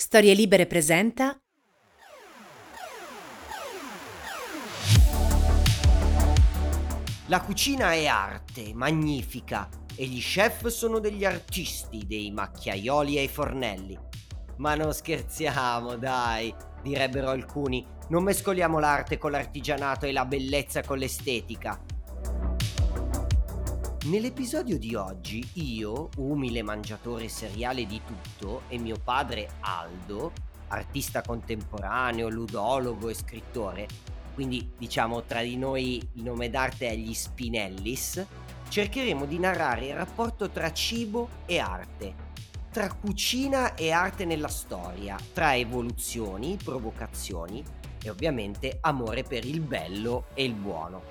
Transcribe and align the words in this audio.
Storie 0.00 0.32
Libere 0.32 0.66
presenta 0.66 1.36
La 7.26 7.40
cucina 7.40 7.92
è 7.94 8.06
arte, 8.06 8.72
magnifica, 8.74 9.68
e 9.96 10.06
gli 10.06 10.20
chef 10.20 10.68
sono 10.68 11.00
degli 11.00 11.24
artisti, 11.24 12.06
dei 12.06 12.30
macchiaioli 12.30 13.18
ai 13.18 13.26
fornelli. 13.26 13.98
Ma 14.58 14.76
non 14.76 14.94
scherziamo, 14.94 15.96
dai, 15.96 16.54
direbbero 16.80 17.30
alcuni, 17.30 17.84
non 18.10 18.22
mescoliamo 18.22 18.78
l'arte 18.78 19.18
con 19.18 19.32
l'artigianato 19.32 20.06
e 20.06 20.12
la 20.12 20.24
bellezza 20.24 20.80
con 20.84 20.98
l'estetica. 20.98 21.76
Nell'episodio 24.08 24.78
di 24.78 24.94
oggi 24.94 25.46
io, 25.54 26.08
umile 26.16 26.62
mangiatore 26.62 27.28
seriale 27.28 27.84
di 27.84 28.00
tutto, 28.06 28.62
e 28.68 28.78
mio 28.78 28.96
padre 29.04 29.50
Aldo, 29.60 30.32
artista 30.68 31.20
contemporaneo, 31.20 32.30
ludologo 32.30 33.10
e 33.10 33.14
scrittore, 33.14 33.86
quindi 34.32 34.72
diciamo 34.78 35.24
tra 35.24 35.42
di 35.42 35.58
noi 35.58 36.00
il 36.14 36.22
nome 36.22 36.48
d'arte 36.48 36.88
è 36.88 36.96
gli 36.96 37.12
Spinellis, 37.12 38.24
cercheremo 38.70 39.26
di 39.26 39.38
narrare 39.38 39.88
il 39.88 39.94
rapporto 39.94 40.48
tra 40.48 40.72
cibo 40.72 41.28
e 41.44 41.58
arte, 41.58 42.14
tra 42.72 42.90
cucina 42.90 43.74
e 43.74 43.90
arte 43.90 44.24
nella 44.24 44.48
storia, 44.48 45.18
tra 45.34 45.54
evoluzioni, 45.54 46.56
provocazioni 46.56 47.62
e 48.02 48.08
ovviamente 48.08 48.78
amore 48.80 49.22
per 49.22 49.44
il 49.44 49.60
bello 49.60 50.28
e 50.32 50.44
il 50.44 50.54
buono. 50.54 51.02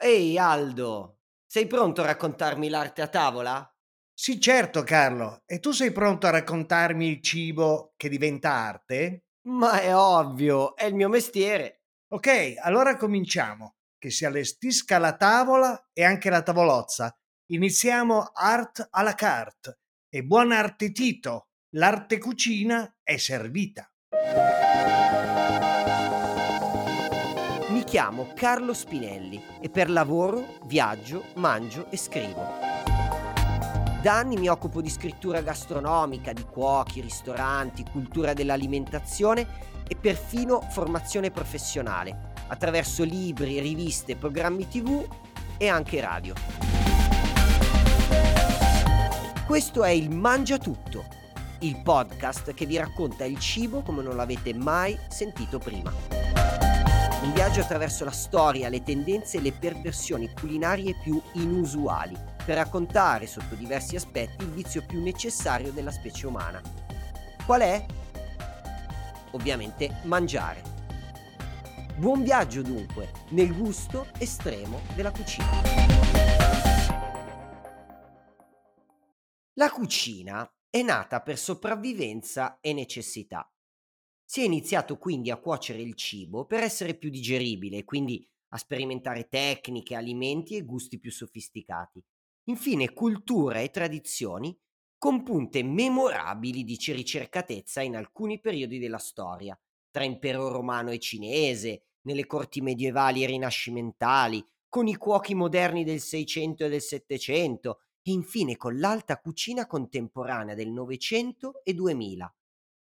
Ehi 0.00 0.38
Aldo, 0.38 1.22
sei 1.44 1.66
pronto 1.66 2.02
a 2.02 2.06
raccontarmi 2.06 2.68
l'arte 2.68 3.02
a 3.02 3.08
tavola? 3.08 3.68
Sì, 4.14 4.40
certo, 4.40 4.84
Carlo. 4.84 5.42
E 5.44 5.58
tu 5.58 5.72
sei 5.72 5.90
pronto 5.90 6.28
a 6.28 6.30
raccontarmi 6.30 7.08
il 7.08 7.20
cibo 7.20 7.94
che 7.96 8.08
diventa 8.08 8.52
arte? 8.52 9.24
Ma 9.48 9.80
è 9.80 9.92
ovvio, 9.96 10.76
è 10.76 10.84
il 10.84 10.94
mio 10.94 11.08
mestiere. 11.08 11.82
Ok, 12.12 12.54
allora 12.60 12.96
cominciamo. 12.96 13.74
Che 13.98 14.10
si 14.10 14.24
allestisca 14.24 14.98
la 14.98 15.16
tavola 15.16 15.90
e 15.92 16.04
anche 16.04 16.30
la 16.30 16.42
tavolozza. 16.42 17.12
Iniziamo 17.46 18.30
art 18.34 18.86
à 18.92 19.02
la 19.02 19.14
carte. 19.14 19.80
E 20.08 20.22
buon 20.22 20.52
artetito, 20.52 21.48
l'arte 21.70 22.18
cucina 22.18 22.98
è 23.02 23.16
servita. 23.16 23.90
Chiamo 27.88 28.28
Carlo 28.34 28.74
Spinelli 28.74 29.42
e 29.62 29.70
per 29.70 29.88
lavoro 29.88 30.58
viaggio, 30.66 31.24
mangio 31.36 31.86
e 31.88 31.96
scrivo. 31.96 32.46
Da 34.02 34.12
anni 34.12 34.36
mi 34.36 34.46
occupo 34.48 34.82
di 34.82 34.90
scrittura 34.90 35.40
gastronomica, 35.40 36.34
di 36.34 36.44
cuochi, 36.44 37.00
ristoranti, 37.00 37.86
cultura 37.90 38.34
dell'alimentazione 38.34 39.46
e 39.88 39.96
perfino 39.96 40.60
formazione 40.68 41.30
professionale, 41.30 42.34
attraverso 42.48 43.04
libri, 43.04 43.58
riviste, 43.58 44.16
programmi 44.16 44.68
tv 44.68 45.08
e 45.56 45.68
anche 45.68 46.02
radio. 46.02 46.34
Questo 49.46 49.82
è 49.82 49.90
il 49.92 50.10
Mangia 50.10 50.58
Tutto, 50.58 51.06
il 51.60 51.80
podcast 51.82 52.52
che 52.52 52.66
vi 52.66 52.76
racconta 52.76 53.24
il 53.24 53.38
cibo 53.38 53.80
come 53.80 54.02
non 54.02 54.14
l'avete 54.14 54.52
mai 54.52 54.94
sentito 55.08 55.58
prima. 55.58 56.27
Un 57.20 57.32
viaggio 57.32 57.60
attraverso 57.62 58.04
la 58.04 58.12
storia, 58.12 58.68
le 58.68 58.84
tendenze 58.84 59.38
e 59.38 59.40
le 59.40 59.50
perversioni 59.50 60.32
culinarie 60.32 60.94
più 61.02 61.20
inusuali, 61.32 62.16
per 62.44 62.54
raccontare 62.54 63.26
sotto 63.26 63.56
diversi 63.56 63.96
aspetti 63.96 64.44
il 64.44 64.50
vizio 64.50 64.86
più 64.86 65.02
necessario 65.02 65.72
della 65.72 65.90
specie 65.90 66.28
umana. 66.28 66.62
Qual 67.44 67.60
è? 67.60 67.84
Ovviamente 69.32 70.00
mangiare. 70.04 70.62
Buon 71.96 72.22
viaggio 72.22 72.62
dunque, 72.62 73.10
nel 73.30 73.52
gusto 73.52 74.06
estremo 74.18 74.82
della 74.94 75.10
cucina. 75.10 75.62
La 79.54 79.70
cucina 79.70 80.48
è 80.70 80.82
nata 80.82 81.20
per 81.20 81.36
sopravvivenza 81.36 82.58
e 82.60 82.72
necessità. 82.72 83.50
Si 84.30 84.42
è 84.42 84.44
iniziato 84.44 84.98
quindi 84.98 85.30
a 85.30 85.38
cuocere 85.38 85.80
il 85.80 85.94
cibo 85.94 86.44
per 86.44 86.62
essere 86.62 86.92
più 86.98 87.08
digeribile, 87.08 87.84
quindi 87.84 88.28
a 88.48 88.58
sperimentare 88.58 89.26
tecniche, 89.26 89.94
alimenti 89.94 90.54
e 90.54 90.66
gusti 90.66 90.98
più 90.98 91.10
sofisticati. 91.10 92.04
Infine 92.50 92.92
cultura 92.92 93.60
e 93.60 93.70
tradizioni 93.70 94.54
con 94.98 95.22
punte 95.22 95.62
memorabili 95.62 96.62
di 96.62 96.76
ricercatezza 96.78 97.80
in 97.80 97.96
alcuni 97.96 98.38
periodi 98.38 98.78
della 98.78 98.98
storia, 98.98 99.58
tra 99.90 100.04
impero 100.04 100.48
romano 100.48 100.90
e 100.90 100.98
cinese, 100.98 101.84
nelle 102.02 102.26
corti 102.26 102.60
medievali 102.60 103.22
e 103.22 103.28
rinascimentali, 103.28 104.46
con 104.68 104.88
i 104.88 104.96
cuochi 104.96 105.34
moderni 105.34 105.84
del 105.84 106.00
Seicento 106.00 106.66
e 106.66 106.68
del 106.68 106.82
Settecento 106.82 107.80
e 108.02 108.10
infine 108.10 108.58
con 108.58 108.78
l'alta 108.78 109.20
cucina 109.20 109.66
contemporanea 109.66 110.54
del 110.54 110.68
Novecento 110.68 111.64
e 111.64 111.72
2000. 111.72 112.36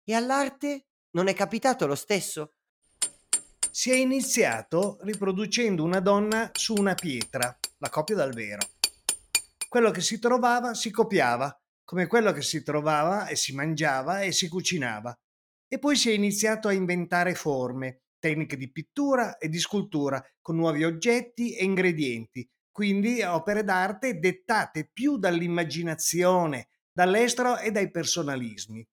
E 0.04 0.14
all'arte 0.14 0.86
non 1.14 1.28
è 1.28 1.34
capitato 1.34 1.86
lo 1.86 1.94
stesso? 1.94 2.54
Si 3.70 3.90
è 3.90 3.94
iniziato 3.94 4.98
riproducendo 5.02 5.82
una 5.82 6.00
donna 6.00 6.50
su 6.52 6.74
una 6.74 6.94
pietra, 6.94 7.56
la 7.78 7.88
copia 7.88 8.14
dal 8.14 8.32
vero. 8.32 8.60
Quello 9.68 9.90
che 9.90 10.00
si 10.00 10.18
trovava 10.18 10.74
si 10.74 10.90
copiava, 10.90 11.56
come 11.84 12.06
quello 12.06 12.32
che 12.32 12.42
si 12.42 12.62
trovava 12.62 13.26
e 13.26 13.36
si 13.36 13.54
mangiava 13.54 14.22
e 14.22 14.32
si 14.32 14.48
cucinava. 14.48 15.16
E 15.66 15.78
poi 15.78 15.96
si 15.96 16.10
è 16.10 16.12
iniziato 16.12 16.68
a 16.68 16.72
inventare 16.72 17.34
forme, 17.34 18.02
tecniche 18.18 18.56
di 18.56 18.70
pittura 18.70 19.38
e 19.38 19.48
di 19.48 19.58
scultura, 19.58 20.24
con 20.40 20.56
nuovi 20.56 20.84
oggetti 20.84 21.54
e 21.56 21.64
ingredienti, 21.64 22.48
quindi 22.70 23.22
opere 23.22 23.62
d'arte 23.62 24.18
dettate 24.18 24.88
più 24.92 25.16
dall'immaginazione, 25.16 26.68
dall'estero 26.92 27.58
e 27.58 27.70
dai 27.70 27.90
personalismi. 27.90 28.86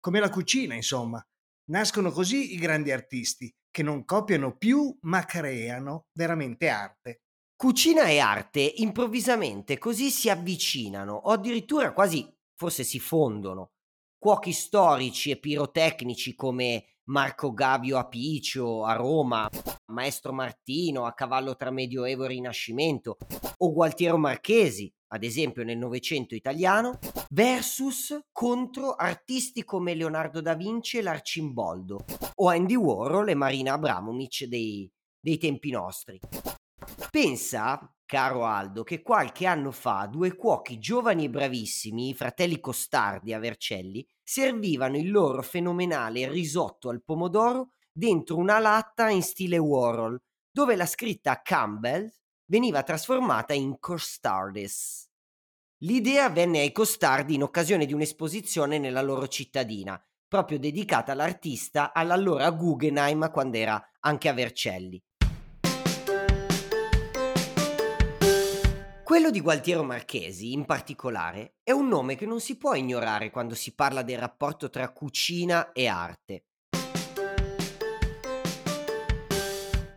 Come 0.00 0.20
la 0.20 0.30
cucina, 0.30 0.74
insomma. 0.74 1.26
Nascono 1.68 2.10
così 2.10 2.54
i 2.54 2.58
grandi 2.58 2.92
artisti, 2.92 3.52
che 3.70 3.82
non 3.82 4.04
copiano 4.04 4.56
più 4.56 4.96
ma 5.02 5.24
creano 5.24 6.06
veramente 6.12 6.68
arte. 6.68 7.22
Cucina 7.56 8.06
e 8.08 8.18
arte 8.18 8.60
improvvisamente 8.60 9.78
così 9.78 10.10
si 10.10 10.28
avvicinano 10.30 11.14
o 11.14 11.30
addirittura 11.32 11.92
quasi 11.92 12.30
forse 12.54 12.84
si 12.84 12.98
fondono. 13.00 13.72
Cuochi 14.18 14.52
storici 14.52 15.30
e 15.30 15.38
pirotecnici 15.38 16.34
come 16.34 16.95
Marco 17.08 17.52
Gavio 17.52 17.98
Apicio 17.98 18.84
a 18.84 18.94
Roma, 18.94 19.48
Maestro 19.92 20.32
Martino 20.32 21.04
a 21.04 21.12
cavallo 21.12 21.54
tra 21.56 21.70
Medioevo 21.70 22.24
e 22.24 22.28
Rinascimento, 22.28 23.16
o 23.58 23.72
Gualtiero 23.72 24.18
Marchesi 24.18 24.92
ad 25.08 25.22
esempio 25.22 25.62
nel 25.62 25.78
Novecento 25.78 26.34
italiano, 26.34 26.98
versus 27.30 28.18
contro 28.32 28.94
artisti 28.94 29.64
come 29.64 29.94
Leonardo 29.94 30.40
da 30.40 30.54
Vinci 30.54 30.98
e 30.98 31.02
l'Arcimboldo, 31.02 32.04
o 32.34 32.48
Andy 32.48 32.74
Warhol 32.74 33.28
e 33.28 33.34
Marina 33.34 33.74
Abramovic 33.74 34.44
dei, 34.44 34.90
dei 35.20 35.38
tempi 35.38 35.70
nostri. 35.70 36.18
Pensa, 37.10 37.95
caro 38.06 38.46
Aldo, 38.46 38.84
che 38.84 39.02
qualche 39.02 39.44
anno 39.44 39.70
fa 39.70 40.08
due 40.10 40.34
cuochi 40.34 40.78
giovani 40.78 41.24
e 41.24 41.30
bravissimi, 41.30 42.08
i 42.08 42.14
fratelli 42.14 42.60
Costardi 42.60 43.34
a 43.34 43.38
Vercelli, 43.38 44.06
servivano 44.22 44.96
il 44.96 45.10
loro 45.10 45.42
fenomenale 45.42 46.28
risotto 46.28 46.88
al 46.88 47.02
pomodoro 47.02 47.72
dentro 47.92 48.36
una 48.36 48.58
latta 48.58 49.10
in 49.10 49.22
stile 49.22 49.58
Warhol, 49.58 50.18
dove 50.50 50.76
la 50.76 50.86
scritta 50.86 51.42
Campbell 51.42 52.10
veniva 52.46 52.82
trasformata 52.82 53.52
in 53.52 53.78
Costardis. 53.78 55.10
L'idea 55.80 56.30
venne 56.30 56.60
ai 56.60 56.72
Costardi 56.72 57.34
in 57.34 57.42
occasione 57.42 57.84
di 57.84 57.92
un'esposizione 57.92 58.78
nella 58.78 59.02
loro 59.02 59.28
cittadina, 59.28 60.02
proprio 60.26 60.58
dedicata 60.58 61.12
all'artista 61.12 61.92
all'allora 61.92 62.50
Guggenheim 62.50 63.30
quando 63.30 63.58
era 63.58 63.90
anche 64.00 64.28
a 64.28 64.32
Vercelli. 64.32 65.02
Quello 69.06 69.30
di 69.30 69.40
Gualtiero 69.40 69.84
Marchesi, 69.84 70.52
in 70.52 70.64
particolare, 70.64 71.58
è 71.62 71.70
un 71.70 71.86
nome 71.86 72.16
che 72.16 72.26
non 72.26 72.40
si 72.40 72.56
può 72.56 72.74
ignorare 72.74 73.30
quando 73.30 73.54
si 73.54 73.72
parla 73.72 74.02
del 74.02 74.18
rapporto 74.18 74.68
tra 74.68 74.88
cucina 74.88 75.70
e 75.70 75.86
arte. 75.86 76.46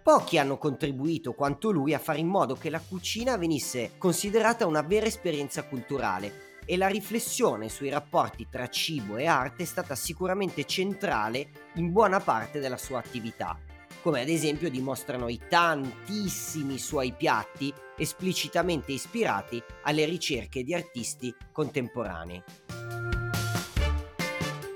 Pochi 0.04 0.38
hanno 0.38 0.60
contribuito 0.60 1.34
quanto 1.34 1.72
lui 1.72 1.96
a 1.96 2.00
fare 2.00 2.20
in 2.20 2.28
modo 2.28 2.54
che 2.54 2.70
la 2.70 2.80
cucina 2.80 3.36
venisse 3.36 3.94
considerata 3.98 4.68
una 4.68 4.84
vera 4.84 5.08
esperienza 5.08 5.64
culturale 5.64 6.60
e 6.68 6.78
la 6.78 6.88
riflessione 6.88 7.68
sui 7.68 7.90
rapporti 7.90 8.46
tra 8.48 8.68
cibo 8.68 9.18
e 9.18 9.26
arte 9.26 9.64
è 9.64 9.66
stata 9.66 9.96
sicuramente 9.96 10.66
centrale 10.66 11.72
in 11.78 11.92
buona 11.92 12.20
parte 12.20 12.60
della 12.60 12.78
sua 12.78 13.00
attività, 13.00 13.58
come 14.04 14.22
ad 14.22 14.30
esempio 14.30 14.70
dimostrano 14.70 15.30
i 15.30 15.42
tantissimi 15.50 16.78
suoi 16.78 17.12
piatti 17.12 17.74
esplicitamente 18.00 18.92
ispirati 18.92 19.62
alle 19.84 20.06
ricerche 20.06 20.64
di 20.64 20.74
artisti 20.74 21.34
contemporanei. 21.52 22.42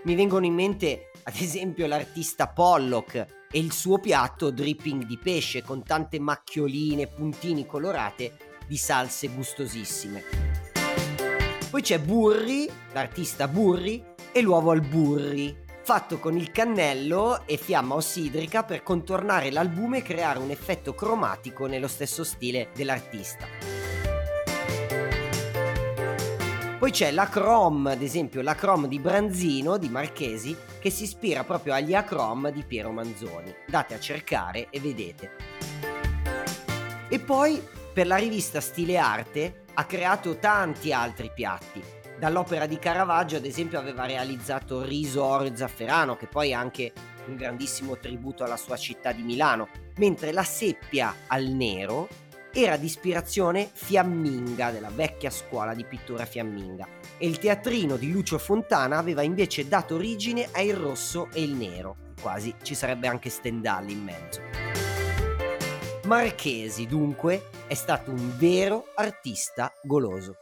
Mi 0.04 0.16
vengono 0.16 0.46
in 0.46 0.54
mente 0.54 1.12
ad 1.24 1.36
esempio 1.38 1.88
l'artista 1.88 2.48
Pollock 2.50 3.16
e 3.50 3.60
il 3.60 3.72
suo 3.72 4.00
piatto 4.00 4.52
dripping 4.52 5.06
di 5.06 5.18
pesce 5.18 5.62
con 5.62 5.84
tante 5.84 6.20
macchioline, 6.20 7.08
puntini 7.08 7.66
colorate 7.66 8.38
di 8.68 8.78
salse 8.78 9.30
gustosissime. 9.30 10.24
Poi 11.70 11.82
c'è 11.82 12.00
Burri, 12.00 12.70
l'artista 12.92 13.48
Burri 13.48 14.04
e 14.32 14.42
l'uovo 14.42 14.72
al 14.72 14.82
burri, 14.82 15.63
fatto 15.84 16.18
con 16.18 16.38
il 16.38 16.50
cannello 16.52 17.46
e 17.46 17.58
fiamma 17.58 17.96
ossidrica 17.96 18.64
per 18.64 18.84
contornare 18.84 19.52
l'albume 19.52 19.98
e 19.98 20.02
creare 20.02 20.40
un 20.40 20.50
effetto 20.50 20.96
cromatico 20.96 21.66
nello 21.66 21.90
stesso 21.90 22.24
stile 22.24 22.70
dell'artista. 22.74 23.46
Poi 26.80 26.92
c'è 26.92 27.12
la 27.12 27.28
Chrome, 27.28 27.92
ad 27.92 28.02
esempio 28.02 28.42
la 28.42 28.56
Chrome 28.56 28.88
di 28.88 29.00
Branzino 29.00 29.78
di 29.78 29.90
Marchesi, 29.90 30.56
che 30.80 30.90
si 30.90 31.04
ispira 31.04 31.44
proprio 31.44 31.74
agli 31.74 31.94
Acrom 31.94 32.50
di 32.50 32.64
Piero 32.64 32.92
Manzoni. 32.92 33.54
Date 33.68 33.94
a 33.94 34.00
cercare 34.00 34.68
e 34.70 34.80
vedete. 34.80 35.32
E 37.10 37.20
poi 37.20 37.62
per 37.94 38.08
la 38.08 38.16
rivista 38.16 38.60
Stile 38.62 38.98
Arte 38.98 39.66
ha 39.74 39.86
creato 39.86 40.38
tanti 40.38 40.92
altri 40.92 41.32
piatti, 41.34 41.82
Dall'opera 42.20 42.66
di 42.66 42.80
Caravaggio, 42.80 43.38
ad 43.38 43.46
esempio, 43.46 43.80
aveva 43.80 44.06
realizzato 44.06 44.84
Riso, 44.84 45.24
Oro 45.24 45.46
e 45.46 45.56
Zafferano, 45.56 46.16
che 46.16 46.28
poi 46.28 46.50
è 46.50 46.54
anche 46.54 46.94
un 47.26 47.36
grandissimo 47.36 47.98
tributo 47.98 48.44
alla 48.44 48.58
sua 48.58 48.78
città 48.78 49.12
di 49.12 49.24
Milano, 49.24 49.70
mentre 49.98 50.32
la 50.32 50.44
seppia 50.44 51.14
al 51.28 51.46
nero 51.46 52.08
era 52.54 52.78
di 52.78 52.86
ispirazione 52.86 53.68
fiamminga, 53.72 54.70
della 54.70 54.92
vecchia 54.94 55.32
scuola 55.32 55.74
di 55.74 55.86
pittura 55.86 56.26
fiamminga, 56.26 56.88
e 57.18 57.28
il 57.28 57.40
teatrino 57.40 57.98
di 57.98 58.12
Lucio 58.12 58.38
Fontana 58.38 59.00
aveva 59.00 59.24
invece 59.24 59.68
dato 59.68 59.96
origine 59.96 60.48
al 60.52 60.68
rosso 60.70 61.30
e 61.34 61.42
il 61.42 61.54
nero, 61.54 61.96
quasi 62.22 62.54
ci 62.62 62.76
sarebbe 62.76 63.08
anche 63.08 63.30
Stendhal 63.30 63.90
in 63.90 64.04
mezzo. 64.04 64.42
Marchesi, 66.06 66.86
dunque, 66.86 67.50
è 67.66 67.74
stato 67.74 68.12
un 68.12 68.38
vero 68.38 68.86
artista 68.96 69.74
goloso. 69.82 70.36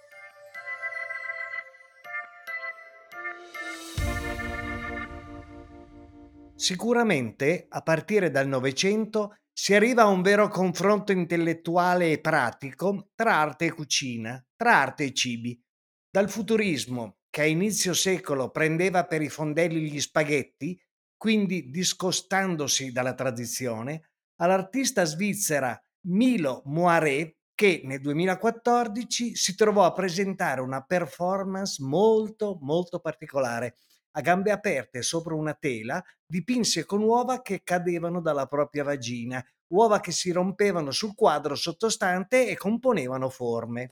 Sicuramente, 6.62 7.66
a 7.70 7.82
partire 7.82 8.30
dal 8.30 8.48
Novecento, 8.48 9.38
si 9.52 9.74
arriva 9.74 10.04
a 10.04 10.10
un 10.10 10.22
vero 10.22 10.48
confronto 10.48 11.12
intellettuale 11.12 12.12
e 12.12 12.22
pratico 12.22 13.10
tra 13.16 13.38
arte 13.38 13.66
e 13.66 13.72
cucina, 13.72 14.40
tra 14.56 14.78
arte 14.78 15.06
e 15.06 15.12
cibi. 15.12 15.60
Dal 16.08 16.30
futurismo, 16.30 17.18
che 17.32 17.42
a 17.42 17.46
inizio 17.46 17.96
secolo 17.96 18.52
prendeva 18.52 19.08
per 19.08 19.24
i 19.24 19.30
fondelli 19.30 19.90
gli 19.90 20.00
spaghetti, 20.00 20.80
quindi 21.18 21.72
discostandosi 21.72 22.92
dalla 22.92 23.16
tradizione, 23.16 24.12
all'artista 24.36 25.04
svizzera 25.04 25.76
Milo 26.10 26.62
Moiré, 26.66 27.38
che 27.56 27.82
nel 27.86 28.02
2014 28.02 29.36
si 29.36 29.56
trovò 29.56 29.86
a 29.86 29.94
presentare 29.94 30.62
una 30.62 30.84
performance 30.84 31.82
molto 31.84 32.60
molto 32.62 33.00
particolare 33.00 33.78
a 34.12 34.22
gambe 34.22 34.52
aperte 34.52 35.02
sopra 35.02 35.36
una 35.36 35.54
tela, 35.54 36.04
dipinse 36.26 36.86
con 36.86 37.02
uova 37.02 37.42
che 37.42 37.64
cadevano 37.64 38.22
dalla 38.22 38.46
propria 38.46 38.84
vagina, 38.84 39.44
uova 39.68 40.00
che 40.00 40.12
si 40.12 40.32
rompevano 40.32 40.92
sul 40.92 41.16
quadro 41.16 41.56
sottostante 41.56 42.48
e 42.48 42.58
componevano 42.58 43.30
forme. 43.30 43.92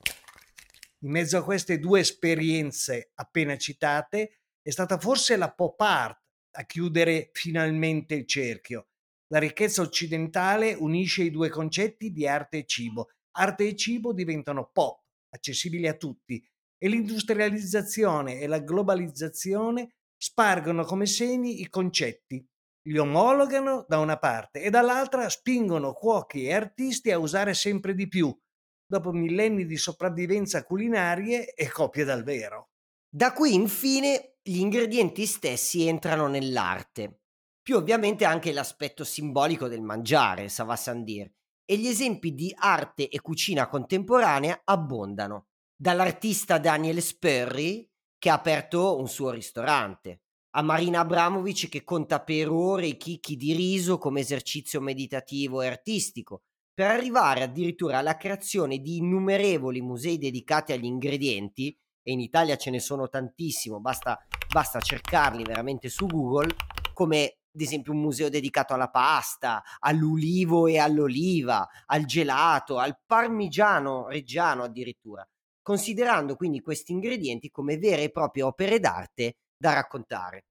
In 1.04 1.12
mezzo 1.12 1.38
a 1.38 1.44
queste 1.44 1.80
due 1.80 2.02
esperienze 2.02 3.12
appena 3.16 3.58
citate 3.58 4.40
è 4.62 4.70
stata 4.70 5.00
forse 5.00 5.38
la 5.38 5.52
pop 5.52 5.80
art 5.80 6.22
a 6.52 6.66
chiudere 6.66 7.30
finalmente 7.32 8.16
il 8.16 8.28
cerchio. 8.28 8.88
La 9.28 9.40
ricchezza 9.40 9.82
occidentale 9.82 10.74
unisce 10.74 11.24
i 11.24 11.32
due 11.32 11.50
concetti 11.50 12.12
di 12.12 12.28
arte 12.28 12.60
e 12.60 12.66
cibo. 12.66 13.10
Arte 13.38 13.68
e 13.68 13.76
cibo 13.76 14.12
diventano 14.12 14.70
pop, 14.74 15.04
accessibili 15.30 15.88
a 15.88 15.94
tutti, 15.94 16.44
e 16.78 16.88
l'industrializzazione 16.88 18.40
e 18.40 18.48
la 18.48 18.60
globalizzazione 18.60 19.99
spargono 20.22 20.84
come 20.84 21.06
semi 21.06 21.62
i 21.62 21.70
concetti, 21.70 22.46
li 22.90 22.98
omologano 22.98 23.86
da 23.88 24.00
una 24.00 24.18
parte 24.18 24.62
e 24.62 24.70
dall'altra 24.70 25.30
spingono 25.30 25.94
cuochi 25.94 26.46
e 26.46 26.54
artisti 26.54 27.12
a 27.12 27.18
usare 27.18 27.54
sempre 27.54 27.94
di 27.94 28.08
più, 28.08 28.38
dopo 28.86 29.12
millenni 29.12 29.66
di 29.66 29.78
sopravvivenza 29.78 30.64
culinarie 30.64 31.54
e 31.54 31.70
copie 31.70 32.04
dal 32.04 32.24
vero. 32.24 32.72
Da 33.10 33.32
qui 33.32 33.54
infine 33.54 34.36
gli 34.42 34.58
ingredienti 34.58 35.26
stessi 35.26 35.88
entrano 35.88 36.28
nell'arte, 36.28 37.22
più 37.62 37.78
ovviamente 37.78 38.26
anche 38.26 38.52
l'aspetto 38.52 39.04
simbolico 39.04 39.68
del 39.68 39.82
mangiare, 39.82 40.50
ça 40.50 40.64
va 40.64 40.76
sans 40.76 41.04
dire, 41.04 41.34
e 41.64 41.78
gli 41.78 41.88
esempi 41.88 42.34
di 42.34 42.54
arte 42.58 43.08
e 43.08 43.22
cucina 43.22 43.68
contemporanea 43.68 44.62
abbondano. 44.66 45.46
Dall'artista 45.76 46.58
Daniel 46.58 47.02
Spurry 47.02 47.89
che 48.20 48.30
ha 48.30 48.34
aperto 48.34 49.00
un 49.00 49.08
suo 49.08 49.32
ristorante, 49.32 50.24
a 50.52 50.62
Marina 50.62 51.00
Abramovic 51.00 51.70
che 51.70 51.86
conta 51.86 52.22
per 52.22 52.50
ore 52.50 52.88
i 52.88 52.98
chicchi 52.98 53.38
di 53.38 53.54
riso 53.54 53.98
come 53.98 54.20
esercizio 54.20 54.82
meditativo 54.82 55.62
e 55.62 55.68
artistico, 55.68 56.42
per 56.74 56.88
arrivare 56.88 57.44
addirittura 57.44 57.98
alla 57.98 58.18
creazione 58.18 58.80
di 58.80 58.98
innumerevoli 58.98 59.82
musei 59.82 60.18
dedicati 60.18 60.74
agli 60.74 60.86
ingredienti, 60.86 61.76
e 62.02 62.12
in 62.12 62.20
Italia 62.20 62.58
ce 62.58 62.72
ne 62.72 62.80
sono 62.80 63.08
tantissimo, 63.08 63.80
basta, 63.80 64.18
basta 64.52 64.82
cercarli 64.82 65.44
veramente 65.44 65.88
su 65.88 66.06
Google, 66.06 66.56
come 66.94 67.38
ad 67.54 67.62
esempio 67.62 67.94
un 67.94 68.02
museo 68.02 68.30
dedicato 68.30 68.74
alla 68.74 68.90
pasta, 68.90 69.64
all'ulivo 69.80 70.68
e 70.68 70.78
all'oliva, 70.78 71.68
al 71.86 72.04
gelato, 72.06 72.80
al 72.80 73.00
parmigiano 73.06 74.08
reggiano 74.08 74.64
addirittura 74.64 75.26
considerando 75.70 76.36
quindi 76.36 76.62
questi 76.62 76.94
ingredienti 76.94 77.52
come 77.52 77.78
vere 77.78 78.02
e 78.02 78.10
proprie 78.10 78.42
opere 78.42 78.80
d'arte 78.80 79.36
da 79.56 79.74
raccontare. 79.74 80.46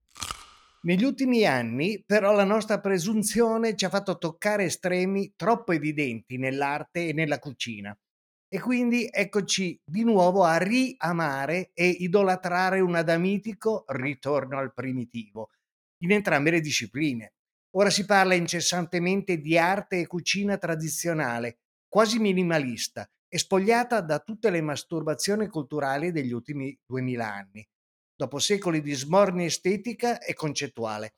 Negli 0.82 1.03
ultimi 1.03 1.44
anni, 1.44 2.05
però, 2.06 2.32
la 2.35 2.44
nostra 2.44 2.79
presunzione 2.79 3.75
ci 3.75 3.85
ha 3.85 3.88
fatto 3.88 4.17
toccare 4.17 4.67
estremi 4.67 5.32
troppo 5.35 5.73
evidenti 5.73 6.38
nell'arte 6.38 7.09
e 7.09 7.12
nella 7.12 7.41
cucina. 7.41 7.99
E 8.49 8.61
quindi 8.61 9.09
eccoci 9.11 9.76
di 9.85 10.05
nuovo 10.05 10.44
a 10.44 10.56
riamare 10.59 11.73
e 11.75 11.88
idolatrare 11.88 12.79
un 12.79 12.94
adamitico 12.94 13.87
ritorno 13.88 14.57
al 14.57 14.73
primitivo, 14.73 15.50
in 16.04 16.12
entrambe 16.12 16.52
le 16.52 16.61
discipline. 16.61 17.33
Ora 17.73 17.90
si 17.90 18.04
parla 18.04 18.35
incessantemente 18.35 19.40
di 19.40 19.59
arte 19.59 19.99
e 19.99 20.07
cucina 20.07 20.59
tradizionale, 20.59 21.59
quasi 21.88 22.21
minimalista, 22.21 23.11
e 23.28 23.38
spogliata 23.38 24.00
da 24.00 24.18
tutte 24.20 24.50
le 24.50 24.61
masturbazioni 24.62 25.49
culturali 25.49 26.11
degli 26.12 26.32
ultimi 26.32 26.76
duemila 26.85 27.32
anni, 27.32 27.66
dopo 28.14 28.38
secoli 28.38 28.80
di 28.80 28.94
smorni 28.94 29.44
estetica 29.44 30.18
e 30.18 30.35
concettuale. 30.35 31.14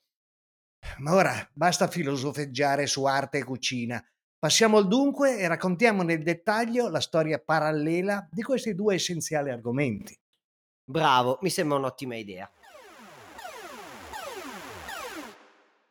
Ma 0.97 1.13
ora 1.13 1.49
basta 1.53 1.87
filosofeggiare 1.87 2.85
su 2.87 3.05
arte 3.05 3.39
e 3.39 3.43
cucina. 3.43 4.03
Passiamo 4.37 4.77
al 4.77 4.87
dunque 4.87 5.37
e 5.37 5.47
raccontiamo 5.47 6.01
nel 6.01 6.23
dettaglio 6.23 6.89
la 6.89 6.99
storia 6.99 7.39
parallela 7.39 8.27
di 8.31 8.41
questi 8.41 8.73
due 8.73 8.95
essenziali 8.95 9.51
argomenti. 9.51 10.17
Bravo, 10.83 11.37
mi 11.41 11.49
sembra 11.49 11.77
un'ottima 11.77 12.15
idea. 12.15 12.51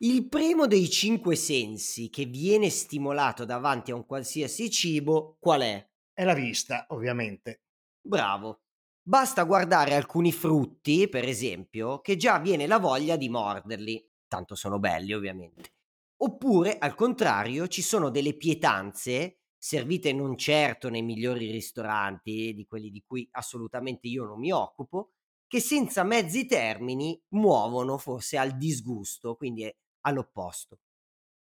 Il 0.03 0.27
primo 0.27 0.67
dei 0.67 0.89
cinque 0.89 1.35
sensi 1.35 2.09
che 2.09 2.25
viene 2.25 2.69
stimolato 2.69 3.45
davanti 3.45 3.91
a 3.91 3.95
un 3.95 4.05
qualsiasi 4.05 4.69
cibo, 4.69 5.37
qual 5.39 5.61
è? 5.61 5.90
È 6.21 6.23
la 6.23 6.35
vista, 6.35 6.85
ovviamente. 6.89 7.63
Bravo. 7.99 8.59
Basta 9.01 9.43
guardare 9.43 9.95
alcuni 9.95 10.31
frutti, 10.31 11.09
per 11.09 11.27
esempio, 11.27 11.99
che 11.99 12.15
già 12.15 12.37
viene 12.37 12.67
la 12.67 12.77
voglia 12.77 13.15
di 13.15 13.27
morderli, 13.27 14.07
tanto 14.27 14.53
sono 14.53 14.77
belli 14.77 15.13
ovviamente. 15.13 15.73
Oppure, 16.17 16.77
al 16.77 16.93
contrario, 16.93 17.67
ci 17.67 17.81
sono 17.81 18.11
delle 18.11 18.35
pietanze, 18.35 19.39
servite 19.57 20.13
non 20.13 20.37
certo 20.37 20.89
nei 20.89 21.01
migliori 21.01 21.49
ristoranti, 21.49 22.53
di 22.53 22.67
quelli 22.67 22.91
di 22.91 23.03
cui 23.03 23.27
assolutamente 23.31 24.07
io 24.07 24.23
non 24.23 24.37
mi 24.37 24.51
occupo, 24.51 25.13
che 25.47 25.59
senza 25.59 26.03
mezzi 26.03 26.45
termini 26.45 27.19
muovono 27.29 27.97
forse 27.97 28.37
al 28.37 28.57
disgusto, 28.57 29.33
quindi 29.33 29.67
all'opposto. 30.01 30.81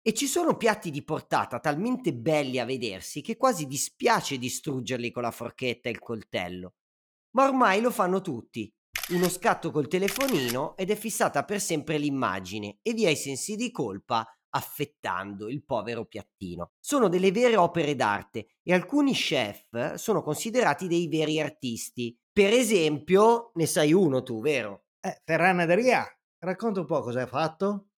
E 0.03 0.13
ci 0.13 0.25
sono 0.25 0.57
piatti 0.57 0.89
di 0.89 1.03
portata 1.03 1.59
talmente 1.59 2.11
belli 2.11 2.57
a 2.57 2.65
vedersi 2.65 3.21
che 3.21 3.37
quasi 3.37 3.67
dispiace 3.67 4.39
distruggerli 4.39 5.11
con 5.11 5.21
la 5.21 5.29
forchetta 5.29 5.89
e 5.89 5.91
il 5.91 5.99
coltello. 5.99 6.73
Ma 7.35 7.45
ormai 7.45 7.81
lo 7.81 7.91
fanno 7.91 8.19
tutti. 8.19 8.73
Uno 9.11 9.29
scatto 9.29 9.69
col 9.69 9.87
telefonino 9.87 10.75
ed 10.75 10.89
è 10.89 10.95
fissata 10.95 11.45
per 11.45 11.61
sempre 11.61 11.99
l'immagine 11.99 12.79
e 12.81 12.93
via 12.93 13.11
i 13.11 13.15
sensi 13.15 13.55
di 13.55 13.69
colpa 13.69 14.25
affettando 14.53 15.47
il 15.47 15.63
povero 15.63 16.05
piattino. 16.05 16.71
Sono 16.79 17.07
delle 17.07 17.31
vere 17.31 17.55
opere 17.55 17.95
d'arte 17.95 18.47
e 18.63 18.73
alcuni 18.73 19.13
chef 19.13 19.93
sono 19.95 20.23
considerati 20.23 20.87
dei 20.87 21.07
veri 21.09 21.39
artisti. 21.39 22.17
Per 22.33 22.51
esempio, 22.51 23.51
ne 23.53 23.67
sai 23.67 23.93
uno 23.93 24.23
tu, 24.23 24.41
vero? 24.41 24.85
Eh, 24.99 25.21
Ferran 25.23 25.59
Adrià, 25.59 26.05
racconta 26.39 26.79
un 26.79 26.87
po' 26.87 27.01
cosa 27.01 27.21
hai 27.21 27.27
fatto? 27.27 27.90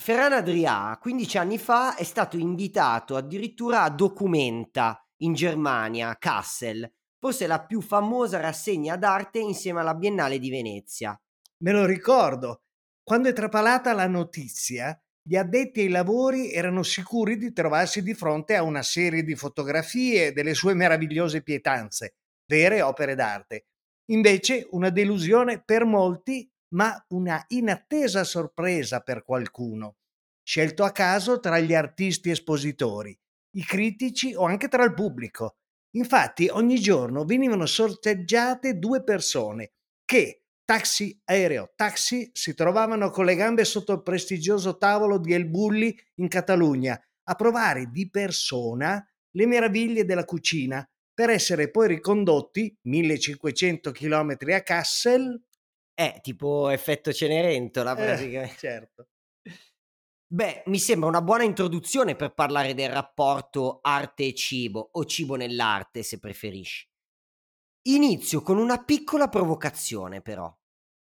Ferran 0.00 0.32
Adrià, 0.32 0.96
15 0.98 1.38
anni 1.38 1.58
fa, 1.58 1.96
è 1.96 2.04
stato 2.04 2.38
invitato 2.38 3.16
addirittura 3.16 3.82
a 3.82 3.90
Documenta 3.90 5.04
in 5.18 5.34
Germania, 5.34 6.16
Kassel, 6.16 6.90
forse 7.18 7.46
la 7.48 7.66
più 7.66 7.82
famosa 7.82 8.40
rassegna 8.40 8.96
d'arte 8.96 9.40
insieme 9.40 9.80
alla 9.80 9.94
Biennale 9.94 10.38
di 10.38 10.50
Venezia. 10.50 11.20
Me 11.64 11.72
lo 11.72 11.84
ricordo. 11.84 12.62
Quando 13.02 13.28
è 13.28 13.32
trapalata 13.32 13.92
la 13.92 14.06
notizia, 14.06 14.98
gli 15.20 15.34
addetti 15.34 15.80
ai 15.80 15.88
lavori 15.88 16.52
erano 16.52 16.84
sicuri 16.84 17.36
di 17.36 17.52
trovarsi 17.52 18.02
di 18.02 18.14
fronte 18.14 18.54
a 18.54 18.62
una 18.62 18.82
serie 18.82 19.24
di 19.24 19.34
fotografie 19.34 20.32
delle 20.32 20.54
sue 20.54 20.74
meravigliose 20.74 21.42
pietanze, 21.42 22.14
vere 22.46 22.80
opere 22.82 23.14
d'arte. 23.16 23.66
Invece 24.10 24.66
una 24.70 24.90
delusione 24.90 25.60
per 25.62 25.84
molti 25.84 26.50
ma 26.74 27.04
una 27.08 27.42
inattesa 27.48 28.24
sorpresa 28.24 29.00
per 29.00 29.24
qualcuno, 29.24 29.96
scelto 30.42 30.84
a 30.84 30.92
caso 30.92 31.40
tra 31.40 31.58
gli 31.58 31.74
artisti 31.74 32.30
espositori, 32.30 33.18
i 33.56 33.64
critici 33.64 34.34
o 34.34 34.44
anche 34.44 34.68
tra 34.68 34.84
il 34.84 34.94
pubblico. 34.94 35.56
Infatti 35.96 36.48
ogni 36.48 36.78
giorno 36.78 37.24
venivano 37.24 37.66
sorteggiate 37.66 38.78
due 38.78 39.02
persone 39.02 39.72
che, 40.04 40.42
taxi 40.64 41.18
aereo 41.24 41.72
taxi, 41.74 42.30
si 42.34 42.54
trovavano 42.54 43.10
con 43.10 43.24
le 43.24 43.34
gambe 43.34 43.64
sotto 43.64 43.92
il 43.92 44.02
prestigioso 44.02 44.76
tavolo 44.76 45.18
di 45.18 45.32
El 45.32 45.48
Bulli 45.48 45.98
in 46.16 46.28
Catalogna 46.28 47.00
a 47.24 47.34
provare 47.34 47.90
di 47.90 48.08
persona 48.10 49.02
le 49.32 49.46
meraviglie 49.46 50.04
della 50.04 50.24
cucina 50.24 50.86
per 51.12 51.30
essere 51.30 51.70
poi 51.70 51.88
ricondotti 51.88 52.76
1500 52.82 53.90
km 53.90 54.36
a 54.54 54.62
Kassel 54.62 55.42
è 55.98 56.20
tipo 56.22 56.68
effetto 56.68 57.12
Cenerentola 57.12 57.90
Eh, 57.90 57.96
praticamente. 57.96 58.56
certo. 58.56 59.08
Beh, 60.30 60.62
mi 60.66 60.78
sembra 60.78 61.08
una 61.08 61.22
buona 61.22 61.42
introduzione 61.42 62.14
per 62.14 62.34
parlare 62.34 62.72
del 62.74 62.90
rapporto 62.90 63.80
arte 63.82 64.26
e 64.26 64.34
cibo, 64.34 64.90
o 64.92 65.04
cibo 65.06 65.34
nell'arte 65.34 66.04
se 66.04 66.20
preferisci. 66.20 66.86
Inizio 67.88 68.42
con 68.42 68.58
una 68.58 68.84
piccola 68.84 69.28
provocazione 69.28 70.20
però. 70.20 70.56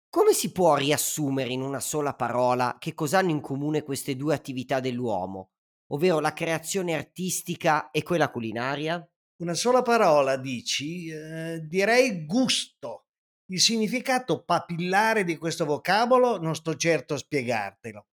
Come 0.07 0.33
si 0.33 0.51
può 0.51 0.75
riassumere 0.75 1.51
in 1.51 1.61
una 1.61 1.79
sola 1.79 2.13
parola 2.13 2.75
che 2.77 2.93
cosa 2.93 3.17
hanno 3.17 3.31
in 3.31 3.41
comune 3.41 3.81
queste 3.81 4.15
due 4.15 4.35
attività 4.35 4.79
dell'uomo, 4.79 5.53
ovvero 5.93 6.19
la 6.19 6.33
creazione 6.33 6.93
artistica 6.93 7.89
e 7.89 8.03
quella 8.03 8.29
culinaria? 8.29 9.03
Una 9.37 9.53
sola 9.53 9.81
parola, 9.81 10.37
dici? 10.37 11.07
Eh, 11.09 11.61
direi 11.65 12.25
gusto. 12.25 13.04
Il 13.47 13.61
significato 13.61 14.43
papillare 14.43 15.23
di 15.23 15.37
questo 15.37 15.65
vocabolo 15.65 16.39
non 16.39 16.55
sto 16.55 16.75
certo 16.75 17.13
a 17.13 17.17
spiegartelo, 17.17 18.07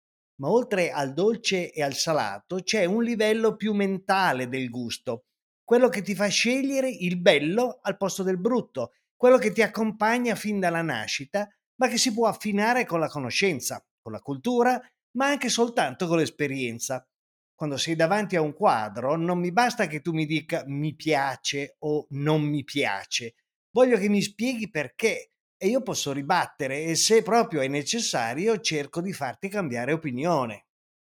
ma 0.42 0.50
oltre 0.50 0.90
al 0.90 1.14
dolce 1.14 1.72
e 1.72 1.84
al 1.84 1.94
salato 1.94 2.64
c'è 2.64 2.86
un 2.86 3.04
livello 3.04 3.56
più 3.56 3.74
mentale 3.74 4.50
del 4.50 4.72
gusto, 4.72 5.26
quello 5.64 5.88
che 5.88 6.02
ti 6.02 6.16
fa 6.16 6.26
scegliere 6.30 6.90
il 6.90 7.20
bello 7.20 7.78
al 7.84 7.96
posto 7.96 8.24
del 8.24 8.40
brutto, 8.40 8.94
quello 9.16 9.38
che 9.38 9.52
ti 9.52 9.62
accompagna 9.62 10.34
fin 10.34 10.60
dalla 10.60 10.82
nascita, 10.82 11.48
ma 11.76 11.88
che 11.88 12.00
si 12.00 12.12
può 12.12 12.26
affinare 12.26 12.86
con 12.86 13.00
la 13.00 13.08
conoscenza, 13.08 13.86
con 14.02 14.12
la 14.12 14.22
cultura, 14.22 14.82
ma 15.12 15.28
anche 15.28 15.50
soltanto 15.50 16.08
con 16.08 16.18
l'esperienza. 16.18 17.08
Quando 17.54 17.78
sei 17.78 17.96
davanti 17.96 18.36
a 18.36 18.42
un 18.42 18.54
quadro 18.56 19.16
non 19.16 19.38
mi 19.38 19.52
basta 19.52 19.86
che 19.86 20.02
tu 20.02 20.12
mi 20.12 20.26
dica 20.26 20.64
mi 20.66 20.96
piace 20.96 21.76
o 21.80 22.08
non 22.10 22.42
mi 22.42 22.64
piace, 22.64 23.36
voglio 23.72 23.98
che 23.98 24.10
mi 24.10 24.22
spieghi 24.22 24.70
perché 24.70 25.32
e 25.58 25.68
io 25.68 25.82
posso 25.82 26.14
ribattere 26.14 26.86
e 26.86 26.96
se 26.96 27.22
proprio 27.22 27.62
è 27.62 27.68
necessario 27.68 28.60
cerco 28.60 29.02
di 29.02 29.12
farti 29.12 29.50
cambiare 29.50 29.92
opinione. 29.92 30.68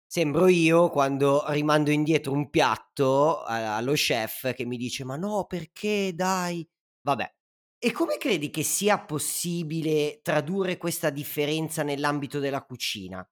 Sembro 0.06 0.48
io 0.48 0.90
quando 0.90 1.44
rimando 1.50 1.92
indietro 1.92 2.34
un 2.34 2.50
piatto 2.50 3.44
allo 3.44 3.94
chef 3.94 4.54
che 4.54 4.66
mi 4.66 4.78
dice 4.78 5.06
ma 5.06 5.16
no 5.16 5.46
perché 5.46 6.14
dai 6.14 6.68
vabbè 7.02 7.34
e 7.84 7.92
come 7.92 8.18
credi 8.18 8.52
che 8.52 8.62
sia 8.62 9.04
possibile 9.04 10.20
tradurre 10.22 10.78
questa 10.78 11.10
differenza 11.10 11.82
nell'ambito 11.82 12.38
della 12.38 12.64
cucina? 12.64 13.28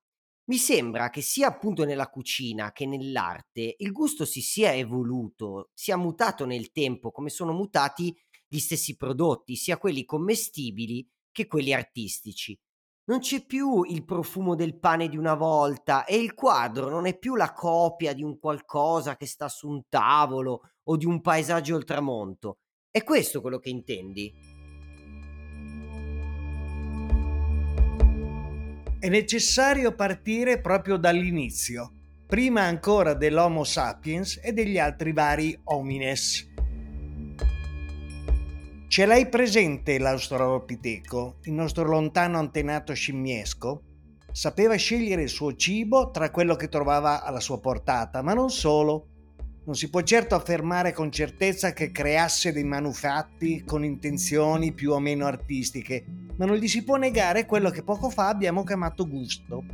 Mi 0.46 0.58
sembra 0.58 1.12
che 1.12 1.22
sia 1.22 1.48
appunto 1.48 1.86
nella 1.86 2.10
cucina 2.10 2.72
che 2.72 2.88
nell'arte 2.88 3.76
il 3.78 3.92
gusto 3.92 4.26
si 4.26 4.42
sia 4.42 4.74
evoluto, 4.74 5.70
sia 5.76 5.98
mutato 5.98 6.48
nel 6.48 6.72
tempo, 6.72 7.12
come 7.12 7.30
sono 7.30 7.54
mutati 7.54 8.16
gli 8.50 8.60
stessi 8.60 8.98
prodotti, 8.98 9.56
sia 9.56 9.78
quelli 9.78 10.04
commestibili 10.04 11.08
che 11.32 11.48
quelli 11.48 11.72
artistici. 11.72 12.60
Non 13.06 13.20
c'è 13.20 13.46
più 13.46 13.84
il 13.84 14.04
profumo 14.04 14.56
del 14.56 14.78
pane 14.78 15.08
di 15.08 15.18
una 15.18 15.36
volta 15.36 16.06
e 16.06 16.18
il 16.18 16.34
quadro 16.34 16.90
non 16.90 17.06
è 17.06 17.18
più 17.18 17.36
la 17.36 17.54
copia 17.54 18.14
di 18.14 18.24
un 18.24 18.38
qualcosa 18.38 19.16
che 19.16 19.26
sta 19.26 19.48
su 19.48 19.68
un 19.68 19.84
tavolo 19.88 20.62
o 20.84 20.98
di 20.98 21.06
un 21.06 21.22
paesaggio 21.22 21.76
al 21.76 21.86
tramonto. 21.86 22.58
È 22.92 23.04
questo 23.04 23.42
quello 23.42 23.60
che 23.60 23.70
intendi? 23.70 24.32
È 29.00 29.08
necessario 29.08 29.96
partire 29.96 30.60
proprio 30.60 30.98
dall'inizio, 30.98 31.94
prima 32.28 32.62
ancora 32.62 33.14
dell'Homo 33.14 33.64
sapiens 33.64 34.40
e 34.44 34.52
degli 34.52 34.78
altri 34.78 35.14
vari 35.14 35.60
homines. 35.64 36.48
Ce 38.90 39.06
l'hai 39.06 39.30
presente 39.30 40.00
l'Australopiteco, 40.00 41.42
il 41.44 41.54
nostro 41.54 41.84
lontano 41.84 42.40
antenato 42.40 42.92
scimmiesco? 42.92 43.84
Sapeva 44.32 44.74
scegliere 44.78 45.22
il 45.22 45.30
suo 45.30 45.56
cibo 45.56 46.10
tra 46.10 46.32
quello 46.32 46.56
che 46.56 46.70
trovava 46.70 47.24
alla 47.24 47.40
sua 47.40 47.60
portata, 47.60 48.24
ma 48.24 48.34
non 48.34 48.50
solo. 48.50 49.06
Non 49.66 49.76
si 49.76 49.92
può 49.92 50.02
certo 50.02 50.34
affermare 50.34 50.92
con 50.92 51.12
certezza 51.12 51.72
che 51.72 51.92
creasse 51.92 52.52
dei 52.52 52.64
manufatti 52.64 53.64
con 53.64 53.86
intenzioni 53.86 54.74
più 54.74 54.92
o 54.94 55.00
meno 55.00 55.28
artistiche, 55.28 56.04
ma 56.36 56.46
non 56.46 56.56
gli 56.56 56.68
si 56.68 56.84
può 56.84 56.96
negare 56.96 57.46
quello 57.46 57.70
che 57.70 57.84
poco 57.84 58.10
fa 58.10 58.30
abbiamo 58.30 58.64
chiamato 58.64 59.08
gusto. 59.08 59.66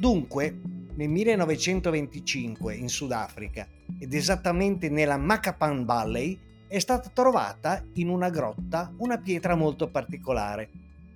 Dunque, 0.00 0.60
nel 0.96 1.08
1925 1.10 2.74
in 2.74 2.88
Sudafrica 2.88 3.68
ed 4.00 4.12
esattamente 4.12 4.88
nella 4.88 5.16
Makapan 5.16 5.84
Valley 5.84 6.40
è 6.68 6.78
stata 6.80 7.10
trovata 7.12 7.84
in 7.94 8.08
una 8.08 8.28
grotta 8.28 8.92
una 8.98 9.18
pietra 9.18 9.54
molto 9.54 9.88
particolare. 9.88 10.68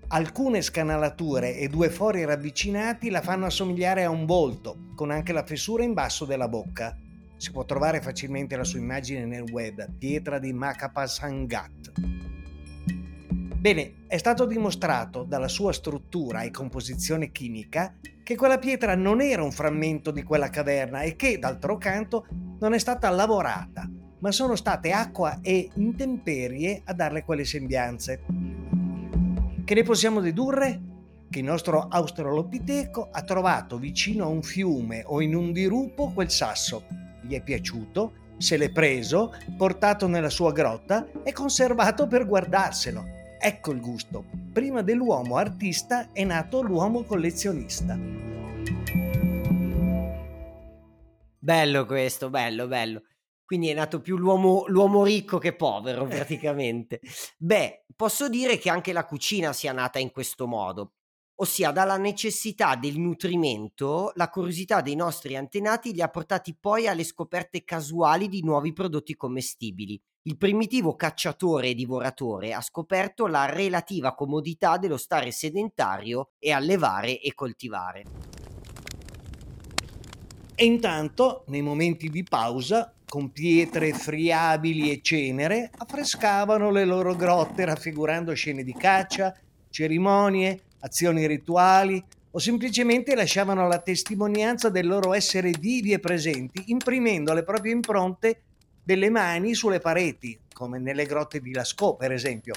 Alcune 0.09 0.63
scanalature 0.63 1.57
e 1.57 1.69
due 1.69 1.91
fori 1.91 2.25
ravvicinati 2.25 3.11
la 3.11 3.21
fanno 3.21 3.47
assomigliare 3.47 4.05
a 4.05 4.11
un 4.11 4.27
volto, 4.27 4.91
con 4.95 5.11
anche 5.11 5.33
la 5.33 5.45
fessura 5.45 5.83
in 5.83 5.93
basso 5.93 6.25
della 6.25 6.49
bocca. 6.49 6.97
Si 7.37 7.51
può 7.53 7.65
trovare 7.65 8.01
facilmente 8.01 8.57
la 8.57 8.65
sua 8.65 8.79
immagine 8.79 9.25
nel 9.25 9.49
web, 9.51 9.89
pietra 9.99 10.39
di 10.39 10.53
Makapasangat. 10.53 11.93
Bene, 13.57 13.95
è 14.07 14.17
stato 14.17 14.47
dimostrato 14.47 15.23
dalla 15.25 15.49
sua 15.49 15.73
struttura 15.73 16.43
e 16.43 16.51
composizione 16.51 17.31
chimica 17.31 17.95
che 18.23 18.37
quella 18.37 18.59
pietra 18.59 18.95
non 18.95 19.21
era 19.21 19.43
un 19.43 19.53
frammento 19.53 20.11
di 20.13 20.23
quella 20.23 20.49
caverna 20.49 21.03
e 21.03 21.17
che, 21.17 21.39
d'altro 21.39 21.77
canto, 21.77 22.27
non 22.59 22.73
è 22.73 22.79
stata 22.79 23.11
lavorata, 23.11 23.89
ma 24.21 24.33
sono 24.33 24.57
state 24.57 24.93
acqua 24.93 25.41
e 25.43 25.69
intemperie 25.75 26.83
a 26.85 26.95
darle 26.95 27.25
quelle 27.25 27.45
sembianze. 27.45 28.23
Che 29.65 29.75
ne 29.75 29.83
possiamo 29.83 30.21
dedurre? 30.21 30.81
Che 31.29 31.39
il 31.39 31.45
nostro 31.45 31.87
australopiteco 31.89 33.09
ha 33.13 33.23
trovato 33.23 33.79
vicino 33.79 34.25
a 34.25 34.29
un 34.29 34.43
fiume 34.43 35.03
o 35.07 35.21
in 35.21 35.35
un 35.35 35.53
dirupo 35.53 36.11
quel 36.13 36.31
sasso, 36.31 36.85
gli 37.21 37.35
è 37.35 37.43
piaciuto, 37.43 38.13
se 38.37 38.57
l'è 38.57 38.71
preso, 38.71 39.35
portato 39.57 40.07
nella 40.07 40.31
sua 40.31 40.51
grotta 40.51 41.07
e 41.23 41.33
conservato 41.33 42.07
per 42.07 42.27
guardarselo. 42.27 43.05
Ecco 43.39 43.71
il 43.71 43.81
gusto. 43.81 44.25
Prima 44.53 44.83
dell'uomo 44.83 45.37
artista 45.37 46.09
è 46.13 46.25
nato 46.25 46.63
l'uomo 46.63 47.05
collezionista. 47.05 47.99
Bello 51.39 51.87
questo, 51.87 52.29
bello, 52.29 52.67
bello. 52.67 53.03
Quindi 53.51 53.71
è 53.71 53.75
nato 53.75 54.01
più 54.01 54.17
l'uomo, 54.17 54.63
l'uomo 54.69 55.03
ricco 55.03 55.39
che 55.39 55.57
povero, 55.57 56.07
praticamente. 56.07 57.01
Beh, 57.37 57.87
posso 57.97 58.29
dire 58.29 58.59
che 58.59 58.71
anche 58.71 58.93
la 58.93 59.05
cucina 59.05 59.53
sia 59.53 59.73
nata 59.73 59.99
in 59.99 60.13
questo 60.13 60.47
modo, 60.47 60.93
ossia 61.35 61.73
dalla 61.73 61.97
necessità 61.97 62.77
del 62.77 62.97
nutrimento, 63.01 64.13
la 64.15 64.29
curiosità 64.29 64.83
dei 64.83 64.95
nostri 64.95 65.35
antenati 65.35 65.93
li 65.93 66.01
ha 66.01 66.07
portati 66.07 66.57
poi 66.57 66.87
alle 66.87 67.03
scoperte 67.03 67.65
casuali 67.65 68.29
di 68.29 68.45
nuovi 68.45 68.73
prodotti 68.73 69.17
commestibili. 69.17 70.01
Il 70.29 70.37
primitivo 70.37 70.95
cacciatore 70.95 71.71
e 71.71 71.75
divoratore 71.75 72.53
ha 72.53 72.61
scoperto 72.61 73.27
la 73.27 73.47
relativa 73.47 74.15
comodità 74.15 74.77
dello 74.77 74.97
stare 74.97 75.33
sedentario 75.33 76.35
e 76.39 76.53
allevare 76.53 77.21
e 77.21 77.35
coltivare. 77.35 78.05
E 80.55 80.65
intanto, 80.67 81.45
nei 81.49 81.63
momenti 81.63 82.11
di 82.11 82.23
pausa, 82.23 82.95
con 83.11 83.33
pietre 83.33 83.93
friabili 83.93 84.93
e 84.93 85.01
cenere, 85.03 85.73
affrescavano 85.79 86.71
le 86.71 86.85
loro 86.85 87.17
grotte 87.17 87.65
raffigurando 87.65 88.33
scene 88.35 88.63
di 88.63 88.73
caccia, 88.73 89.37
cerimonie, 89.69 90.61
azioni 90.79 91.27
rituali 91.27 92.01
o 92.31 92.39
semplicemente 92.39 93.17
lasciavano 93.17 93.67
la 93.67 93.81
testimonianza 93.81 94.69
del 94.69 94.87
loro 94.87 95.13
essere 95.13 95.51
vivi 95.51 95.91
e 95.91 95.99
presenti, 95.99 96.63
imprimendo 96.67 97.35
le 97.35 97.43
proprie 97.43 97.73
impronte 97.73 98.43
delle 98.81 99.11
mani 99.11 99.55
sulle 99.55 99.81
pareti, 99.81 100.39
come 100.53 100.79
nelle 100.79 101.05
grotte 101.05 101.41
di 101.41 101.53
Lascaux, 101.53 101.99
per 101.99 102.13
esempio. 102.13 102.55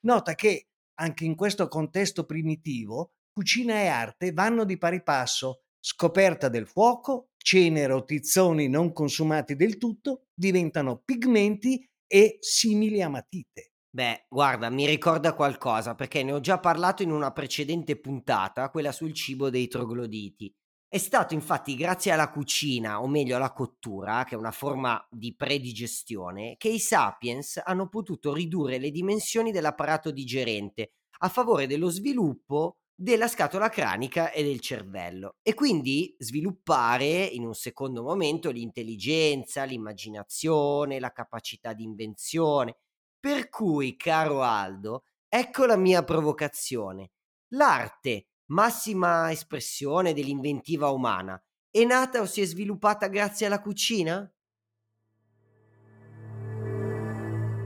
Nota 0.00 0.34
che, 0.34 0.66
anche 0.94 1.24
in 1.24 1.36
questo 1.36 1.68
contesto 1.68 2.24
primitivo, 2.24 3.12
cucina 3.32 3.74
e 3.74 3.86
arte 3.86 4.32
vanno 4.32 4.64
di 4.64 4.76
pari 4.76 5.04
passo 5.04 5.60
Scoperta 5.84 6.48
del 6.48 6.68
fuoco, 6.68 7.30
cenere 7.42 8.04
tizzoni 8.04 8.68
non 8.68 8.92
consumati 8.92 9.56
del 9.56 9.76
tutto 9.78 10.26
diventano 10.34 11.02
pigmenti 11.04 11.86
e 12.06 12.38
simili 12.40 13.02
a 13.02 13.08
matite. 13.08 13.72
Beh, 13.94 14.26
guarda, 14.28 14.70
mi 14.70 14.86
ricorda 14.86 15.34
qualcosa 15.34 15.94
perché 15.94 16.22
ne 16.22 16.32
ho 16.32 16.40
già 16.40 16.58
parlato 16.58 17.02
in 17.02 17.10
una 17.10 17.30
precedente 17.32 18.00
puntata, 18.00 18.70
quella 18.70 18.90
sul 18.92 19.12
cibo 19.12 19.50
dei 19.50 19.68
trogloditi. 19.68 20.50
È 20.88 20.98
stato 20.98 21.34
infatti 21.34 21.74
grazie 21.74 22.10
alla 22.10 22.30
cucina, 22.30 23.02
o 23.02 23.08
meglio 23.08 23.36
alla 23.36 23.52
cottura, 23.52 24.24
che 24.24 24.34
è 24.34 24.38
una 24.38 24.50
forma 24.50 25.02
di 25.10 25.34
predigestione, 25.34 26.56
che 26.58 26.68
i 26.68 26.78
sapiens 26.78 27.60
hanno 27.62 27.88
potuto 27.88 28.32
ridurre 28.32 28.78
le 28.78 28.90
dimensioni 28.90 29.52
dell'apparato 29.52 30.10
digerente 30.10 30.92
a 31.20 31.28
favore 31.28 31.66
dello 31.66 31.88
sviluppo 31.88 32.78
della 32.94 33.28
scatola 33.28 33.68
cranica 33.68 34.30
e 34.30 34.44
del 34.44 34.60
cervello 34.60 35.36
e 35.42 35.54
quindi 35.54 36.14
sviluppare 36.18 37.24
in 37.24 37.44
un 37.44 37.54
secondo 37.54 38.02
momento 38.02 38.50
l'intelligenza, 38.50 39.64
l'immaginazione, 39.64 41.00
la 41.00 41.12
capacità 41.12 41.72
di 41.72 41.82
invenzione. 41.84 42.76
Per 43.18 43.48
cui, 43.48 43.96
caro 43.96 44.42
Aldo, 44.42 45.04
ecco 45.28 45.64
la 45.64 45.76
mia 45.76 46.02
provocazione. 46.04 47.10
L'arte, 47.54 48.26
massima 48.46 49.30
espressione 49.30 50.12
dell'inventiva 50.12 50.90
umana, 50.90 51.40
è 51.70 51.84
nata 51.84 52.20
o 52.20 52.26
si 52.26 52.40
è 52.40 52.44
sviluppata 52.44 53.08
grazie 53.08 53.46
alla 53.46 53.60
cucina? 53.60 54.30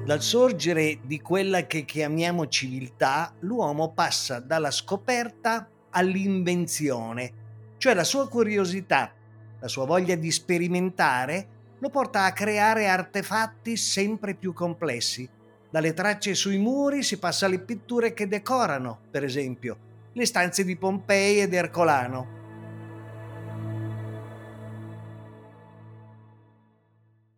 Dal 0.07 0.23
sorgere 0.23 1.01
di 1.03 1.21
quella 1.21 1.67
che 1.67 1.85
chiamiamo 1.85 2.47
civiltà, 2.47 3.35
l'uomo 3.41 3.93
passa 3.93 4.39
dalla 4.39 4.71
scoperta 4.71 5.69
all'invenzione, 5.91 7.33
cioè 7.77 7.93
la 7.93 8.05
sua 8.05 8.29
curiosità, 8.29 9.13
la 9.59 9.67
sua 9.67 9.85
voglia 9.85 10.15
di 10.15 10.31
sperimentare 10.31 11.49
lo 11.81 11.91
porta 11.91 12.23
a 12.23 12.33
creare 12.33 12.87
artefatti 12.87 13.77
sempre 13.77 14.37
più 14.37 14.53
complessi. 14.53 15.29
Dalle 15.69 15.93
tracce 15.93 16.35
sui 16.35 16.59
muri 16.59 17.03
si 17.03 17.19
passa 17.19 17.47
alle 17.47 17.59
pitture 17.59 18.15
che 18.15 18.29
decorano, 18.29 19.01
per 19.11 19.25
esempio, 19.25 19.77
le 20.13 20.25
stanze 20.25 20.63
di 20.63 20.77
Pompei 20.77 21.41
ed 21.41 21.53
Ercolano. 21.53 22.29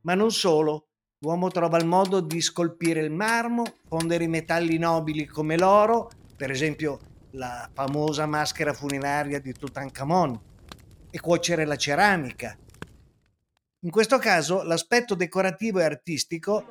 Ma 0.02 0.12
non 0.14 0.30
solo. 0.30 0.87
L'uomo 1.22 1.48
trova 1.48 1.78
il 1.78 1.86
modo 1.86 2.20
di 2.20 2.40
scolpire 2.40 3.00
il 3.00 3.10
marmo, 3.10 3.64
fondere 3.88 4.22
i 4.22 4.28
metalli 4.28 4.78
nobili 4.78 5.26
come 5.26 5.58
l'oro, 5.58 6.08
per 6.36 6.52
esempio 6.52 7.00
la 7.32 7.68
famosa 7.72 8.24
maschera 8.26 8.72
funeraria 8.72 9.40
di 9.40 9.52
Tutankhamon, 9.52 10.40
e 11.10 11.18
cuocere 11.18 11.64
la 11.64 11.74
ceramica. 11.74 12.56
In 13.80 13.90
questo 13.90 14.18
caso 14.18 14.62
l'aspetto 14.62 15.16
decorativo 15.16 15.80
e 15.80 15.84
artistico 15.84 16.66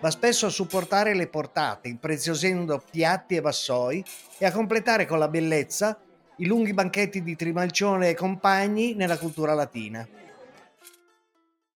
va 0.00 0.10
spesso 0.10 0.46
a 0.46 0.50
supportare 0.50 1.14
le 1.14 1.26
portate, 1.26 1.88
impreziosendo 1.88 2.82
piatti 2.90 3.36
e 3.36 3.42
vassoi 3.42 4.02
e 4.38 4.46
a 4.46 4.52
completare 4.52 5.04
con 5.04 5.18
la 5.18 5.28
bellezza 5.28 6.00
i 6.38 6.46
lunghi 6.46 6.72
banchetti 6.72 7.22
di 7.22 7.36
Trimalcione 7.36 8.08
e 8.08 8.14
compagni 8.14 8.94
nella 8.94 9.18
cultura 9.18 9.52
latina 9.52 10.08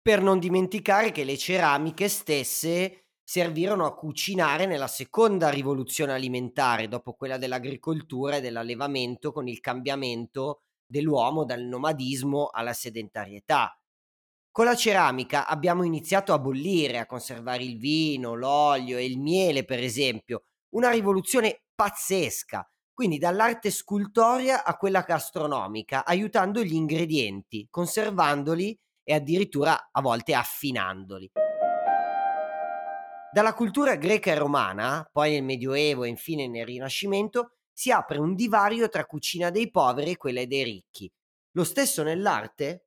per 0.06 0.22
non 0.22 0.38
dimenticare 0.38 1.10
che 1.10 1.24
le 1.24 1.36
ceramiche 1.36 2.08
stesse 2.08 3.06
servirono 3.24 3.86
a 3.86 3.94
cucinare 3.96 4.64
nella 4.64 4.86
seconda 4.86 5.48
rivoluzione 5.48 6.12
alimentare, 6.12 6.86
dopo 6.86 7.14
quella 7.14 7.38
dell'agricoltura 7.38 8.36
e 8.36 8.40
dell'allevamento 8.40 9.32
con 9.32 9.48
il 9.48 9.58
cambiamento 9.58 10.60
dell'uomo 10.86 11.44
dal 11.44 11.62
nomadismo 11.62 12.50
alla 12.52 12.72
sedentarietà. 12.72 13.76
Con 14.52 14.66
la 14.66 14.76
ceramica 14.76 15.44
abbiamo 15.48 15.82
iniziato 15.82 16.32
a 16.32 16.38
bollire, 16.38 17.00
a 17.00 17.06
conservare 17.06 17.64
il 17.64 17.76
vino, 17.76 18.34
l'olio 18.34 18.98
e 18.98 19.06
il 19.06 19.18
miele, 19.18 19.64
per 19.64 19.80
esempio, 19.80 20.44
una 20.76 20.90
rivoluzione 20.90 21.64
pazzesca, 21.74 22.64
quindi 22.94 23.18
dall'arte 23.18 23.72
scultoria 23.72 24.62
a 24.62 24.76
quella 24.76 25.00
gastronomica, 25.00 26.04
aiutando 26.04 26.62
gli 26.62 26.74
ingredienti, 26.74 27.66
conservandoli 27.68 28.78
e 29.08 29.14
addirittura 29.14 29.90
a 29.92 30.00
volte 30.00 30.34
affinandoli. 30.34 31.30
Dalla 33.32 33.54
cultura 33.54 33.94
greca 33.94 34.32
e 34.32 34.34
romana, 34.34 35.08
poi 35.12 35.32
nel 35.32 35.44
Medioevo 35.44 36.02
e 36.02 36.08
infine 36.08 36.48
nel 36.48 36.66
Rinascimento, 36.66 37.58
si 37.72 37.92
apre 37.92 38.18
un 38.18 38.34
divario 38.34 38.88
tra 38.88 39.06
cucina 39.06 39.50
dei 39.50 39.70
poveri 39.70 40.12
e 40.12 40.16
quella 40.16 40.44
dei 40.44 40.64
ricchi. 40.64 41.10
Lo 41.52 41.62
stesso 41.62 42.02
nell'arte? 42.02 42.86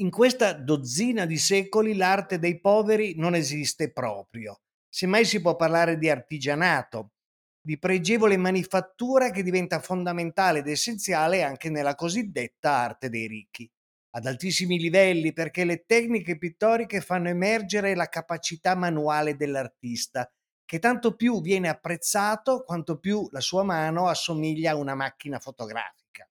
In 0.00 0.10
questa 0.10 0.54
dozzina 0.54 1.24
di 1.24 1.38
secoli 1.38 1.94
l'arte 1.94 2.40
dei 2.40 2.58
poveri 2.58 3.14
non 3.16 3.36
esiste 3.36 3.92
proprio. 3.92 4.62
Semmai 4.88 5.24
si 5.24 5.40
può 5.40 5.54
parlare 5.54 5.98
di 5.98 6.10
artigianato, 6.10 7.12
di 7.60 7.78
pregevole 7.78 8.36
manifattura 8.36 9.30
che 9.30 9.44
diventa 9.44 9.78
fondamentale 9.78 10.60
ed 10.60 10.66
essenziale 10.66 11.44
anche 11.44 11.70
nella 11.70 11.94
cosiddetta 11.94 12.70
arte 12.72 13.08
dei 13.08 13.28
ricchi 13.28 13.70
ad 14.12 14.26
altissimi 14.26 14.78
livelli 14.78 15.32
perché 15.32 15.64
le 15.64 15.84
tecniche 15.86 16.36
pittoriche 16.36 17.00
fanno 17.00 17.28
emergere 17.28 17.94
la 17.94 18.08
capacità 18.08 18.74
manuale 18.74 19.36
dell'artista, 19.36 20.30
che 20.64 20.78
tanto 20.78 21.14
più 21.14 21.40
viene 21.40 21.68
apprezzato 21.68 22.64
quanto 22.64 22.98
più 22.98 23.28
la 23.30 23.40
sua 23.40 23.62
mano 23.62 24.08
assomiglia 24.08 24.72
a 24.72 24.76
una 24.76 24.94
macchina 24.94 25.38
fotografica. 25.38 26.28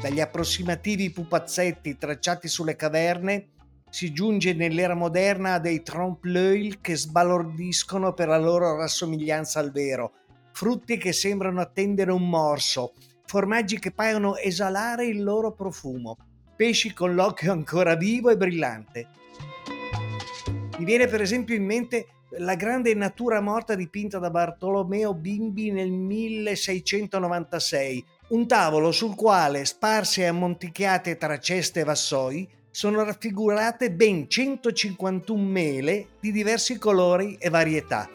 Dagli 0.00 0.20
approssimativi 0.20 1.10
pupazzetti 1.10 1.96
tracciati 1.96 2.46
sulle 2.48 2.76
caverne 2.76 3.50
si 3.90 4.12
giunge 4.12 4.52
nell'era 4.52 4.94
moderna 4.94 5.54
a 5.54 5.58
dei 5.58 5.82
trompe-l'œil 5.82 6.80
che 6.80 6.94
sbalordiscono 6.96 8.12
per 8.12 8.28
la 8.28 8.38
loro 8.38 8.76
rassomiglianza 8.76 9.60
al 9.60 9.72
vero, 9.72 10.12
frutti 10.52 10.98
che 10.98 11.12
sembrano 11.12 11.60
attendere 11.60 12.12
un 12.12 12.28
morso, 12.28 12.92
formaggi 13.28 13.78
che 13.78 13.90
paiono 13.90 14.36
esalare 14.36 15.04
il 15.04 15.22
loro 15.22 15.52
profumo, 15.52 16.16
pesci 16.56 16.94
con 16.94 17.14
l'occhio 17.14 17.52
ancora 17.52 17.94
vivo 17.94 18.30
e 18.30 18.38
brillante. 18.38 19.06
Mi 20.78 20.84
viene 20.86 21.08
per 21.08 21.20
esempio 21.20 21.54
in 21.54 21.66
mente 21.66 22.06
la 22.38 22.54
grande 22.54 22.94
natura 22.94 23.42
morta 23.42 23.74
dipinta 23.74 24.18
da 24.18 24.30
Bartolomeo 24.30 25.12
Bimbi 25.12 25.70
nel 25.70 25.90
1696, 25.90 28.02
un 28.28 28.46
tavolo 28.46 28.92
sul 28.92 29.14
quale, 29.14 29.66
sparse 29.66 30.22
e 30.22 30.26
ammonticchiate 30.26 31.18
tra 31.18 31.38
ceste 31.38 31.80
e 31.80 31.84
vassoi, 31.84 32.48
sono 32.70 33.04
raffigurate 33.04 33.92
ben 33.92 34.26
151 34.26 35.42
mele 35.42 36.06
di 36.18 36.32
diversi 36.32 36.78
colori 36.78 37.36
e 37.38 37.50
varietà. 37.50 38.08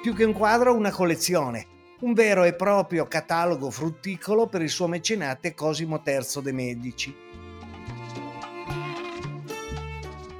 Più 0.00 0.14
che 0.14 0.24
un 0.24 0.32
quadro, 0.32 0.76
una 0.76 0.92
collezione, 0.92 1.78
un 2.00 2.14
vero 2.14 2.44
e 2.44 2.54
proprio 2.54 3.06
catalogo 3.06 3.70
frutticolo 3.70 4.46
per 4.46 4.62
il 4.62 4.70
suo 4.70 4.86
mecenate 4.86 5.54
Cosimo 5.54 6.02
III 6.04 6.42
de' 6.42 6.52
Medici. 6.52 7.14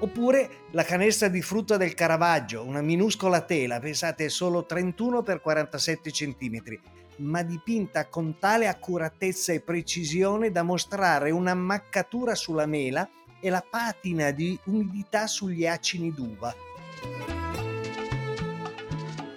Oppure 0.02 0.50
la 0.70 0.84
canesta 0.84 1.28
di 1.28 1.42
frutta 1.42 1.76
del 1.76 1.92
Caravaggio, 1.92 2.64
una 2.64 2.80
minuscola 2.80 3.42
tela, 3.42 3.78
pensate 3.78 4.30
solo 4.30 4.64
31 4.64 5.22
x 5.22 5.40
47 5.42 6.10
cm, 6.10 6.78
ma 7.16 7.42
dipinta 7.42 8.06
con 8.06 8.38
tale 8.38 8.66
accuratezza 8.66 9.52
e 9.52 9.60
precisione 9.60 10.50
da 10.50 10.62
mostrare 10.62 11.30
un'ammaccatura 11.30 12.34
sulla 12.34 12.64
mela 12.64 13.06
e 13.38 13.50
la 13.50 13.62
patina 13.68 14.30
di 14.30 14.58
umidità 14.64 15.26
sugli 15.26 15.66
acini 15.66 16.10
d'uva. 16.14 16.54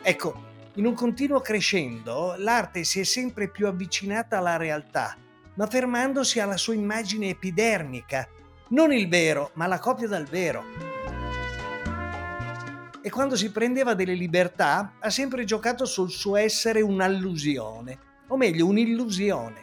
Ecco, 0.02 0.52
in 0.76 0.88
un 0.88 0.96
continuo 0.96 1.40
crescendo, 1.40 2.34
l'arte 2.38 2.84
si 2.84 3.00
è 3.00 3.04
sempre 3.04 3.48
più 3.48 3.68
avvicinata 3.68 4.40
alla 4.40 4.58
realtà, 4.58 5.16
ma 5.56 5.68
fermandosi 5.68 6.40
alla 6.40 6.58
sua 6.58 6.74
immagine 6.74 7.30
epidermica, 7.30 8.28
non 8.70 8.92
il 8.92 9.08
vero, 9.08 9.52
ma 9.54 9.68
la 9.68 9.78
copia 9.78 10.08
dal 10.08 10.26
vero. 10.26 10.64
E 13.04 13.10
quando 13.12 13.36
si 13.36 13.52
prendeva 13.52 13.94
delle 13.94 14.16
libertà, 14.16 14.94
ha 15.00 15.10
sempre 15.12 15.44
giocato 15.44 15.86
sul 15.86 16.10
suo 16.10 16.38
essere 16.38 16.82
un'allusione, 16.82 18.00
o 18.30 18.38
meglio 18.38 18.66
un'illusione. 18.66 19.62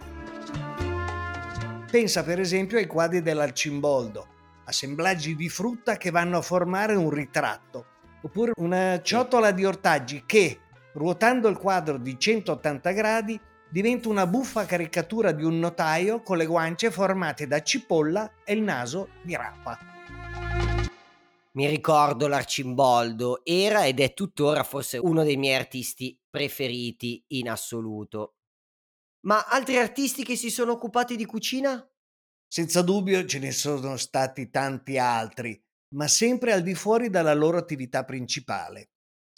Pensa 1.91 2.23
per 2.23 2.39
esempio 2.39 2.79
ai 2.79 2.87
quadri 2.87 3.21
dell'Arcimboldo, 3.21 4.29
assemblaggi 4.67 5.35
di 5.35 5.49
frutta 5.49 5.97
che 5.97 6.13
vanno 6.13 6.39
a 6.39 6.43
formare 6.43 6.95
un 6.95 7.11
ritratto, 7.11 7.87
oppure 8.23 8.53
una 8.59 9.03
ciotola 9.03 9.51
di 9.51 9.65
ortaggi 9.65 10.23
che, 10.25 10.61
ruotando 10.95 11.49
il 11.49 11.57
quadro 11.57 11.99
di 11.99 12.19
180 12.19 12.91
gradi, 12.93 13.41
diventa 13.71 14.09
una 14.09 14.27
buffa 14.27 14.65
caricatura 14.65 15.33
di 15.33 15.45
un 15.45 15.59
notaio 15.59 16.23
con 16.23 16.37
le 16.37 16.47
guance 16.47 16.91
formate 16.91 17.47
da 17.47 17.63
cipolla 17.63 18.31
e 18.45 18.55
il 18.55 18.63
naso 18.63 19.11
di 19.23 19.37
rapa. 19.37 19.79
Mi 21.53 21.67
ricordo 21.67 22.29
l'Arcimboldo, 22.29 23.45
era 23.45 23.85
ed 23.85 24.01
è 24.01 24.15
tuttora 24.15 24.63
forse 24.63 24.99
uno 24.99 25.25
dei 25.25 25.37
miei 25.37 25.57
artisti 25.57 26.17
preferiti 26.31 27.25
in 27.29 27.51
assoluto. 27.51 28.37
Ma 29.27 29.45
altri 29.47 29.77
artisti 29.77 30.25
che 30.25 30.37
si 30.37 30.49
sono 30.49 30.73
occupati 30.73 31.17
di 31.17 31.27
cucina? 31.27 31.85
Senza 32.47 32.83
dubbio 32.83 33.25
ce 33.27 33.39
ne 33.39 33.53
sono 33.53 33.97
stati 33.97 34.49
tanti 34.51 34.97
altri, 34.97 35.61
ma 35.95 36.09
sempre 36.09 36.53
al 36.53 36.63
di 36.63 36.75
fuori 36.75 37.11
dalla 37.11 37.35
loro 37.35 37.59
attività 37.59 38.05
principale. 38.05 38.91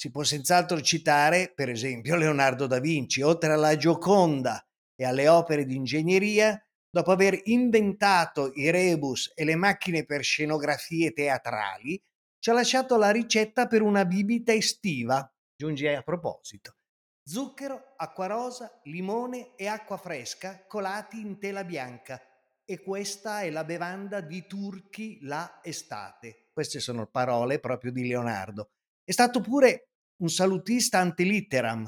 Si 0.02 0.10
può 0.10 0.24
senz'altro 0.24 0.80
citare, 0.80 1.52
per 1.54 1.68
esempio, 1.68 2.16
Leonardo 2.16 2.66
da 2.66 2.80
Vinci, 2.80 3.22
oltre 3.22 3.52
alla 3.52 3.76
Gioconda 3.76 4.60
e 4.96 5.04
alle 5.04 5.28
opere 5.28 5.64
di 5.64 5.76
ingegneria, 5.76 6.60
dopo 6.90 7.12
aver 7.12 7.40
inventato 7.44 8.50
i 8.56 8.68
rebus 8.70 9.30
e 9.32 9.44
le 9.44 9.54
macchine 9.54 10.04
per 10.04 10.24
scenografie 10.24 11.12
teatrali, 11.12 12.02
ci 12.40 12.50
ha 12.50 12.52
lasciato 12.52 12.96
la 12.96 13.12
ricetta 13.12 13.68
per 13.68 13.80
una 13.80 14.04
bibita 14.04 14.52
estiva. 14.52 15.32
Giunge 15.54 15.94
a 15.94 16.02
proposito. 16.02 16.74
Zucchero, 17.22 17.94
acqua 17.96 18.26
rosa, 18.26 18.80
limone 18.86 19.54
e 19.54 19.68
acqua 19.68 19.98
fresca 19.98 20.64
colati 20.66 21.20
in 21.20 21.38
tela 21.38 21.62
bianca. 21.62 22.20
E 22.64 22.82
questa 22.82 23.42
è 23.42 23.50
la 23.50 23.62
bevanda 23.62 24.20
di 24.20 24.48
turchi 24.48 25.20
la 25.22 25.60
estate. 25.62 26.48
Queste 26.52 26.80
sono 26.80 27.06
parole 27.06 27.60
proprio 27.60 27.92
di 27.92 28.08
Leonardo. 28.08 28.72
È 29.04 29.10
stato 29.10 29.40
pure 29.40 29.91
un 30.22 30.28
salutista 30.28 30.98
antilitteram. 31.00 31.84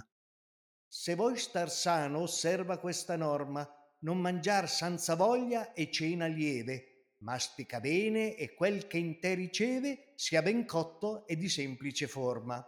Se 0.88 1.14
vuoi 1.14 1.38
star 1.38 1.70
sano, 1.70 2.20
osserva 2.20 2.78
questa 2.78 3.16
norma 3.16 3.64
non 4.00 4.18
mangiar 4.18 4.68
senza 4.68 5.14
voglia 5.14 5.72
e 5.72 5.88
cena 5.90 6.26
lieve, 6.26 7.12
mastica 7.18 7.78
bene 7.78 8.34
e 8.34 8.54
quel 8.54 8.88
che 8.88 8.98
in 8.98 9.20
te 9.20 9.34
riceve 9.34 10.12
sia 10.16 10.42
ben 10.42 10.66
cotto 10.66 11.26
e 11.28 11.36
di 11.36 11.48
semplice 11.48 12.08
forma. 12.08 12.62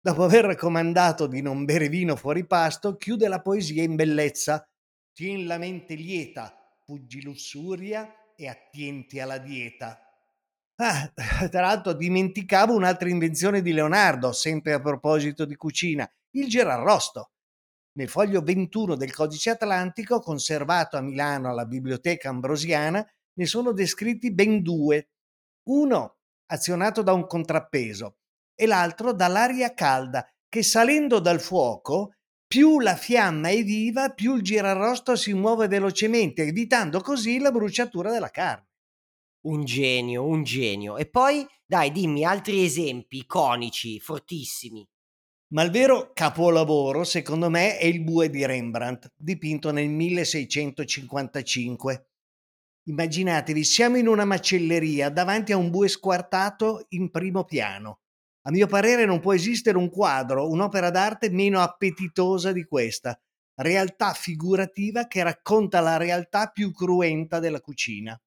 Dopo 0.00 0.24
aver 0.24 0.44
raccomandato 0.44 1.28
di 1.28 1.40
non 1.40 1.64
bere 1.64 1.88
vino 1.88 2.16
fuori 2.16 2.44
pasto, 2.44 2.96
chiude 2.96 3.28
la 3.28 3.40
poesia 3.40 3.84
in 3.84 3.94
bellezza. 3.94 4.62
Tien 5.12 5.46
la 5.46 5.56
mente 5.56 5.94
lieta, 5.94 6.52
fuggi 6.84 7.22
lussuria 7.22 8.34
e 8.34 8.48
attienti 8.48 9.20
alla 9.20 9.38
dieta. 9.38 10.03
Ah, 10.76 11.08
tra 11.50 11.60
l'altro 11.60 11.92
dimenticavo 11.92 12.74
un'altra 12.74 13.08
invenzione 13.08 13.62
di 13.62 13.72
Leonardo, 13.72 14.32
sempre 14.32 14.72
a 14.72 14.80
proposito 14.80 15.44
di 15.44 15.54
cucina, 15.56 16.08
il 16.32 16.48
gerarrosto. 16.48 17.30
Nel 17.96 18.08
foglio 18.08 18.40
21 18.40 18.96
del 18.96 19.12
Codice 19.12 19.50
Atlantico, 19.50 20.18
conservato 20.18 20.96
a 20.96 21.00
Milano 21.00 21.48
alla 21.48 21.64
Biblioteca 21.64 22.28
Ambrosiana, 22.28 23.06
ne 23.34 23.46
sono 23.46 23.72
descritti 23.72 24.32
ben 24.32 24.62
due. 24.62 25.10
Uno 25.68 26.16
azionato 26.46 27.02
da 27.02 27.12
un 27.12 27.26
contrappeso 27.26 28.16
e 28.54 28.66
l'altro 28.66 29.12
dall'aria 29.12 29.74
calda 29.74 30.28
che 30.48 30.62
salendo 30.62 31.20
dal 31.20 31.40
fuoco, 31.40 32.14
più 32.46 32.80
la 32.80 32.96
fiamma 32.96 33.48
è 33.48 33.62
viva, 33.62 34.10
più 34.10 34.36
il 34.36 34.42
girarrosto 34.42 35.16
si 35.16 35.32
muove 35.32 35.68
velocemente, 35.68 36.42
evitando 36.42 37.00
così 37.00 37.38
la 37.38 37.50
bruciatura 37.50 38.10
della 38.10 38.30
carne. 38.30 38.66
Un 39.44 39.64
genio, 39.64 40.24
un 40.24 40.42
genio. 40.42 40.96
E 40.96 41.06
poi, 41.06 41.46
dai, 41.66 41.92
dimmi 41.92 42.24
altri 42.24 42.64
esempi 42.64 43.18
iconici, 43.18 44.00
fortissimi. 44.00 44.84
Ma 45.48 45.62
il 45.62 45.70
vero 45.70 46.12
capolavoro, 46.12 47.04
secondo 47.04 47.50
me, 47.50 47.78
è 47.78 47.84
il 47.84 48.02
bue 48.02 48.30
di 48.30 48.46
Rembrandt, 48.46 49.12
dipinto 49.16 49.70
nel 49.70 49.88
1655. 49.88 52.08
Immaginatevi, 52.86 53.64
siamo 53.64 53.98
in 53.98 54.08
una 54.08 54.24
macelleria 54.24 55.10
davanti 55.10 55.52
a 55.52 55.56
un 55.56 55.70
bue 55.70 55.88
squartato 55.88 56.86
in 56.90 57.10
primo 57.10 57.44
piano. 57.44 58.00
A 58.46 58.50
mio 58.50 58.66
parere 58.66 59.04
non 59.04 59.20
può 59.20 59.32
esistere 59.32 59.78
un 59.78 59.90
quadro, 59.90 60.50
un'opera 60.50 60.90
d'arte 60.90 61.30
meno 61.30 61.60
appetitosa 61.60 62.52
di 62.52 62.64
questa, 62.64 63.18
realtà 63.56 64.12
figurativa 64.12 65.06
che 65.06 65.22
racconta 65.22 65.80
la 65.80 65.96
realtà 65.96 66.48
più 66.48 66.72
cruenta 66.72 67.38
della 67.38 67.60
cucina. 67.60 68.20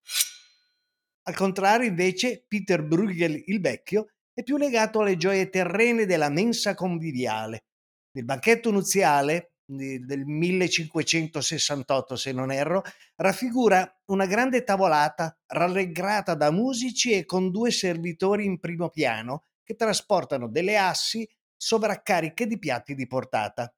Al 1.27 1.35
contrario, 1.35 1.87
invece, 1.89 2.45
Peter 2.47 2.81
Bruegel 2.83 3.43
il 3.47 3.59
vecchio 3.59 4.11
è 4.33 4.43
più 4.43 4.55
legato 4.55 5.01
alle 5.01 5.17
gioie 5.17 5.49
terrene 5.49 6.05
della 6.05 6.29
mensa 6.29 6.73
conviviale. 6.73 7.65
Nel 8.11 8.23
banchetto 8.23 8.71
nuziale 8.71 9.51
del 9.65 10.23
1568, 10.25 12.15
se 12.15 12.31
non 12.31 12.49
erro, 12.49 12.81
raffigura 13.17 13.85
una 14.05 14.25
grande 14.25 14.63
tavolata 14.63 15.37
rallegrata 15.47 16.33
da 16.33 16.49
musici 16.49 17.11
e 17.11 17.25
con 17.25 17.51
due 17.51 17.71
servitori 17.71 18.45
in 18.45 18.61
primo 18.61 18.89
piano 18.89 19.43
che 19.63 19.75
trasportano 19.75 20.47
delle 20.47 20.77
assi 20.77 21.27
sovraccariche 21.57 22.47
di 22.47 22.57
piatti 22.57 22.95
di 22.95 23.05
portata. 23.05 23.69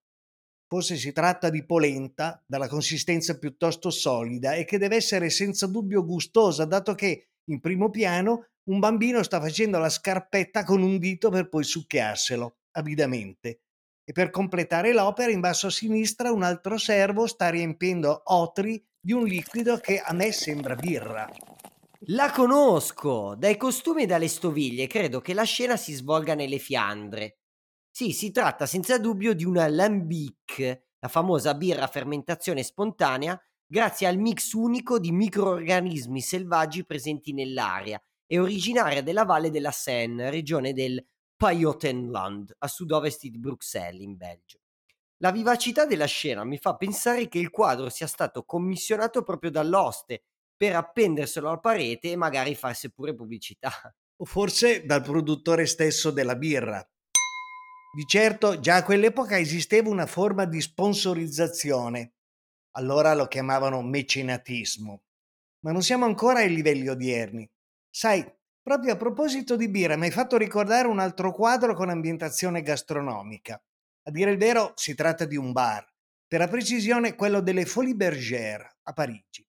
Forse 0.68 0.98
si 0.98 1.12
tratta 1.12 1.50
di 1.50 1.66
polenta, 1.66 2.44
dalla 2.46 2.68
consistenza 2.68 3.40
piuttosto 3.40 3.90
solida 3.90 4.54
e 4.54 4.66
che 4.66 4.78
deve 4.78 4.98
essere 4.98 5.32
senza 5.32 5.66
dubbio 5.66 6.06
gustosa, 6.06 6.66
dato 6.66 6.94
che 6.94 7.30
in 7.50 7.60
primo 7.60 7.90
piano 7.90 8.48
un 8.70 8.80
bambino 8.80 9.24
sta 9.24 9.40
facendo 9.42 9.80
la 9.80 9.90
scarpetta 9.90 10.64
con 10.64 10.82
un 10.82 10.98
dito 11.00 11.30
per 11.30 11.50
poi 11.50 11.64
succhiarselo 11.64 12.58
avidamente. 12.74 13.62
E 14.04 14.12
per 14.12 14.30
completare 14.30 14.94
l'opera, 14.94 15.32
in 15.32 15.40
basso 15.40 15.68
a 15.68 15.72
sinistra, 15.72 16.32
un 16.32 16.44
altro 16.44 16.78
servo 16.78 17.28
sta 17.28 17.50
riempiendo 17.50 18.22
otri 18.26 18.84
di 19.00 19.12
un 19.12 19.26
liquido 19.26 19.78
che 19.78 20.00
a 20.00 20.14
me 20.14 20.32
sembra 20.32 20.76
birra. 20.76 21.30
La 22.04 22.32
conosco! 22.32 23.36
Dai 23.36 23.58
costumi 23.58 24.04
e 24.04 24.06
dalle 24.06 24.28
stoviglie 24.28 24.88
credo 24.88 25.20
che 25.20 25.34
la 25.34 25.44
scena 25.44 25.78
si 25.78 25.94
svolga 25.94 26.34
nelle 26.34 26.58
Fiandre. 26.58 27.40
Sì, 27.92 28.12
si 28.12 28.32
tratta 28.32 28.66
senza 28.66 28.98
dubbio 28.98 29.34
di 29.34 29.44
una 29.44 29.68
lambic, 29.68 30.60
la 31.00 31.08
famosa 31.08 31.54
birra 31.56 31.84
a 31.84 31.88
fermentazione 31.88 32.64
spontanea, 32.64 33.40
grazie 33.72 34.08
al 34.08 34.18
mix 34.18 34.54
unico 34.54 34.98
di 34.98 35.12
microorganismi 35.12 36.22
selvaggi 36.22 36.86
presenti 36.86 37.34
nell'aria 37.34 38.02
è 38.26 38.40
originaria 38.40 39.04
della 39.04 39.26
valle 39.26 39.52
della 39.52 39.70
Seine, 39.72 40.32
regione 40.32 40.74
del 40.74 41.04
Pajottenland, 41.36 42.56
a 42.58 42.68
sud-ovest 42.68 43.22
di 43.22 43.40
Bruxelles, 43.40 44.02
in 44.02 44.18
Belgio. 44.18 44.60
La 45.18 45.32
vivacità 45.32 45.86
della 45.86 46.06
scena 46.06 46.44
mi 46.44 46.58
fa 46.58 46.76
pensare 46.76 47.28
che 47.28 47.40
il 47.40 47.50
quadro 47.50 47.90
sia 47.90 48.08
stato 48.08 48.44
commissionato 48.44 49.24
proprio 49.24 49.52
dall'oste 49.52 50.24
per 50.56 50.76
appenderselo 50.76 51.48
alla 51.48 51.60
parete 51.60 52.12
e 52.12 52.16
magari 52.16 52.56
farsi 52.56 52.92
pure 52.92 53.14
pubblicità. 53.14 53.72
O 54.18 54.26
forse 54.26 54.86
dal 54.86 55.02
produttore 55.02 55.66
stesso 55.66 56.12
della 56.12 56.36
birra. 56.36 56.86
Di 57.96 58.06
certo 58.06 58.60
già 58.60 58.78
a 58.78 58.84
quell'epoca 58.84 59.40
esisteva 59.40 59.90
una 59.90 60.06
forma 60.06 60.46
di 60.46 60.62
sponsorizzazione. 60.62 62.14
Allora 62.80 63.14
lo 63.14 63.28
chiamavano 63.28 63.82
mecenatismo. 63.82 65.04
Ma 65.66 65.74
non 65.74 65.84
siamo 65.84 66.06
ancora 66.06 66.40
ai 66.40 66.56
livelli 66.56 66.88
odierni. 66.88 67.46
Sai, 67.90 68.26
proprio 68.62 68.94
a 68.94 68.96
proposito 68.96 69.58
di 69.58 69.68
birra, 69.68 69.98
mi 69.98 70.06
hai 70.06 70.12
fatto 70.12 70.38
ricordare 70.38 70.88
un 70.88 71.00
altro 71.00 71.34
quadro 71.34 71.74
con 71.76 71.90
ambientazione 71.90 72.62
gastronomica. 72.62 73.62
A 74.04 74.12
dire 74.12 74.32
il 74.32 74.38
vero, 74.38 74.72
si 74.76 74.96
tratta 74.96 75.26
di 75.26 75.36
un 75.36 75.52
bar, 75.52 75.86
per 76.26 76.40
la 76.40 76.48
precisione 76.48 77.16
quello 77.16 77.42
delle 77.42 77.66
Folies 77.66 77.96
Bergère 77.96 78.78
a 78.84 78.94
Parigi. 78.94 79.46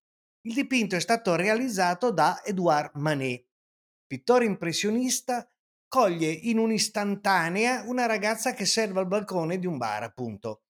Il 0.48 0.54
dipinto 0.54 0.96
è 0.96 1.00
stato 1.00 1.36
realizzato 1.36 2.10
da 2.10 2.42
Edouard 2.44 2.96
Manet. 2.96 3.46
Pittore 4.08 4.44
impressionista, 4.44 5.48
coglie 5.86 6.30
in 6.32 6.58
un'istantanea 6.58 7.84
una 7.86 8.06
ragazza 8.06 8.54
che 8.54 8.64
serve 8.64 8.98
al 8.98 9.06
balcone 9.06 9.60
di 9.60 9.68
un 9.68 9.76
bar, 9.76 10.02
appunto. 10.02 10.62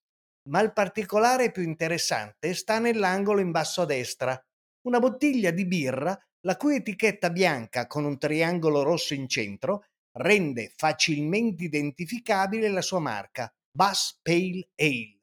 Ma 0.50 0.60
il 0.60 0.72
particolare 0.72 1.52
più 1.52 1.62
interessante 1.62 2.54
sta 2.54 2.78
nell'angolo 2.78 3.40
in 3.40 3.52
basso 3.52 3.82
a 3.82 3.86
destra, 3.86 4.38
una 4.82 4.98
bottiglia 4.98 5.50
di 5.52 5.64
birra 5.64 6.18
la 6.40 6.56
cui 6.56 6.76
etichetta 6.76 7.30
bianca 7.30 7.86
con 7.86 8.04
un 8.04 8.18
triangolo 8.18 8.82
rosso 8.82 9.14
in 9.14 9.28
centro 9.28 9.84
rende 10.12 10.72
facilmente 10.76 11.64
identificabile 11.64 12.68
la 12.68 12.80
sua 12.80 12.98
marca, 12.98 13.52
Bass 13.70 14.18
Pale 14.20 14.70
Ale. 14.74 15.20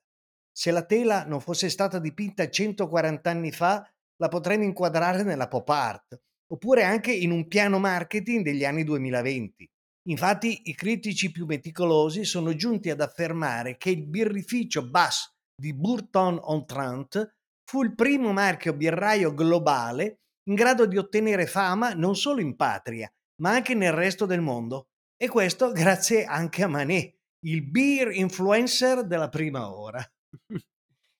Se 0.49 0.71
la 0.71 0.85
tela 0.85 1.25
non 1.25 1.41
fosse 1.41 1.69
stata 1.69 1.99
dipinta 1.99 2.49
140 2.49 3.29
anni 3.29 3.51
fa, 3.51 3.85
la 4.17 4.27
potremmo 4.29 4.63
inquadrare 4.63 5.23
nella 5.23 5.47
pop 5.47 5.67
art, 5.69 6.19
oppure 6.47 6.83
anche 6.83 7.11
in 7.11 7.31
un 7.31 7.47
piano 7.47 7.79
marketing 7.79 8.43
degli 8.43 8.63
anni 8.63 8.83
2020. 8.83 9.69
Infatti 10.09 10.61
i 10.65 10.75
critici 10.75 11.31
più 11.31 11.45
meticolosi 11.45 12.23
sono 12.23 12.55
giunti 12.55 12.89
ad 12.89 13.01
affermare 13.01 13.75
che 13.77 13.89
il 13.89 14.07
birrificio 14.07 14.87
Bass 14.87 15.33
di 15.53 15.73
Bourton-on-Trent 15.73 17.35
fu 17.69 17.83
il 17.83 17.93
primo 17.93 18.31
marchio 18.31 18.73
birraio 18.73 19.33
globale 19.33 20.19
in 20.47 20.55
grado 20.55 20.85
di 20.85 20.97
ottenere 20.97 21.45
fama 21.45 21.93
non 21.93 22.15
solo 22.15 22.39
in 22.39 22.55
patria, 22.55 23.11
ma 23.41 23.51
anche 23.51 23.73
nel 23.73 23.91
resto 23.91 24.25
del 24.25 24.39
mondo. 24.39 24.87
E 25.17 25.27
questo 25.27 25.71
grazie 25.73 26.23
anche 26.23 26.63
a 26.63 26.67
Manet, 26.67 27.15
il 27.45 27.63
beer 27.63 28.11
influencer 28.11 29.05
della 29.05 29.29
prima 29.29 29.73
ora. 29.73 30.01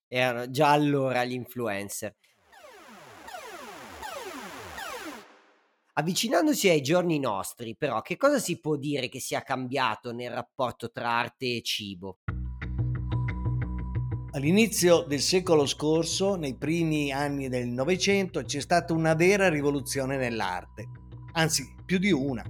Erano 0.10 0.50
già 0.50 0.71
allora 0.71 1.26
gli 1.26 1.34
Avvicinandosi 6.00 6.70
ai 6.70 6.82
giorni 6.82 7.18
nostri, 7.18 7.76
però, 7.76 8.04
che 8.04 8.18
cosa 8.18 8.38
si 8.38 8.60
può 8.60 8.76
dire 8.76 9.10
che 9.10 9.20
sia 9.20 9.42
cambiato 9.42 10.14
nel 10.14 10.30
rapporto 10.30 10.92
tra 10.92 11.10
arte 11.10 11.56
e 11.56 11.62
cibo? 11.64 12.20
All'inizio 14.34 15.02
del 15.08 15.22
secolo 15.22 15.66
scorso, 15.66 16.36
nei 16.36 16.56
primi 16.56 17.12
anni 17.12 17.50
del 17.50 17.66
Novecento, 17.70 18.44
c'è 18.44 18.60
stata 18.60 18.94
una 18.94 19.16
vera 19.16 19.50
rivoluzione 19.50 20.18
nell'arte, 20.18 20.88
anzi 21.32 21.68
più 21.84 21.98
di 21.98 22.12
una. 22.12 22.44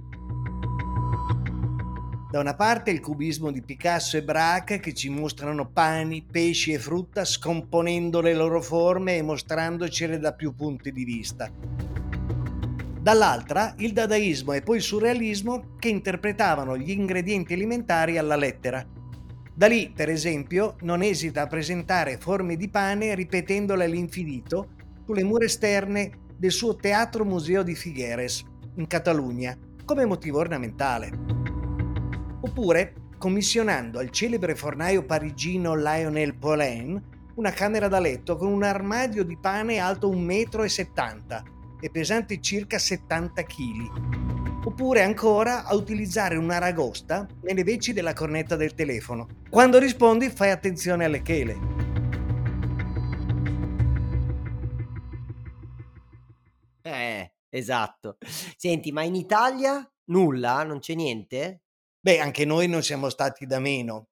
Da 2.30 2.40
una 2.40 2.54
parte 2.54 2.90
il 2.90 3.00
cubismo 3.00 3.50
di 3.50 3.62
Picasso 3.62 4.18
e 4.18 4.24
Braque 4.24 4.78
che 4.78 4.92
ci 4.92 5.08
mostrano 5.08 5.70
pani, 5.70 6.22
pesci 6.22 6.72
e 6.72 6.78
frutta 6.78 7.24
scomponendo 7.24 8.20
le 8.20 8.34
loro 8.34 8.60
forme 8.60 9.16
e 9.16 9.22
mostrandocele 9.22 10.18
da 10.18 10.34
più 10.34 10.54
punti 10.54 10.92
di 10.92 11.04
vista 11.04 11.97
dall'altra 13.08 13.72
il 13.78 13.94
dadaismo 13.94 14.52
e 14.52 14.60
poi 14.60 14.76
il 14.76 14.82
surrealismo 14.82 15.76
che 15.78 15.88
interpretavano 15.88 16.76
gli 16.76 16.90
ingredienti 16.90 17.54
alimentari 17.54 18.18
alla 18.18 18.36
lettera. 18.36 18.86
Da 19.54 19.66
lì, 19.66 19.90
per 19.96 20.10
esempio, 20.10 20.76
non 20.82 21.00
esita 21.00 21.40
a 21.40 21.46
presentare 21.46 22.18
forme 22.18 22.56
di 22.56 22.68
pane 22.68 23.14
ripetendole 23.14 23.84
all'infinito 23.84 24.74
sulle 25.06 25.24
mura 25.24 25.46
esterne 25.46 26.26
del 26.36 26.50
suo 26.50 26.76
Teatro 26.76 27.24
Museo 27.24 27.62
di 27.62 27.74
Figueres, 27.74 28.44
in 28.74 28.86
Catalogna, 28.86 29.56
come 29.86 30.04
motivo 30.04 30.40
ornamentale. 30.40 31.10
Oppure 32.42 32.92
commissionando 33.16 34.00
al 34.00 34.10
celebre 34.10 34.54
fornaio 34.54 35.02
parigino 35.06 35.74
Lionel 35.74 36.34
Paulin 36.34 37.02
una 37.36 37.52
camera 37.52 37.88
da 37.88 38.00
letto 38.00 38.36
con 38.36 38.52
un 38.52 38.64
armadio 38.64 39.24
di 39.24 39.38
pane 39.38 39.78
alto 39.78 40.10
1,70 40.10 41.42
m 41.42 41.56
e 41.80 41.90
pesante 41.90 42.40
circa 42.40 42.78
70 42.78 43.42
kg. 43.44 44.66
Oppure 44.66 45.02
ancora 45.02 45.64
a 45.64 45.74
utilizzare 45.74 46.36
una 46.36 46.58
ragosta 46.58 47.26
nelle 47.42 47.64
veci 47.64 47.92
della 47.92 48.12
cornetta 48.12 48.56
del 48.56 48.74
telefono. 48.74 49.28
Quando 49.48 49.78
rispondi 49.78 50.28
fai 50.28 50.50
attenzione 50.50 51.04
alle 51.04 51.22
chele. 51.22 51.56
Eh, 56.82 57.32
esatto. 57.48 58.18
Senti, 58.56 58.92
ma 58.92 59.02
in 59.02 59.14
Italia 59.14 59.88
nulla? 60.06 60.64
Non 60.64 60.80
c'è 60.80 60.94
niente? 60.94 61.62
Beh, 62.00 62.20
anche 62.20 62.44
noi 62.44 62.68
non 62.68 62.82
siamo 62.82 63.08
stati 63.08 63.46
da 63.46 63.58
meno. 63.58 64.08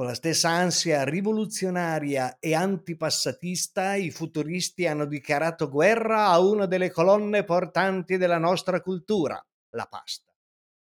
Con 0.00 0.08
la 0.08 0.14
stessa 0.14 0.48
ansia 0.48 1.04
rivoluzionaria 1.04 2.38
e 2.38 2.54
antipassatista, 2.54 3.96
i 3.96 4.10
futuristi 4.10 4.86
hanno 4.86 5.04
dichiarato 5.04 5.68
guerra 5.68 6.28
a 6.28 6.40
una 6.40 6.64
delle 6.64 6.90
colonne 6.90 7.44
portanti 7.44 8.16
della 8.16 8.38
nostra 8.38 8.80
cultura, 8.80 9.38
la 9.74 9.84
pasta. 9.84 10.32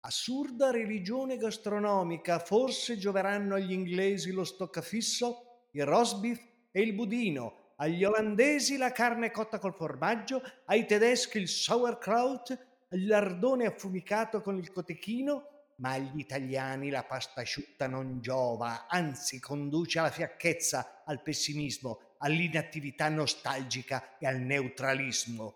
Assurda 0.02 0.70
religione 0.70 1.38
gastronomica, 1.38 2.38
forse 2.38 3.00
gioveranno 3.00 3.56
agli 3.56 3.72
inglesi 3.72 4.32
lo 4.32 4.44
stoccafisso, 4.44 5.70
il 5.72 5.88
roast 5.88 6.20
beef 6.20 6.40
e 6.70 6.80
il 6.80 6.94
budino, 6.94 7.74
agli 7.78 8.04
olandesi 8.04 8.78
la 8.78 8.92
carne 8.92 9.32
cotta 9.32 9.58
col 9.58 9.74
formaggio, 9.74 10.40
ai 10.66 10.86
tedeschi 10.86 11.40
il 11.40 11.48
sauerkraut, 11.48 12.52
il 12.92 13.08
lardone 13.08 13.66
affumicato 13.66 14.42
con 14.42 14.56
il 14.60 14.72
cotechino, 14.72 15.59
ma 15.80 15.92
agli 15.92 16.20
italiani 16.20 16.90
la 16.90 17.04
pasta 17.04 17.42
asciutta 17.42 17.88
non 17.88 18.20
giova, 18.22 18.88
anzi 18.88 19.40
conduce 19.40 20.00
alla 20.00 20.12
fiacchezza, 20.12 21.04
al 21.06 21.22
pessimismo, 21.22 22.16
all'inattività 22.20 23.10
nostalgica 23.10 24.18
e 24.18 24.28
al 24.28 24.40
neutralismo. 24.40 25.56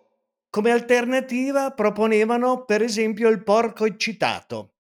Come 0.50 0.72
alternativa 0.72 1.72
proponevano 1.72 2.64
per 2.66 2.82
esempio 2.82 3.30
il 3.30 3.44
porco 3.44 3.86
eccitato. 3.86 4.74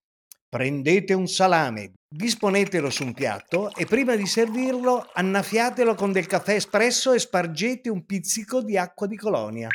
Prendete 0.48 1.14
un 1.14 1.28
salame, 1.28 1.94
disponetelo 2.08 2.92
su 2.92 3.04
un 3.06 3.14
piatto 3.14 3.74
e 3.74 3.86
prima 3.86 4.16
di 4.16 4.28
servirlo 4.28 5.10
annaffiatelo 5.14 5.96
con 5.96 6.12
del 6.12 6.28
caffè 6.28 6.54
espresso 6.54 7.12
e 7.12 7.20
spargete 7.20 7.90
un 7.90 8.06
pizzico 8.06 8.62
di 8.62 8.78
acqua 8.78 9.08
di 9.08 9.18
colonia 9.18 9.70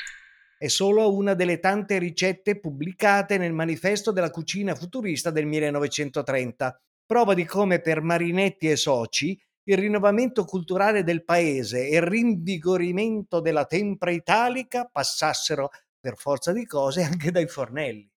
è 0.58 0.66
solo 0.66 1.14
una 1.14 1.34
delle 1.34 1.60
tante 1.60 1.98
ricette 1.98 2.58
pubblicate 2.58 3.38
nel 3.38 3.52
manifesto 3.52 4.10
della 4.10 4.30
cucina 4.30 4.74
futurista 4.74 5.30
del 5.30 5.46
1930, 5.46 6.76
prova 7.06 7.32
di 7.32 7.44
come 7.44 7.80
per 7.80 8.02
Marinetti 8.02 8.68
e 8.68 8.76
soci 8.76 9.40
il 9.68 9.76
rinnovamento 9.76 10.44
culturale 10.44 11.04
del 11.04 11.24
paese 11.24 11.86
e 11.86 11.96
il 11.96 12.02
rinvigorimento 12.02 13.40
della 13.40 13.66
tempra 13.66 14.10
italica 14.10 14.88
passassero 14.90 15.68
per 16.00 16.16
forza 16.16 16.52
di 16.52 16.66
cose 16.66 17.02
anche 17.02 17.30
dai 17.30 17.46
fornelli. 17.46 18.10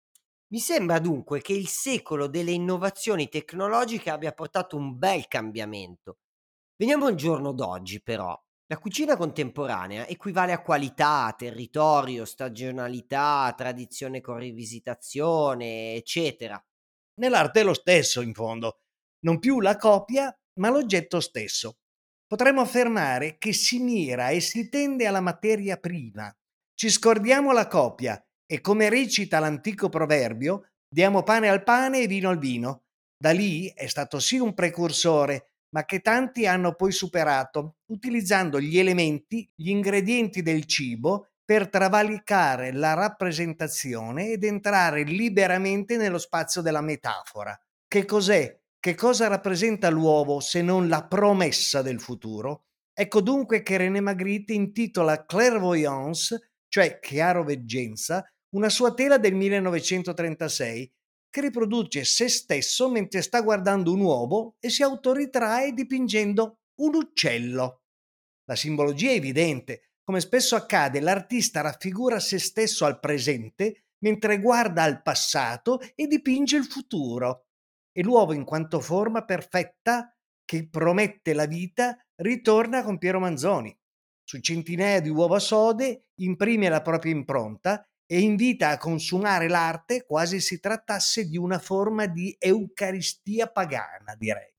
Mi 0.51 0.59
sembra 0.59 0.99
dunque 0.99 1.41
che 1.41 1.53
il 1.53 1.67
secolo 1.67 2.27
delle 2.27 2.51
innovazioni 2.51 3.29
tecnologiche 3.29 4.09
abbia 4.09 4.31
portato 4.31 4.77
un 4.77 4.97
bel 4.97 5.27
cambiamento. 5.27 6.17
Veniamo 6.75 7.05
al 7.05 7.15
giorno 7.15 7.51
d'oggi 7.53 8.01
però. 8.01 8.37
La 8.71 8.77
cucina 8.77 9.17
contemporanea 9.17 10.07
equivale 10.07 10.53
a 10.53 10.61
qualità, 10.61 11.35
territorio, 11.37 12.23
stagionalità, 12.23 13.53
tradizione 13.57 14.21
con 14.21 14.37
rivisitazione, 14.37 15.95
eccetera. 15.95 16.57
Nell'arte 17.15 17.59
è 17.59 17.63
lo 17.63 17.73
stesso, 17.73 18.21
in 18.21 18.33
fondo. 18.33 18.83
Non 19.25 19.39
più 19.39 19.59
la 19.59 19.75
copia, 19.75 20.33
ma 20.61 20.69
l'oggetto 20.69 21.19
stesso. 21.19 21.79
Potremmo 22.25 22.61
affermare 22.61 23.37
che 23.37 23.51
si 23.51 23.79
mira 23.79 24.29
e 24.29 24.39
si 24.39 24.69
tende 24.69 25.05
alla 25.05 25.19
materia 25.19 25.75
prima. 25.75 26.33
Ci 26.73 26.89
scordiamo 26.89 27.51
la 27.51 27.67
copia 27.67 28.25
e, 28.45 28.61
come 28.61 28.87
recita 28.87 29.39
l'antico 29.39 29.89
proverbio, 29.89 30.69
diamo 30.87 31.23
pane 31.23 31.49
al 31.49 31.63
pane 31.63 32.03
e 32.03 32.07
vino 32.07 32.29
al 32.29 32.39
vino. 32.39 32.85
Da 33.17 33.31
lì 33.31 33.67
è 33.75 33.87
stato 33.87 34.17
sì 34.19 34.39
un 34.39 34.53
precursore, 34.53 35.50
ma 35.71 35.85
che 35.85 35.99
tanti 35.99 36.45
hanno 36.45 36.73
poi 36.75 36.91
superato, 36.91 37.77
utilizzando 37.87 38.59
gli 38.59 38.77
elementi, 38.77 39.49
gli 39.55 39.69
ingredienti 39.69 40.41
del 40.41 40.65
cibo 40.65 41.27
per 41.43 41.69
travalicare 41.69 42.71
la 42.71 42.93
rappresentazione 42.93 44.31
ed 44.31 44.43
entrare 44.43 45.03
liberamente 45.03 45.97
nello 45.97 46.17
spazio 46.17 46.61
della 46.61 46.81
metafora. 46.81 47.59
Che 47.87 48.05
cos'è? 48.05 48.57
Che 48.79 48.95
cosa 48.95 49.27
rappresenta 49.27 49.89
l'uovo 49.89 50.39
se 50.39 50.61
non 50.61 50.87
la 50.87 51.05
promessa 51.05 51.81
del 51.81 51.99
futuro? 51.99 52.65
Ecco 52.93 53.21
dunque 53.21 53.63
che 53.63 53.77
René 53.77 53.99
Magritte 53.99 54.53
intitola 54.53 55.25
Clairvoyance, 55.25 56.51
cioè 56.67 56.99
chiaroveggenza, 56.99 58.25
una 58.55 58.69
sua 58.69 58.93
tela 58.93 59.17
del 59.17 59.35
1936 59.35 60.91
che 61.31 61.41
riproduce 61.41 62.03
se 62.03 62.27
stesso 62.29 62.89
mentre 62.89 63.23
sta 63.23 63.41
guardando 63.41 63.91
un 63.93 64.01
uovo 64.01 64.57
e 64.59 64.69
si 64.69 64.83
autoritrae 64.83 65.71
dipingendo 65.71 66.59
un 66.81 66.95
uccello. 66.95 67.81
La 68.45 68.55
simbologia 68.55 69.09
è 69.09 69.15
evidente. 69.15 69.93
Come 70.03 70.19
spesso 70.19 70.55
accade, 70.55 70.99
l'artista 70.99 71.61
raffigura 71.61 72.19
se 72.19 72.37
stesso 72.37 72.85
al 72.85 72.99
presente 72.99 73.85
mentre 73.99 74.39
guarda 74.39 74.83
al 74.83 75.01
passato 75.01 75.79
e 75.95 76.05
dipinge 76.07 76.57
il 76.57 76.65
futuro. 76.65 77.45
E 77.91 78.03
l'uovo, 78.03 78.33
in 78.33 78.43
quanto 78.43 78.79
forma 78.79 79.23
perfetta 79.23 80.13
che 80.43 80.67
promette 80.67 81.33
la 81.33 81.45
vita, 81.45 81.97
ritorna 82.15 82.83
con 82.83 82.97
Piero 82.97 83.19
Manzoni. 83.19 83.75
Su 84.23 84.39
centinaia 84.39 84.99
di 84.99 85.09
uova 85.09 85.39
sode 85.39 86.07
imprime 86.15 86.67
la 86.67 86.81
propria 86.81 87.13
impronta 87.13 87.85
e 88.13 88.19
invita 88.19 88.71
a 88.71 88.77
consumare 88.77 89.47
l'arte 89.47 90.03
quasi 90.05 90.41
si 90.41 90.59
trattasse 90.59 91.29
di 91.29 91.37
una 91.37 91.59
forma 91.59 92.07
di 92.07 92.35
eucaristia 92.37 93.47
pagana, 93.47 94.15
direi. 94.17 94.53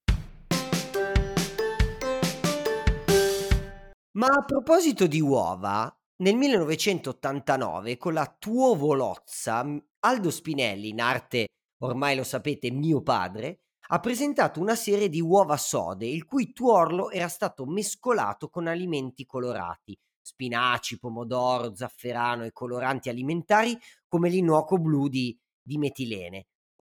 Ma 4.13 4.27
a 4.27 4.45
proposito 4.47 5.07
di 5.07 5.21
uova, 5.21 5.95
nel 6.23 6.35
1989 6.35 7.99
con 7.99 8.15
la 8.15 8.35
Tuovolozza, 8.39 9.67
Aldo 9.99 10.31
Spinelli, 10.31 10.89
in 10.89 11.03
arte 11.03 11.49
ormai 11.83 12.17
lo 12.17 12.25
sapete 12.25 12.71
mio 12.71 13.03
padre, 13.03 13.65
ha 13.89 14.01
presentato 14.01 14.61
una 14.61 14.77
serie 14.77 15.11
di 15.11 15.21
uova 15.21 15.59
sode 15.59 16.07
il 16.07 16.25
cui 16.25 16.55
tuorlo 16.55 17.11
era 17.11 17.29
stato 17.29 17.67
mescolato 17.67 18.49
con 18.49 18.67
alimenti 18.67 19.27
colorati, 19.27 19.95
spinaci, 20.23 20.99
pomodoro, 20.99 21.75
zafferano 21.75 22.45
e 22.45 22.53
coloranti 22.53 23.09
alimentari 23.09 23.77
come 24.07 24.29
l'inuoco 24.29 24.79
blu 24.79 25.09
di, 25.09 25.37
di 25.61 25.79
metilene. 25.79 26.47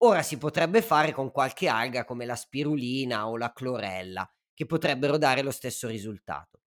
Ora 0.03 0.21
si 0.21 0.37
potrebbe 0.37 0.81
fare 0.81 1.13
con 1.13 1.31
qualche 1.31 1.67
alga 1.67 2.03
come 2.03 2.25
la 2.25 2.35
spirulina 2.35 3.27
o 3.29 3.37
la 3.37 3.53
clorella, 3.53 4.29
che 4.53 4.65
potrebbero 4.65 5.17
dare 5.17 5.41
lo 5.41 5.51
stesso 5.51 5.87
risultato. 5.87 6.59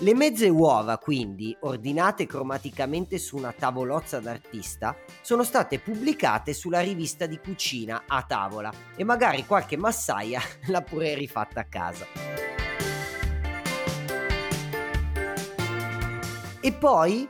Le 0.00 0.14
mezze 0.14 0.48
uova, 0.48 0.98
quindi, 0.98 1.56
ordinate 1.60 2.26
cromaticamente 2.26 3.16
su 3.16 3.36
una 3.36 3.52
tavolozza 3.52 4.20
d'artista, 4.20 4.94
sono 5.22 5.42
state 5.42 5.78
pubblicate 5.78 6.52
sulla 6.52 6.80
rivista 6.80 7.24
di 7.24 7.38
cucina 7.38 8.04
a 8.06 8.22
tavola 8.22 8.70
e 8.94 9.04
magari 9.04 9.46
qualche 9.46 9.78
massaia 9.78 10.40
l'ha 10.68 10.82
pure 10.82 11.14
rifatta 11.14 11.60
a 11.60 11.64
casa. 11.64 12.35
E 16.66 16.72
poi 16.72 17.28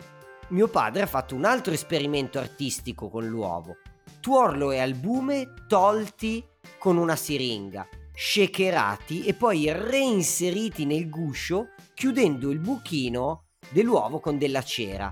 mio 0.49 0.67
padre 0.67 1.03
ha 1.03 1.07
fatto 1.07 1.35
un 1.35 1.45
altro 1.45 1.75
esperimento 1.75 2.39
artistico 2.39 3.11
con 3.11 3.27
l'uovo. 3.27 3.77
Tuorlo 4.19 4.71
e 4.71 4.79
albume 4.79 5.53
tolti 5.69 6.43
con 6.79 6.97
una 6.97 7.17
siringa, 7.17 7.87
shakerati 8.15 9.27
e 9.27 9.35
poi 9.35 9.71
reinseriti 9.71 10.87
nel 10.87 11.11
guscio 11.11 11.73
chiudendo 11.93 12.51
il 12.51 12.61
buchino 12.61 13.49
dell'uovo 13.69 14.21
con 14.21 14.39
della 14.39 14.63
cera. 14.63 15.11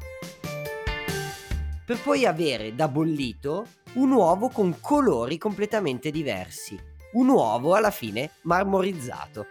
Per 1.85 2.01
poi 2.01 2.25
avere 2.25 2.75
da 2.75 2.89
bollito 2.89 3.67
un 3.97 4.11
uovo 4.11 4.49
con 4.49 4.79
colori 4.81 5.37
completamente 5.37 6.11
diversi. 6.11 6.81
Un 7.13 7.29
uovo 7.29 7.75
alla 7.75 7.91
fine 7.91 8.31
marmorizzato. 8.45 9.49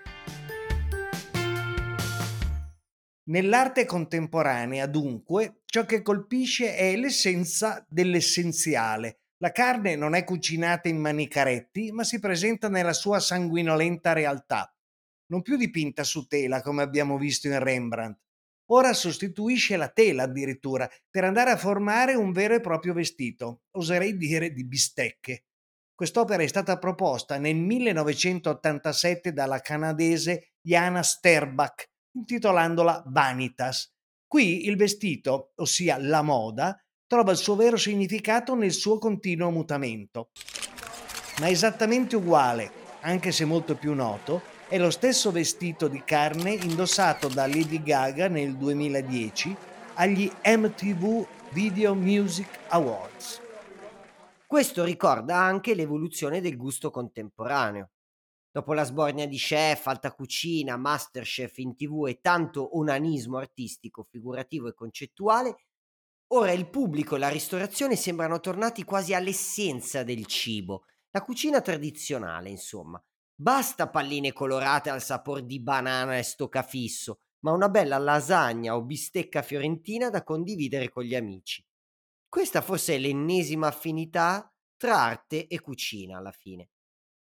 Nell'arte 3.25 3.85
contemporanea, 3.85 4.85
dunque, 4.85 5.61
ciò 5.65 5.85
che 5.85 6.01
colpisce 6.01 6.75
è 6.75 6.95
l'essenza 6.95 7.85
dell'essenziale. 7.89 9.19
La 9.37 9.51
carne 9.51 9.95
non 9.95 10.13
è 10.15 10.23
cucinata 10.23 10.89
in 10.89 10.97
manicaretti, 10.97 11.91
ma 11.91 12.03
si 12.03 12.19
presenta 12.19 12.69
nella 12.69 12.93
sua 12.93 13.19
sanguinolenta 13.19 14.13
realtà 14.13 14.73
non 15.33 15.41
più 15.41 15.57
dipinta 15.57 16.03
su 16.03 16.27
tela 16.27 16.61
come 16.61 16.83
abbiamo 16.83 17.17
visto 17.17 17.47
in 17.47 17.57
Rembrandt. 17.57 18.19
Ora 18.71 18.93
sostituisce 18.93 19.75
la 19.75 19.89
tela 19.89 20.23
addirittura 20.23 20.89
per 21.09 21.23
andare 21.23 21.49
a 21.49 21.57
formare 21.57 22.13
un 22.13 22.31
vero 22.31 22.53
e 22.53 22.61
proprio 22.61 22.93
vestito, 22.93 23.63
oserei 23.71 24.15
dire 24.15 24.53
di 24.53 24.65
bistecche. 24.65 25.45
Quest'opera 25.93 26.43
è 26.43 26.47
stata 26.47 26.77
proposta 26.77 27.37
nel 27.37 27.55
1987 27.55 29.33
dalla 29.33 29.59
canadese 29.59 30.53
Jana 30.61 31.01
Sterbach, 31.03 31.89
intitolandola 32.13 33.03
Vanitas. 33.07 33.91
Qui 34.27 34.67
il 34.67 34.77
vestito, 34.77 35.51
ossia 35.55 35.97
la 35.99 36.21
moda, 36.21 36.77
trova 37.07 37.31
il 37.31 37.37
suo 37.37 37.55
vero 37.55 37.77
significato 37.77 38.55
nel 38.55 38.71
suo 38.71 38.97
continuo 38.97 39.51
mutamento. 39.51 40.29
Ma 41.39 41.49
esattamente 41.49 42.15
uguale, 42.15 42.71
anche 43.01 43.31
se 43.31 43.45
molto 43.45 43.75
più 43.75 43.93
noto, 43.93 44.41
è 44.67 44.77
lo 44.77 44.89
stesso 44.89 45.31
vestito 45.31 45.87
di 45.87 46.03
carne 46.03 46.51
indossato 46.51 47.27
da 47.27 47.45
Lady 47.45 47.83
Gaga 47.83 48.27
nel 48.27 48.55
2010 48.55 49.55
agli 49.95 50.31
MTV 50.43 51.27
Video 51.51 51.93
Music 51.93 52.47
Awards. 52.69 53.41
Questo 54.47 54.83
ricorda 54.83 55.37
anche 55.37 55.75
l'evoluzione 55.75 56.41
del 56.41 56.57
gusto 56.57 56.89
contemporaneo. 56.89 57.92
Dopo 58.55 58.73
la 58.73 58.83
sbornia 58.83 59.27
di 59.27 59.37
chef, 59.37 59.87
alta 59.87 60.13
cucina, 60.13 60.77
masterchef 60.77 61.57
in 61.57 61.75
tv 61.75 62.05
e 62.07 62.19
tanto 62.21 62.77
onanismo 62.77 63.37
artistico, 63.37 64.03
figurativo 64.03 64.67
e 64.67 64.75
concettuale, 64.75 65.55
ora 66.33 66.51
il 66.51 66.69
pubblico 66.69 67.15
e 67.15 67.19
la 67.19 67.29
ristorazione 67.29 67.95
sembrano 67.95 68.39
tornati 68.39 68.83
quasi 68.83 69.15
all'essenza 69.15 70.03
del 70.03 70.27
cibo, 70.27 70.83
la 71.09 71.23
cucina 71.23 71.61
tradizionale, 71.61 72.49
insomma, 72.51 73.03
Basta 73.35 73.89
palline 73.89 74.31
colorate 74.31 74.91
al 74.91 75.01
sapore 75.01 75.45
di 75.45 75.59
banana 75.59 76.17
e 76.17 76.21
stoccafisso, 76.21 77.21
ma 77.39 77.51
una 77.51 77.67
bella 77.67 77.97
lasagna 77.97 78.75
o 78.75 78.83
bistecca 78.83 79.41
fiorentina 79.41 80.11
da 80.11 80.23
condividere 80.23 80.89
con 80.89 81.03
gli 81.03 81.15
amici. 81.15 81.65
Questa 82.29 82.61
forse 82.61 82.95
è 82.95 82.99
l'ennesima 82.99 83.67
affinità 83.67 84.53
tra 84.77 85.01
arte 85.01 85.47
e 85.47 85.59
cucina 85.61 86.19
alla 86.19 86.31
fine. 86.31 86.69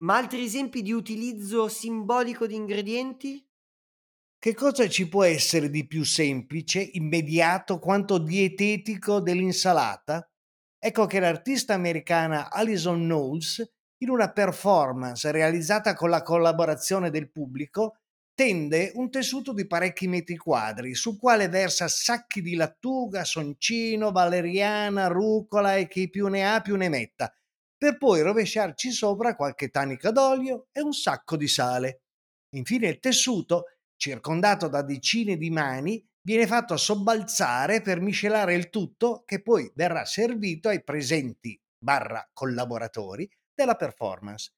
Ma 0.02 0.16
altri 0.16 0.44
esempi 0.44 0.82
di 0.82 0.92
utilizzo 0.92 1.68
simbolico 1.68 2.46
di 2.46 2.56
ingredienti? 2.56 3.46
Che 4.36 4.54
cosa 4.54 4.88
ci 4.88 5.08
può 5.08 5.22
essere 5.22 5.70
di 5.70 5.86
più 5.86 6.04
semplice, 6.04 6.80
immediato 6.80 7.78
quanto 7.78 8.18
dietetico 8.18 9.20
dell'insalata? 9.20 10.28
Ecco 10.76 11.06
che 11.06 11.20
l'artista 11.20 11.74
americana 11.74 12.50
Alison 12.50 12.98
Knowles 13.00 13.64
in 13.98 14.10
una 14.10 14.32
performance 14.32 15.30
realizzata 15.30 15.94
con 15.94 16.10
la 16.10 16.22
collaborazione 16.22 17.08
del 17.08 17.30
pubblico, 17.30 17.98
tende 18.34 18.90
un 18.96 19.08
tessuto 19.08 19.52
di 19.52 19.68
parecchi 19.68 20.08
metri 20.08 20.36
quadri, 20.36 20.96
sul 20.96 21.16
quale 21.16 21.48
versa 21.48 21.86
sacchi 21.86 22.42
di 22.42 22.56
lattuga, 22.56 23.22
soncino, 23.22 24.10
valeriana, 24.10 25.06
rucola 25.06 25.76
e 25.76 25.86
chi 25.86 26.10
più 26.10 26.26
ne 26.26 26.44
ha 26.44 26.60
più 26.60 26.74
ne 26.74 26.88
metta, 26.88 27.32
per 27.82 27.98
poi 27.98 28.22
rovesciarci 28.22 28.92
sopra 28.92 29.34
qualche 29.34 29.68
tanica 29.68 30.12
d'olio 30.12 30.68
e 30.70 30.80
un 30.82 30.92
sacco 30.92 31.36
di 31.36 31.48
sale. 31.48 32.02
Infine 32.54 32.86
il 32.86 33.00
tessuto, 33.00 33.64
circondato 33.96 34.68
da 34.68 34.82
decine 34.82 35.36
di 35.36 35.50
mani, 35.50 36.00
viene 36.24 36.46
fatto 36.46 36.76
sobbalzare 36.76 37.80
per 37.80 38.00
miscelare 38.00 38.54
il 38.54 38.70
tutto 38.70 39.24
che 39.26 39.42
poi 39.42 39.68
verrà 39.74 40.04
servito 40.04 40.68
ai 40.68 40.84
presenti 40.84 41.60
barra 41.76 42.24
collaboratori 42.32 43.28
della 43.52 43.74
performance. 43.74 44.52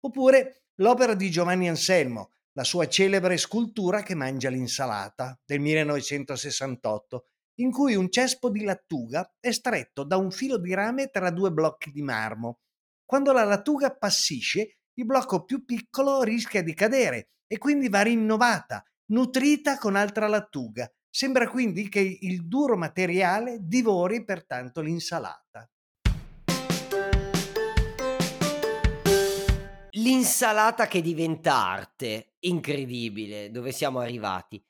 Oppure 0.00 0.64
l'opera 0.80 1.14
di 1.14 1.30
Giovanni 1.30 1.68
Anselmo, 1.68 2.32
la 2.54 2.64
sua 2.64 2.88
celebre 2.88 3.36
scultura 3.36 4.02
che 4.02 4.16
mangia 4.16 4.48
l'insalata 4.48 5.40
del 5.46 5.60
1968, 5.60 7.26
in 7.60 7.70
cui 7.70 7.94
un 7.94 8.10
cespo 8.10 8.50
di 8.50 8.64
lattuga 8.64 9.32
è 9.38 9.52
stretto 9.52 10.02
da 10.02 10.16
un 10.16 10.32
filo 10.32 10.58
di 10.58 10.74
rame 10.74 11.10
tra 11.10 11.30
due 11.30 11.52
blocchi 11.52 11.92
di 11.92 12.02
marmo. 12.02 12.58
Quando 13.06 13.32
la 13.32 13.44
lattuga 13.44 13.88
appassisce, 13.88 14.78
il 14.94 15.04
blocco 15.04 15.44
più 15.44 15.64
piccolo 15.64 16.22
rischia 16.22 16.62
di 16.62 16.72
cadere 16.72 17.28
e 17.46 17.58
quindi 17.58 17.90
va 17.90 18.00
rinnovata, 18.00 18.82
nutrita 19.10 19.76
con 19.76 19.94
altra 19.94 20.26
lattuga. 20.26 20.90
Sembra 21.10 21.48
quindi 21.48 21.88
che 21.88 22.00
il 22.00 22.48
duro 22.48 22.76
materiale 22.76 23.58
divori 23.60 24.24
pertanto 24.24 24.80
l'insalata. 24.80 25.68
L'insalata 29.90 30.86
che 30.86 31.02
diventa 31.02 31.54
arte, 31.54 32.34
incredibile, 32.40 33.50
dove 33.50 33.70
siamo 33.70 34.00
arrivati. 34.00 34.64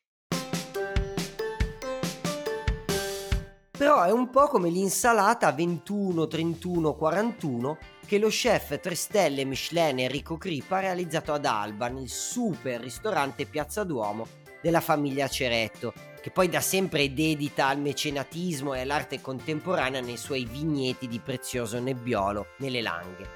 Però 3.77 4.03
è 4.03 4.11
un 4.11 4.31
po' 4.31 4.49
come 4.49 4.71
l'insalata 4.71 5.51
21, 5.53 6.27
31, 6.27 6.95
41 6.95 7.79
che 8.05 8.19
lo 8.19 8.29
chef 8.29 8.79
3 8.81 8.95
stelle 8.95 9.45
Michelin 9.45 10.01
Enrico 10.01 10.37
Crippa 10.37 10.77
ha 10.77 10.81
realizzato 10.81 11.33
ad 11.33 11.45
Alba, 11.45 11.89
nel 11.89 12.09
super 12.09 12.81
ristorante 12.81 13.47
Piazza 13.47 13.85
Duomo 13.85 14.27
della 14.61 14.81
famiglia 14.81 15.29
Ceretto, 15.29 15.93
che 16.21 16.31
poi 16.31 16.49
da 16.49 16.61
sempre 16.61 17.03
è 17.03 17.11
dedita 17.11 17.67
al 17.67 17.81
mecenatismo 17.81 18.75
e 18.75 18.81
all'arte 18.81 19.21
contemporanea 19.21 20.01
nei 20.01 20.17
suoi 20.17 20.45
vigneti 20.45 21.09
di 21.09 21.21
prezioso 21.21 21.79
nebbiolo 21.81 22.49
nelle 22.59 22.81
Langhe. 22.81 23.29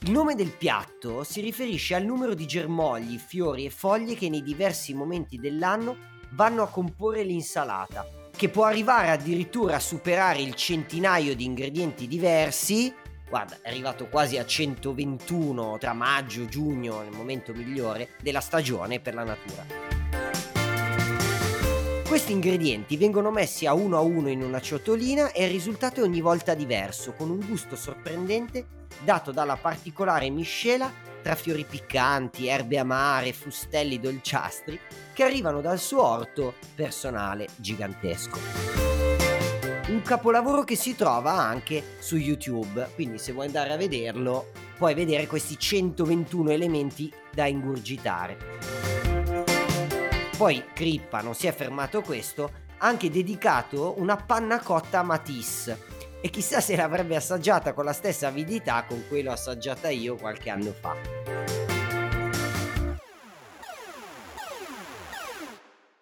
Il 0.00 0.10
nome 0.10 0.34
del 0.34 0.50
piatto 0.50 1.24
si 1.24 1.40
riferisce 1.40 1.94
al 1.94 2.04
numero 2.04 2.34
di 2.34 2.46
germogli, 2.46 3.18
fiori 3.18 3.64
e 3.64 3.70
foglie 3.70 4.14
che 4.14 4.28
nei 4.28 4.42
diversi 4.42 4.92
momenti 4.92 5.38
dell'anno 5.38 5.96
vanno 6.32 6.62
a 6.62 6.68
comporre 6.68 7.22
l'insalata, 7.22 8.06
che 8.36 8.48
può 8.48 8.64
arrivare 8.64 9.10
addirittura 9.10 9.76
a 9.76 9.80
superare 9.80 10.40
il 10.40 10.54
centinaio 10.54 11.36
di 11.36 11.44
ingredienti 11.44 12.08
diversi. 12.08 12.92
Guarda, 13.28 13.58
è 13.62 13.68
arrivato 13.68 14.08
quasi 14.08 14.38
a 14.38 14.44
121 14.44 15.78
tra 15.78 15.92
maggio 15.92 16.42
e 16.42 16.48
giugno, 16.48 17.00
nel 17.02 17.12
momento 17.12 17.52
migliore 17.52 18.10
della 18.20 18.40
stagione 18.40 19.00
per 19.00 19.14
la 19.14 19.24
natura. 19.24 19.64
Questi 22.06 22.32
ingredienti 22.32 22.96
vengono 22.96 23.30
messi 23.30 23.66
a 23.66 23.74
uno 23.74 23.96
a 23.96 24.00
uno 24.00 24.28
in 24.28 24.42
una 24.42 24.60
ciotolina 24.60 25.32
e 25.32 25.44
il 25.44 25.50
risultato 25.50 26.00
è 26.00 26.04
ogni 26.04 26.20
volta 26.20 26.54
diverso, 26.54 27.12
con 27.12 27.30
un 27.30 27.44
gusto 27.46 27.76
sorprendente 27.76 28.66
dato 29.02 29.32
dalla 29.32 29.56
particolare 29.56 30.30
miscela 30.30 30.92
tra 31.24 31.34
fiori 31.36 31.64
piccanti, 31.64 32.48
erbe 32.48 32.76
amare, 32.76 33.32
fustelli 33.32 33.98
dolciastri 33.98 34.78
che 35.14 35.24
arrivano 35.24 35.62
dal 35.62 35.78
suo 35.78 36.02
orto 36.02 36.56
personale 36.74 37.46
gigantesco. 37.56 38.38
Un 39.88 40.02
capolavoro 40.02 40.64
che 40.64 40.76
si 40.76 40.94
trova 40.94 41.32
anche 41.32 41.96
su 41.98 42.16
YouTube, 42.16 42.90
quindi 42.94 43.16
se 43.16 43.32
vuoi 43.32 43.46
andare 43.46 43.72
a 43.72 43.78
vederlo 43.78 44.50
puoi 44.76 44.92
vedere 44.92 45.26
questi 45.26 45.58
121 45.58 46.50
elementi 46.50 47.10
da 47.32 47.46
ingurgitare. 47.46 48.36
Poi 50.36 50.62
Crippa 50.74 51.22
non 51.22 51.34
si 51.34 51.46
è 51.46 51.54
fermato 51.54 52.02
questo, 52.02 52.50
ha 52.76 52.86
anche 52.86 53.08
dedicato 53.08 53.94
una 53.96 54.16
panna 54.16 54.60
cotta 54.60 54.98
a 54.98 55.02
Matisse, 55.02 55.93
e 56.24 56.30
chissà 56.30 56.62
se 56.62 56.74
l'avrebbe 56.74 57.16
assaggiata 57.16 57.74
con 57.74 57.84
la 57.84 57.92
stessa 57.92 58.28
avidità 58.28 58.86
con 58.86 59.04
cui 59.08 59.22
l'ho 59.22 59.32
assaggiata 59.32 59.90
io 59.90 60.16
qualche 60.16 60.48
anno 60.48 60.72
fa. 60.72 60.96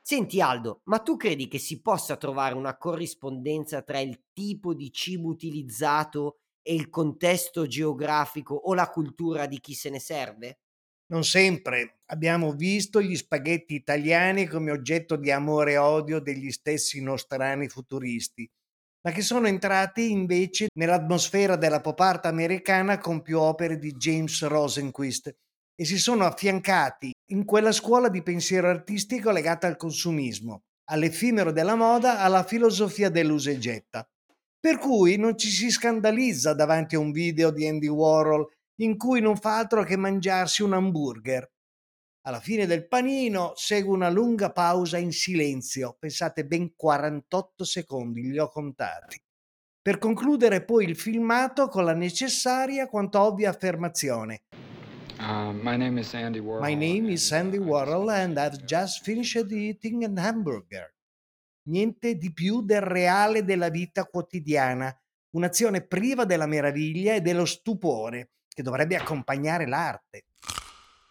Senti 0.01 0.41
Aldo, 0.41 0.83
ma 0.85 1.01
tu 1.01 1.17
credi 1.17 1.49
che 1.49 1.59
si 1.59 1.81
possa 1.81 2.17
trovare 2.17 2.55
una 2.55 2.77
corrispondenza 2.77 3.83
tra 3.83 3.99
il 3.99 4.27
tipo 4.33 4.75
di 4.75 4.93
cibo 4.93 5.29
utilizzato 5.29 6.37
e 6.63 6.73
il 6.73 6.89
contesto 6.89 7.67
geografico 7.67 8.55
o 8.55 8.75
la 8.75 8.91
cultura 8.91 9.47
di 9.47 9.59
chi 9.59 9.75
se 9.75 9.91
ne 9.91 9.99
serve? 9.99 10.61
Non 11.07 11.25
sempre. 11.25 12.03
Abbiamo 12.13 12.53
visto 12.53 13.03
gli 13.03 13.17
spaghetti 13.17 13.75
italiani 13.75 14.47
come 14.47 14.71
oggetto 14.71 15.17
di 15.17 15.33
amore 15.33 15.73
e 15.73 15.79
odio 15.79 16.21
degli 16.21 16.53
stessi 16.53 17.03
nostrani 17.03 17.69
futuristi, 17.69 18.49
ma 19.05 19.11
che 19.11 19.23
sono 19.23 19.47
entrati 19.47 20.11
invece 20.11 20.69
nell'atmosfera 20.75 21.57
della 21.57 21.81
pop 21.81 21.99
art 22.01 22.27
americana 22.27 22.99
con 22.99 23.23
più 23.23 23.41
opere 23.41 23.79
di 23.79 23.93
James 23.93 24.43
Rosenquist 24.45 25.35
e 25.75 25.85
si 25.85 25.99
sono 25.99 26.25
affiancati 26.25 27.13
in 27.33 27.45
quella 27.45 27.73
scuola 27.73 28.09
di 28.09 28.23
pensiero 28.23 28.69
artistico 28.69 29.31
legata 29.31 29.67
al 29.67 29.77
consumismo, 29.77 30.63
all'effimero 30.91 31.51
della 31.51 31.75
moda, 31.75 32.21
alla 32.21 32.45
filosofia 32.45 33.09
dell'usa 33.09 33.51
e 33.51 33.59
getta. 33.59 34.07
Per 34.61 34.79
cui 34.79 35.17
non 35.17 35.37
ci 35.37 35.49
si 35.49 35.71
scandalizza 35.71 36.55
davanti 36.55 36.95
a 36.95 37.01
un 37.01 37.11
video 37.11 37.51
di 37.51 37.67
Andy 37.67 37.89
Warhol 37.89 38.47
in 38.81 38.97
cui 38.97 39.21
non 39.21 39.37
fa 39.37 39.59
altro 39.59 39.83
che 39.83 39.97
mangiarsi 39.97 40.63
un 40.63 40.75
hamburger. 40.75 41.51
Alla 42.25 42.39
fine 42.39 42.67
del 42.67 42.87
panino 42.87 43.53
segue 43.57 43.93
una 43.93 44.09
lunga 44.09 44.53
pausa 44.53 44.97
in 44.97 45.11
silenzio, 45.11 45.97
pensate 45.99 46.47
ben 46.47 46.77
48 46.77 47.65
secondi, 47.65 48.31
li 48.31 48.39
ho 48.39 48.49
contati, 48.49 49.21
per 49.83 49.99
concludere 49.99 50.63
poi 50.63 50.85
il 50.85 50.95
filmato 50.95 51.67
con 51.67 51.85
la 51.85 51.95
necessaria 51.95 52.87
quanto 52.87 53.21
ovvia 53.21 53.51
affermazione. 53.51 54.43
Uh, 55.19 55.51
my 55.51 55.77
name 55.77 55.99
is 55.99 56.15
Andy 56.15 56.39
Warhol. 56.39 56.65
My 56.65 56.77
name 56.77 57.11
is 57.11 57.33
Andy 57.33 57.57
uh, 57.57 57.63
I 57.63 57.67
Warhol 57.67 58.09
and 58.11 58.39
I've 58.39 58.65
just 58.65 59.03
finished 59.03 59.51
eating 59.51 60.05
an 60.05 60.17
hamburger. 60.17 60.95
Niente 61.71 62.17
di 62.17 62.33
più 62.33 62.63
del 62.63 62.83
reale 62.83 63.45
della 63.45 63.69
vita 63.69 64.05
quotidiana, 64.05 64.97
un'azione 65.31 65.85
priva 65.85 66.25
della 66.25 66.47
meraviglia 66.47 67.15
e 67.15 67.21
dello 67.21 67.47
stupore 67.47 68.31
che 68.47 68.63
dovrebbe 68.63 68.95
accompagnare 68.95 69.67
l'arte. 69.67 70.27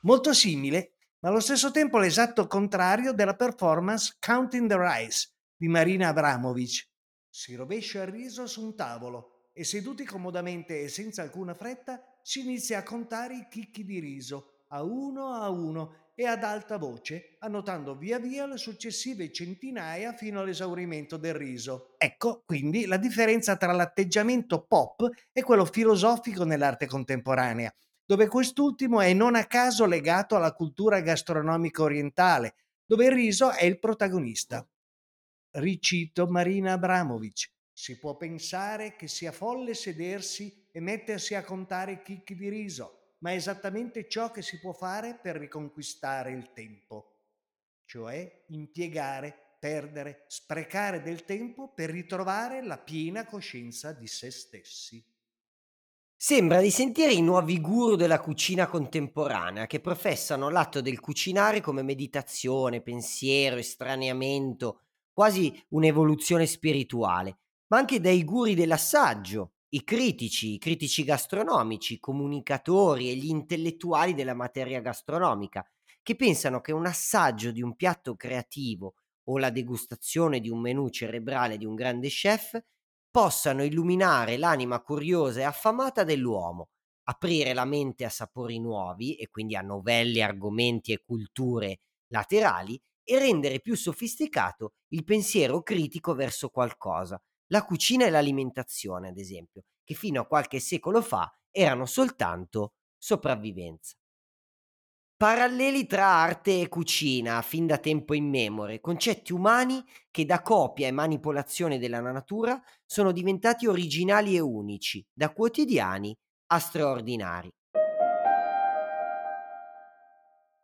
Molto 0.04 0.34
simile, 0.34 0.94
ma 1.22 1.30
allo 1.30 1.40
stesso 1.40 1.72
tempo 1.72 2.00
l'esatto 2.00 2.48
contrario 2.48 3.14
della 3.14 3.36
performance 3.36 4.16
Counting 4.20 4.68
the 4.68 4.78
Rice 4.78 5.30
di 5.56 5.68
Marina 5.68 6.10
Abramovic. 6.10 6.90
Si 7.30 7.54
rovescia 7.56 8.02
il 8.02 8.12
riso 8.12 8.48
su 8.48 8.64
un 8.64 8.76
tavolo 8.76 9.50
e 9.54 9.64
seduti 9.64 10.04
comodamente 10.04 10.82
e 10.82 10.88
senza 10.88 11.22
alcuna 11.22 11.54
fretta 11.54 12.02
si 12.24 12.40
inizia 12.40 12.80
a 12.80 12.84
contare 12.84 13.36
i 13.36 13.48
chicchi 13.50 13.84
di 13.84 14.00
riso 14.00 14.66
a 14.70 14.84
uno 14.84 15.34
a 15.34 15.50
uno 15.50 16.10
e 16.16 16.26
ad 16.26 16.44
alta 16.44 16.78
voce, 16.78 17.36
annotando 17.40 17.96
via 17.96 18.20
via 18.20 18.46
le 18.46 18.58
successive 18.58 19.32
centinaia 19.32 20.14
fino 20.14 20.40
all'esaurimento 20.40 21.18
del 21.18 21.34
riso. 21.34 21.94
Ecco 21.98 22.44
quindi 22.46 22.86
la 22.86 22.98
differenza 22.98 23.58
tra 23.58 23.72
l'atteggiamento 23.72 24.66
pop 24.66 25.08
e 25.32 25.44
quello 25.44 25.66
filosofico 25.66 26.44
nell'arte 26.44 26.86
contemporanea, 26.86 27.74
dove 28.12 28.28
quest'ultimo 28.28 29.00
è 29.00 29.14
non 29.14 29.36
a 29.36 29.46
caso 29.46 29.86
legato 29.86 30.36
alla 30.36 30.52
cultura 30.52 31.00
gastronomica 31.00 31.82
orientale, 31.82 32.56
dove 32.86 33.06
il 33.06 33.14
riso 33.14 33.52
è 33.52 33.64
il 33.64 33.80
protagonista. 33.80 34.68
Ricito 35.52 36.28
Marina 36.28 36.74
Abramovic. 36.74 37.50
Si 37.72 37.98
può 38.00 38.18
pensare 38.18 38.98
che 38.98 39.08
sia 39.08 39.32
folle 39.32 39.74
sedersi 39.76 40.68
e 40.74 40.82
mettersi 40.82 41.36
a 41.36 41.46
contare 41.46 42.02
chicchi 42.02 42.36
di 42.36 42.50
riso, 42.50 43.14
ma 43.20 43.32
è 43.32 43.36
esattamente 43.36 44.10
ciò 44.10 44.30
che 44.30 44.42
si 44.42 44.60
può 44.60 44.74
fare 44.74 45.18
per 45.18 45.38
riconquistare 45.38 46.34
il 46.34 46.52
tempo, 46.52 47.16
cioè 47.86 48.44
impiegare, 48.48 49.56
perdere, 49.58 50.26
sprecare 50.28 51.02
del 51.02 51.24
tempo 51.24 51.72
per 51.74 51.90
ritrovare 51.90 52.62
la 52.62 52.78
piena 52.78 53.24
coscienza 53.24 53.94
di 53.94 54.08
se 54.08 54.32
stessi. 54.32 55.11
Sembra 56.24 56.62
di 56.62 56.70
sentire 56.70 57.14
i 57.14 57.22
nuovi 57.24 57.60
guru 57.60 57.96
della 57.96 58.20
cucina 58.20 58.68
contemporanea 58.68 59.66
che 59.66 59.80
professano 59.80 60.50
l'atto 60.52 60.80
del 60.80 61.00
cucinare 61.00 61.62
come 61.62 61.82
meditazione, 61.82 62.84
pensiero, 62.84 63.56
estraneamento, 63.56 64.82
quasi 65.12 65.52
un'evoluzione 65.70 66.46
spirituale, 66.46 67.40
ma 67.70 67.80
anche 67.80 68.00
dai 68.00 68.24
guri 68.24 68.54
dell'assaggio, 68.54 69.54
i 69.70 69.84
critici, 69.84 70.54
i 70.54 70.58
critici 70.60 71.04
gastronomici, 71.04 71.96
i 71.96 72.00
comunicatori 72.00 73.10
e 73.10 73.16
gli 73.16 73.30
intellettuali 73.30 74.14
della 74.14 74.36
materia 74.36 74.80
gastronomica, 74.80 75.68
che 76.04 76.16
pensano 76.16 76.62
che 76.62 76.72
un 76.72 76.86
assaggio 76.86 77.50
di 77.50 77.64
un 77.64 77.76
piatto 77.76 78.16
creativo 78.16 78.94
o 79.24 79.40
la 79.40 79.50
degustazione 79.50 80.40
di 80.40 80.52
un 80.52 80.62
menù 80.62 80.88
cerebrale 80.90 81.58
di 81.58 81.66
un 81.66 81.74
grande 81.74 82.10
chef 82.10 82.62
possano 83.12 83.64
illuminare 83.64 84.38
l'anima 84.38 84.82
curiosa 84.82 85.42
e 85.42 85.44
affamata 85.44 86.04
dell'uomo, 86.04 86.70
aprire 87.04 87.54
la 87.54 87.66
mente 87.66 88.06
a 88.06 88.10
sapori 88.10 88.60
nuovi 88.60 89.16
e 89.16 89.28
quindi 89.30 89.56
a 89.56 89.62
novelli 89.62 90.22
argomenti 90.22 90.92
e 90.94 91.04
culture 91.06 91.80
laterali 92.08 92.80
e 93.04 93.20
rendere 93.20 93.60
più 93.60 93.76
sofisticato 93.76 94.74
il 94.90 95.04
pensiero 95.04 95.62
critico 95.62 96.14
verso 96.14 96.50
qualcosa, 96.50 97.22
la 97.48 97.64
cucina 97.66 98.06
e 98.06 98.10
l'alimentazione, 98.10 99.10
ad 99.10 99.18
esempio, 99.18 99.64
che 99.84 99.94
fino 99.94 100.22
a 100.22 100.26
qualche 100.28 100.60
secolo 100.60 101.02
fa 101.02 101.30
erano 101.52 101.86
soltanto 101.86 102.74
sopravvivenza. 102.98 103.96
Paralleli 105.22 105.86
tra 105.86 106.08
arte 106.08 106.62
e 106.62 106.68
cucina, 106.68 107.44
fin 107.44 107.68
da 107.68 107.78
tempo 107.78 108.16
immemore, 108.16 108.80
concetti 108.80 109.34
umani 109.34 109.86
che 110.10 110.26
da 110.26 110.42
copia 110.42 110.88
e 110.88 110.92
manipolazione 110.92 111.78
della 111.78 112.00
natura 112.00 112.60
sono 112.88 113.12
diventati 113.12 113.68
originali 113.68 114.36
e 114.36 114.40
unici, 114.40 115.06
da 115.14 115.32
quotidiani 115.32 116.18
a 116.48 116.58
straordinari. 116.58 117.52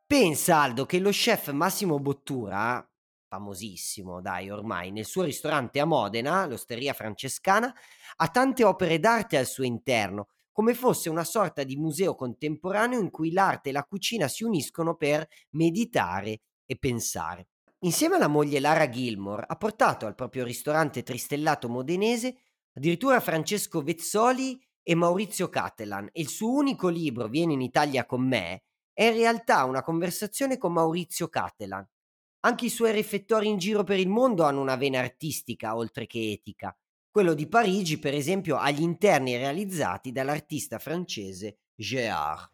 Pensa 0.08 0.62
Aldo 0.62 0.88
che 0.88 0.98
lo 0.98 1.12
chef 1.12 1.52
Massimo 1.52 2.00
Bottura, 2.00 2.84
famosissimo 3.28 4.22
dai 4.22 4.50
ormai, 4.50 4.90
nel 4.90 5.06
suo 5.06 5.22
ristorante 5.22 5.80
a 5.80 5.86
Modena, 5.86 6.48
l'Osteria 6.48 6.94
Francescana, 6.94 7.72
ha 8.16 8.28
tante 8.30 8.64
opere 8.64 8.98
d'arte 8.98 9.38
al 9.38 9.46
suo 9.46 9.66
interno, 9.66 10.30
come 10.58 10.74
fosse 10.74 11.12
una 11.12 11.24
sorta 11.24 11.62
di 11.62 11.76
museo 11.76 12.16
contemporaneo 12.16 13.00
in 13.00 13.12
cui 13.12 13.32
l'arte 13.32 13.70
e 13.70 13.72
la 13.72 13.84
cucina 13.84 14.28
si 14.28 14.44
uniscono 14.44 14.96
per 14.96 15.24
meditare 15.52 16.42
e 16.66 16.76
pensare. 16.78 17.50
Insieme 17.82 18.16
alla 18.16 18.26
moglie 18.26 18.60
Lara 18.60 18.90
Gilmore 18.90 19.46
ha 19.48 19.56
portato 19.56 20.08
al 20.08 20.16
proprio 20.16 20.44
ristorante 20.44 21.04
tristellato 21.04 21.70
modenese 21.70 22.38
addirittura 22.74 23.20
Francesco 23.20 23.84
Vezzoli 23.84 24.60
e 24.82 24.96
Maurizio 24.96 25.48
Cattelan 25.48 26.10
e 26.12 26.22
il 26.22 26.28
suo 26.28 26.54
unico 26.54 26.88
libro 26.88 27.28
Vieni 27.28 27.54
in 27.54 27.62
Italia 27.62 28.08
con 28.08 28.28
me 28.28 28.64
è 28.94 29.04
in 29.04 29.14
realtà 29.14 29.64
una 29.64 29.84
conversazione 29.84 30.58
con 30.58 30.74
Maurizio 30.74 31.28
Cattelan. 31.28 31.88
Anche 32.48 32.66
i 32.66 32.70
suoi 32.70 32.94
riflettori 32.94 33.48
in 33.48 33.60
giro 33.60 33.84
per 33.84 34.00
il 34.00 34.10
mondo 34.10 34.44
hanno 34.44 34.62
una 34.62 34.76
vena 34.76 34.98
artistica 35.02 35.76
oltre 35.76 36.08
che 36.08 36.32
etica. 36.32 36.76
Quello 37.18 37.34
di 37.34 37.48
Parigi, 37.48 37.98
per 37.98 38.14
esempio, 38.14 38.58
ha 38.58 38.70
gli 38.70 38.84
interni 38.84 39.36
realizzati 39.38 40.12
dall'artista 40.12 40.78
francese 40.78 41.62
Géard. 41.76 42.48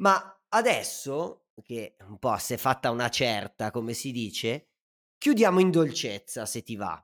Ma 0.00 0.42
adesso, 0.48 1.50
che 1.62 1.94
un 2.00 2.18
po' 2.18 2.36
si 2.38 2.54
è 2.54 2.56
fatta 2.56 2.90
una 2.90 3.10
certa, 3.10 3.70
come 3.70 3.92
si 3.92 4.10
dice, 4.10 4.70
chiudiamo 5.16 5.60
in 5.60 5.70
dolcezza, 5.70 6.44
se 6.46 6.64
ti 6.64 6.74
va. 6.74 7.00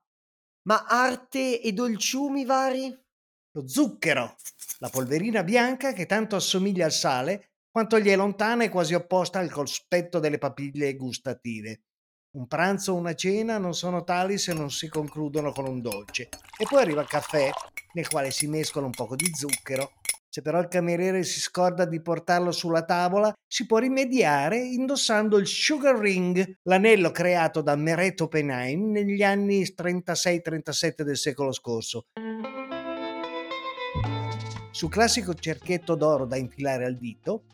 Ma 0.62 0.86
arte 0.88 1.62
e 1.62 1.72
dolciumi 1.72 2.44
vari? 2.44 2.92
Lo 3.52 3.68
zucchero, 3.68 4.34
la 4.78 4.88
polverina 4.88 5.44
bianca 5.44 5.92
che 5.92 6.06
tanto 6.06 6.34
assomiglia 6.34 6.86
al 6.86 6.92
sale 6.92 7.52
quanto 7.70 8.00
gli 8.00 8.08
è 8.08 8.16
lontana 8.16 8.64
e 8.64 8.70
quasi 8.70 8.94
opposta 8.94 9.38
al 9.38 9.52
cospetto 9.52 10.18
delle 10.18 10.38
papille 10.38 10.96
gustative. 10.96 11.82
Un 12.34 12.48
pranzo 12.48 12.92
o 12.92 12.96
una 12.96 13.14
cena 13.14 13.58
non 13.58 13.74
sono 13.74 14.02
tali 14.02 14.38
se 14.38 14.52
non 14.54 14.68
si 14.68 14.88
concludono 14.88 15.52
con 15.52 15.68
un 15.68 15.80
dolce. 15.80 16.30
E 16.58 16.64
poi 16.68 16.82
arriva 16.82 17.00
il 17.00 17.06
caffè, 17.06 17.48
nel 17.92 18.08
quale 18.08 18.32
si 18.32 18.48
mescola 18.48 18.86
un 18.86 18.92
poco 18.92 19.14
di 19.14 19.30
zucchero. 19.32 19.92
Se 20.28 20.42
però 20.42 20.58
il 20.58 20.66
cameriere 20.66 21.22
si 21.22 21.38
scorda 21.38 21.84
di 21.84 22.02
portarlo 22.02 22.50
sulla 22.50 22.84
tavola, 22.84 23.32
si 23.46 23.66
può 23.66 23.78
rimediare 23.78 24.58
indossando 24.58 25.38
il 25.38 25.46
sugar 25.46 25.96
ring, 25.96 26.58
l'anello 26.62 27.12
creato 27.12 27.60
da 27.60 27.76
Meret 27.76 28.20
Oppenheim 28.22 28.90
negli 28.90 29.22
anni 29.22 29.62
36-37 29.62 31.02
del 31.02 31.16
secolo 31.16 31.52
scorso. 31.52 32.06
Sul 34.72 34.90
classico 34.90 35.34
cerchietto 35.34 35.94
d'oro 35.94 36.26
da 36.26 36.34
infilare 36.34 36.84
al 36.84 36.96
dito 36.96 37.44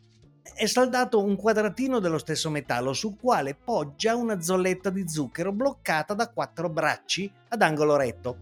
è 0.55 0.67
saldato 0.67 1.23
un 1.23 1.37
quadratino 1.37 1.99
dello 1.99 2.19
stesso 2.19 2.51
metallo 2.51 2.93
sul 2.93 3.17
quale 3.19 3.55
poggia 3.55 4.17
una 4.17 4.41
zolletta 4.41 4.91
di 4.91 5.09
zucchero 5.09 5.53
bloccata 5.53 6.15
da 6.15 6.31
quattro 6.31 6.69
bracci 6.69 7.33
ad 7.49 7.63
angolo 7.63 7.97
retto. 7.97 8.39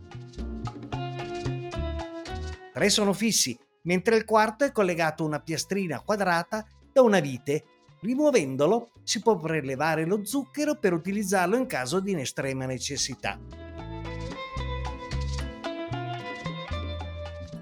Tre 2.72 2.88
sono 2.90 3.12
fissi, 3.12 3.58
mentre 3.82 4.16
il 4.16 4.24
quarto 4.24 4.64
è 4.64 4.72
collegato 4.72 5.22
a 5.22 5.26
una 5.26 5.40
piastrina 5.40 6.00
quadrata 6.00 6.66
da 6.92 7.02
una 7.02 7.20
vite 7.20 7.64
Rimuovendolo 8.00 8.90
si 9.02 9.20
può 9.20 9.36
prelevare 9.36 10.04
lo 10.04 10.24
zucchero 10.24 10.76
per 10.76 10.92
utilizzarlo 10.92 11.56
in 11.56 11.66
caso 11.66 11.98
di 11.98 12.14
estrema 12.14 12.64
necessità. 12.64 13.38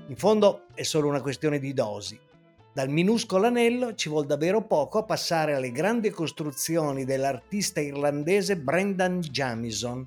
In 0.09 0.16
fondo 0.16 0.66
è 0.74 0.82
solo 0.82 1.09
una 1.09 1.22
questione 1.22 1.59
di 1.59 1.72
dosi. 1.72 2.20
Dal 2.76 2.90
minuscolo 2.90 3.46
anello 3.46 3.94
ci 3.94 4.10
vuole 4.10 4.26
davvero 4.26 4.60
poco 4.60 4.98
a 4.98 5.02
passare 5.02 5.54
alle 5.54 5.72
grandi 5.72 6.10
costruzioni 6.10 7.06
dell'artista 7.06 7.80
irlandese 7.80 8.58
Brendan 8.58 9.20
Jamison. 9.20 10.06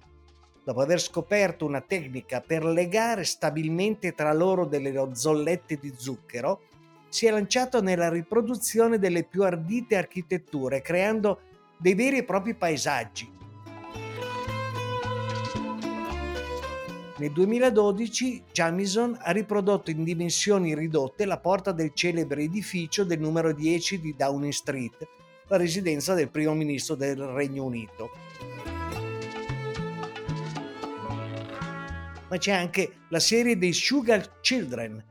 Dopo 0.63 0.79
aver 0.79 1.01
scoperto 1.01 1.65
una 1.65 1.81
tecnica 1.81 2.41
per 2.41 2.63
legare 2.63 3.23
stabilmente 3.23 4.13
tra 4.13 4.31
loro 4.33 4.65
delle 4.65 4.93
zollette 5.13 5.79
di 5.81 5.91
zucchero, 5.97 6.61
si 7.09 7.25
è 7.25 7.31
lanciato 7.31 7.81
nella 7.81 8.09
riproduzione 8.09 8.99
delle 8.99 9.23
più 9.23 9.43
ardite 9.43 9.97
architetture, 9.97 10.83
creando 10.83 11.39
dei 11.75 11.95
veri 11.95 12.17
e 12.19 12.23
propri 12.23 12.53
paesaggi. 12.53 13.38
Nel 17.19 17.33
2012 17.33 18.43
Jamison 18.53 19.17
ha 19.19 19.31
riprodotto 19.31 19.91
in 19.91 20.05
dimensioni 20.05 20.73
ridotte 20.73 21.25
la 21.25 21.37
porta 21.37 21.73
del 21.73 21.91
celebre 21.93 22.43
edificio 22.43 23.03
del 23.03 23.19
numero 23.19 23.51
10 23.51 23.99
di 23.99 24.15
Downing 24.17 24.53
Street, 24.53 25.05
la 25.47 25.57
residenza 25.57 26.13
del 26.13 26.29
primo 26.29 26.53
ministro 26.53 26.95
del 26.95 27.17
Regno 27.17 27.65
Unito. 27.65 28.11
Ma 32.29 32.37
c'è 32.37 32.53
anche 32.53 32.93
la 33.09 33.19
serie 33.19 33.57
dei 33.57 33.73
Sugar 33.73 34.39
Children, 34.39 35.03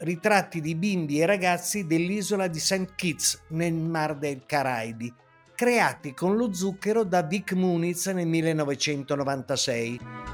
ritratti 0.00 0.60
di 0.60 0.74
bimbi 0.74 1.20
e 1.20 1.24
ragazzi 1.24 1.86
dell'isola 1.86 2.46
di 2.46 2.58
St. 2.58 2.94
Kitts 2.94 3.44
nel 3.48 3.72
Mar 3.72 4.18
dei 4.18 4.42
Caraibi, 4.44 5.10
creati 5.54 6.12
con 6.12 6.36
lo 6.36 6.52
zucchero 6.52 7.04
da 7.04 7.22
Vic 7.22 7.54
Muniz 7.54 8.04
nel 8.08 8.26
1996. 8.26 10.33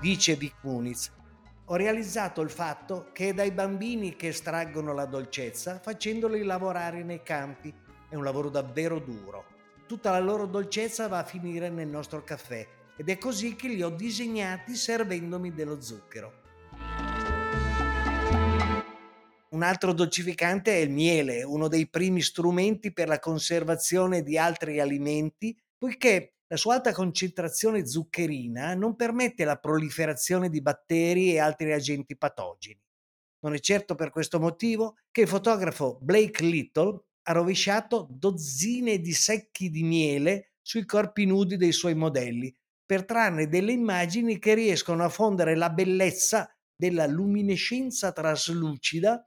Dice 0.00 0.38
Muniz, 0.62 1.12
ho 1.64 1.74
realizzato 1.74 2.40
il 2.40 2.50
fatto 2.50 3.10
che 3.12 3.30
è 3.30 3.34
dai 3.34 3.50
bambini 3.50 4.14
che 4.14 4.28
estraggono 4.28 4.92
la 4.92 5.06
dolcezza 5.06 5.80
facendoli 5.80 6.44
lavorare 6.44 7.02
nei 7.02 7.24
campi. 7.24 7.74
È 8.08 8.14
un 8.14 8.22
lavoro 8.22 8.48
davvero 8.48 9.00
duro. 9.00 9.44
Tutta 9.88 10.12
la 10.12 10.20
loro 10.20 10.46
dolcezza 10.46 11.08
va 11.08 11.18
a 11.18 11.24
finire 11.24 11.68
nel 11.68 11.88
nostro 11.88 12.22
caffè 12.22 12.64
ed 12.96 13.08
è 13.08 13.18
così 13.18 13.56
che 13.56 13.66
li 13.66 13.82
ho 13.82 13.90
disegnati 13.90 14.76
servendomi 14.76 15.52
dello 15.52 15.80
zucchero. 15.80 16.42
Un 19.50 19.62
altro 19.62 19.92
dolcificante 19.92 20.74
è 20.74 20.78
il 20.78 20.90
miele, 20.90 21.42
uno 21.42 21.66
dei 21.66 21.88
primi 21.88 22.22
strumenti 22.22 22.92
per 22.92 23.08
la 23.08 23.18
conservazione 23.18 24.22
di 24.22 24.38
altri 24.38 24.78
alimenti, 24.78 25.58
poiché 25.76 26.34
la 26.50 26.56
sua 26.56 26.74
alta 26.74 26.92
concentrazione 26.92 27.86
zuccherina 27.86 28.74
non 28.74 28.96
permette 28.96 29.44
la 29.44 29.56
proliferazione 29.56 30.48
di 30.48 30.62
batteri 30.62 31.32
e 31.32 31.38
altri 31.38 31.72
agenti 31.72 32.16
patogeni. 32.16 32.80
Non 33.40 33.54
è 33.54 33.58
certo 33.60 33.94
per 33.94 34.10
questo 34.10 34.40
motivo 34.40 34.96
che 35.10 35.22
il 35.22 35.28
fotografo 35.28 35.98
Blake 36.00 36.42
Little 36.42 37.02
ha 37.22 37.32
rovesciato 37.32 38.08
dozzine 38.10 38.98
di 38.98 39.12
secchi 39.12 39.68
di 39.68 39.82
miele 39.82 40.54
sui 40.62 40.86
corpi 40.86 41.26
nudi 41.26 41.56
dei 41.56 41.72
suoi 41.72 41.94
modelli 41.94 42.54
per 42.84 43.04
trarne 43.04 43.48
delle 43.48 43.72
immagini 43.72 44.38
che 44.38 44.54
riescono 44.54 45.04
a 45.04 45.10
fondere 45.10 45.54
la 45.54 45.68
bellezza 45.68 46.50
della 46.74 47.06
luminescenza 47.06 48.12
traslucida 48.12 49.22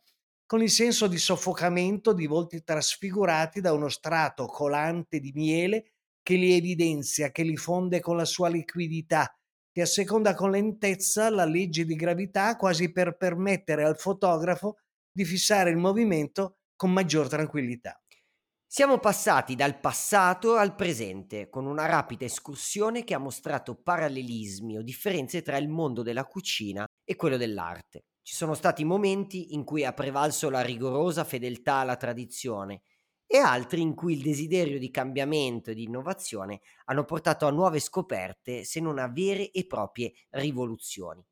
con 0.48 0.64
il 0.64 0.70
senso 0.72 1.08
di 1.08 1.18
soffocamento 1.18 2.12
di 2.12 2.26
volti 2.26 2.64
trasfigurati 2.64 3.62
da 3.62 3.72
uno 3.72 3.90
strato 3.90 4.48
colante 4.48 5.20
di 5.20 5.32
miele 5.34 5.94
che 6.22 6.36
li 6.36 6.54
evidenzia, 6.54 7.32
che 7.32 7.44
li 7.44 7.58
fonde 7.58 8.00
con 8.00 8.16
la 8.16 8.26
sua 8.26 8.50
liquidità, 8.50 9.36
che 9.72 9.82
asseconda 9.82 10.34
con 10.34 10.52
lentezza 10.52 11.30
la 11.30 11.46
legge 11.46 11.86
di 11.86 11.96
gravità 11.96 12.56
quasi 12.58 12.92
per 12.92 13.16
permettere 13.16 13.84
al 13.86 13.98
fotografo 13.98 14.78
di 15.12 15.26
fissare 15.26 15.70
il 15.70 15.78
movimento 15.78 16.58
con 16.76 16.92
maggior 16.92 17.28
tranquillità. 17.28 18.02
Siamo 18.66 19.00
passati 19.00 19.56
dal 19.56 19.80
passato 19.82 20.56
al 20.56 20.76
presente 20.76 21.50
con 21.50 21.66
una 21.66 21.86
rapida 21.88 22.24
escursione 22.24 23.04
che 23.04 23.14
ha 23.14 23.18
mostrato 23.18 23.76
parallelismi 23.76 24.78
o 24.78 24.82
differenze 24.82 25.42
tra 25.42 25.58
il 25.58 25.68
mondo 25.68 26.04
della 26.04 26.26
cucina 26.26 26.86
e 27.04 27.16
quello 27.18 27.36
dell'arte. 27.36 28.06
Ci 28.22 28.34
sono 28.34 28.54
stati 28.54 28.86
momenti 28.86 29.54
in 29.54 29.66
cui 29.66 29.84
ha 29.84 29.92
prevalso 29.92 30.50
la 30.50 30.62
rigorosa 30.62 31.26
fedeltà 31.26 31.76
alla 31.76 31.98
tradizione 31.98 32.84
e 33.32 33.38
altri 33.38 33.82
in 33.82 33.96
cui 33.96 34.14
il 34.14 34.22
desiderio 34.22 34.78
di 34.78 34.92
cambiamento 34.92 35.72
e 35.72 35.74
di 35.74 35.84
innovazione 35.84 36.60
hanno 36.86 37.06
portato 37.06 37.46
a 37.46 37.52
nuove 37.52 37.80
scoperte 37.80 38.66
se 38.66 38.82
non 38.82 38.98
a 39.00 39.08
vere 39.08 39.52
e 39.52 39.66
proprie 39.66 40.12
rivoluzioni. 40.32 41.26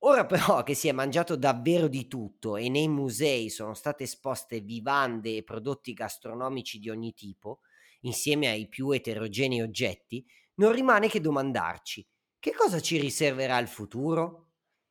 Ora 0.00 0.26
però 0.26 0.62
che 0.64 0.74
si 0.74 0.88
è 0.88 0.92
mangiato 0.92 1.34
davvero 1.36 1.88
di 1.88 2.06
tutto 2.06 2.56
e 2.56 2.68
nei 2.68 2.88
musei 2.88 3.48
sono 3.48 3.72
state 3.72 4.04
esposte 4.04 4.60
vivande 4.60 5.36
e 5.36 5.44
prodotti 5.44 5.94
gastronomici 5.94 6.78
di 6.78 6.90
ogni 6.90 7.14
tipo, 7.14 7.60
insieme 8.00 8.48
ai 8.48 8.68
più 8.68 8.90
eterogenei 8.90 9.62
oggetti, 9.62 10.26
non 10.56 10.72
rimane 10.72 11.08
che 11.08 11.20
domandarci 11.20 12.06
che 12.38 12.52
cosa 12.52 12.80
ci 12.80 13.00
riserverà 13.00 13.58
il 13.58 13.66
futuro? 13.66 14.50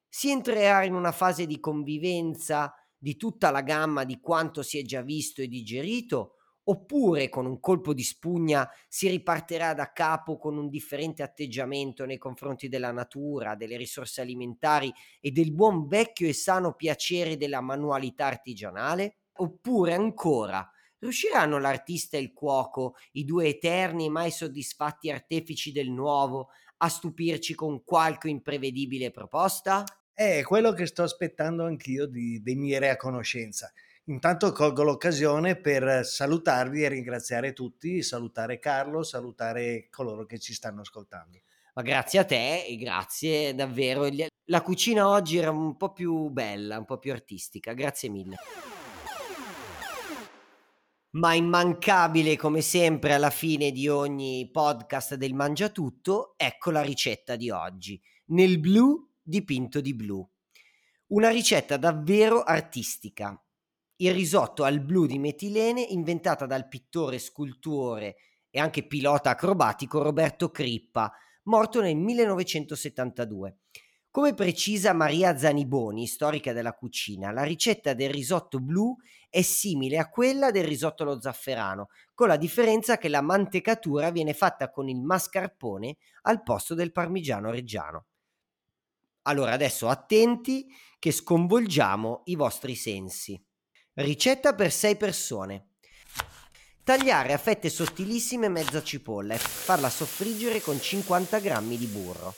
si 0.10 0.30
entrerà 0.30 0.84
in 0.84 0.94
una 0.94 1.12
fase 1.12 1.46
di 1.46 1.60
convivenza 1.60 2.74
di 2.98 3.18
tutta 3.18 3.52
la 3.52 3.62
gamma 3.62 4.06
di 4.06 4.20
quanto 4.20 4.62
si 4.62 4.80
è 4.80 4.82
già 4.84 5.02
visto 5.02 5.42
e 5.42 5.48
digerito, 5.48 6.35
oppure 6.68 7.30
con 7.30 7.46
un 7.46 7.60
colpo 7.60 7.94
di 7.94 8.04
spugna 8.04 8.70
si 8.88 9.08
ripartirà 9.10 9.74
da 9.74 9.92
capo 9.92 10.38
con 10.38 10.58
un 10.58 10.70
differente 10.70 11.22
atteggiamento 11.24 12.06
nei 12.06 12.18
confronti 12.18 12.68
della 12.70 12.92
natura, 12.92 13.56
delle 13.56 13.78
risorse 13.78 14.22
alimentari 14.22 14.92
e 15.20 15.32
del 15.32 15.54
buon 15.54 15.88
vecchio 15.88 16.28
e 16.28 16.34
sano 16.34 16.74
piacere 16.74 17.38
della 17.38 17.62
manualità 17.62 18.26
artigianale? 18.26 19.18
Oppure 19.38 19.94
ancora, 19.94 20.68
riusciranno 21.00 21.60
l'artista 21.60 22.18
e 22.18 22.22
il 22.22 22.34
cuoco, 22.34 22.96
i 23.14 23.26
due 23.26 23.48
eterni 23.48 24.06
e 24.06 24.10
mai 24.10 24.32
soddisfatti 24.32 25.12
artefici 25.12 25.72
del 25.72 25.90
nuovo, 25.92 26.50
a 26.78 26.90
stupirci 26.90 27.54
con 27.54 27.84
qualche 27.84 28.30
imprevedibile 28.30 29.12
proposta? 29.12 30.02
È 30.14 30.42
quello 30.44 30.72
che 30.74 30.86
sto 30.88 31.04
aspettando 31.04 31.66
anch'io 31.66 32.06
di 32.06 32.40
venire 32.44 32.90
a 32.90 32.96
conoscenza. 32.98 33.72
Intanto 34.08 34.52
colgo 34.52 34.84
l'occasione 34.84 35.56
per 35.56 36.06
salutarvi 36.06 36.84
e 36.84 36.90
ringraziare 36.90 37.54
tutti, 37.54 38.04
salutare 38.04 38.60
Carlo, 38.60 39.02
salutare 39.02 39.88
coloro 39.90 40.28
che 40.28 40.38
ci 40.38 40.54
stanno 40.54 40.82
ascoltando. 40.82 41.40
Ma 41.74 41.82
grazie 41.82 42.20
a 42.20 42.24
te 42.24 42.66
grazie 42.80 43.56
davvero. 43.56 44.08
La 44.46 44.62
cucina 44.62 45.10
oggi 45.10 45.38
era 45.38 45.50
un 45.50 45.76
po' 45.76 45.92
più 45.92 46.30
bella, 46.30 46.78
un 46.78 46.86
po' 46.86 47.00
più 47.00 47.12
artistica. 47.12 47.74
Grazie 47.74 48.10
mille. 48.10 48.36
Ma 51.12 51.34
immancabile 51.34 52.36
come 52.36 52.62
sempre 52.62 53.14
alla 53.14 53.32
fine 53.32 53.72
di 53.72 53.88
ogni 53.88 54.50
podcast 54.52 55.16
del 55.16 55.34
Mangiatutto, 55.34 56.36
ecco 56.38 56.72
la 56.72 56.82
ricetta 56.82 57.36
di 57.36 57.50
oggi. 57.50 58.00
Nel 58.28 58.60
blu 58.60 59.14
dipinto 59.22 59.82
di 59.82 59.96
blu. 59.96 60.30
Una 61.08 61.30
ricetta 61.30 61.78
davvero 61.78 62.44
artistica. 62.44 63.40
Il 63.98 64.14
risotto 64.14 64.66
al 64.66 64.82
blu 64.82 65.06
di 65.06 65.18
metilene 65.18 65.82
inventata 65.82 66.46
dal 66.46 66.68
pittore, 66.68 67.18
scultore 67.18 68.18
e 68.50 68.60
anche 68.60 68.86
pilota 68.86 69.30
acrobatico 69.30 70.02
Roberto 70.02 70.52
Crippa, 70.52 71.14
morto 71.44 71.80
nel 71.80 71.96
1972. 71.96 73.60
Come 74.12 74.34
precisa 74.34 74.92
Maria 74.92 75.38
Zaniboni, 75.38 76.08
storica 76.08 76.52
della 76.52 76.74
cucina, 76.74 77.32
la 77.32 77.44
ricetta 77.44 77.94
del 77.94 78.10
risotto 78.10 78.60
blu 78.60 78.98
è 79.30 79.42
simile 79.42 79.98
a 79.98 80.10
quella 80.10 80.52
del 80.52 80.66
risotto 80.66 81.04
allo 81.04 81.22
zafferano, 81.22 81.88
con 82.14 82.28
la 82.28 82.38
differenza 82.38 82.98
che 82.98 83.08
la 83.08 83.22
mantecatura 83.22 84.12
viene 84.12 84.34
fatta 84.34 84.72
con 84.72 84.90
il 84.90 85.02
mascarpone 85.02 85.96
al 86.24 86.44
posto 86.44 86.74
del 86.74 86.92
parmigiano 86.92 87.50
reggiano. 87.50 88.08
Allora 89.24 89.54
adesso 89.54 89.88
attenti 89.88 90.68
che 91.00 91.12
sconvolgiamo 91.12 92.24
i 92.26 92.36
vostri 92.36 92.76
sensi. 92.76 93.42
Ricetta 93.98 94.54
per 94.54 94.74
6 94.74 94.98
persone. 94.98 95.68
Tagliare 96.84 97.32
a 97.32 97.38
fette 97.38 97.70
sottilissime 97.70 98.50
mezza 98.50 98.84
cipolla 98.84 99.36
e 99.36 99.38
farla 99.38 99.90
soffriggere 99.90 100.60
con 100.60 100.82
50 100.82 101.40
g 101.40 101.78
di 101.78 101.86
burro. 101.86 102.36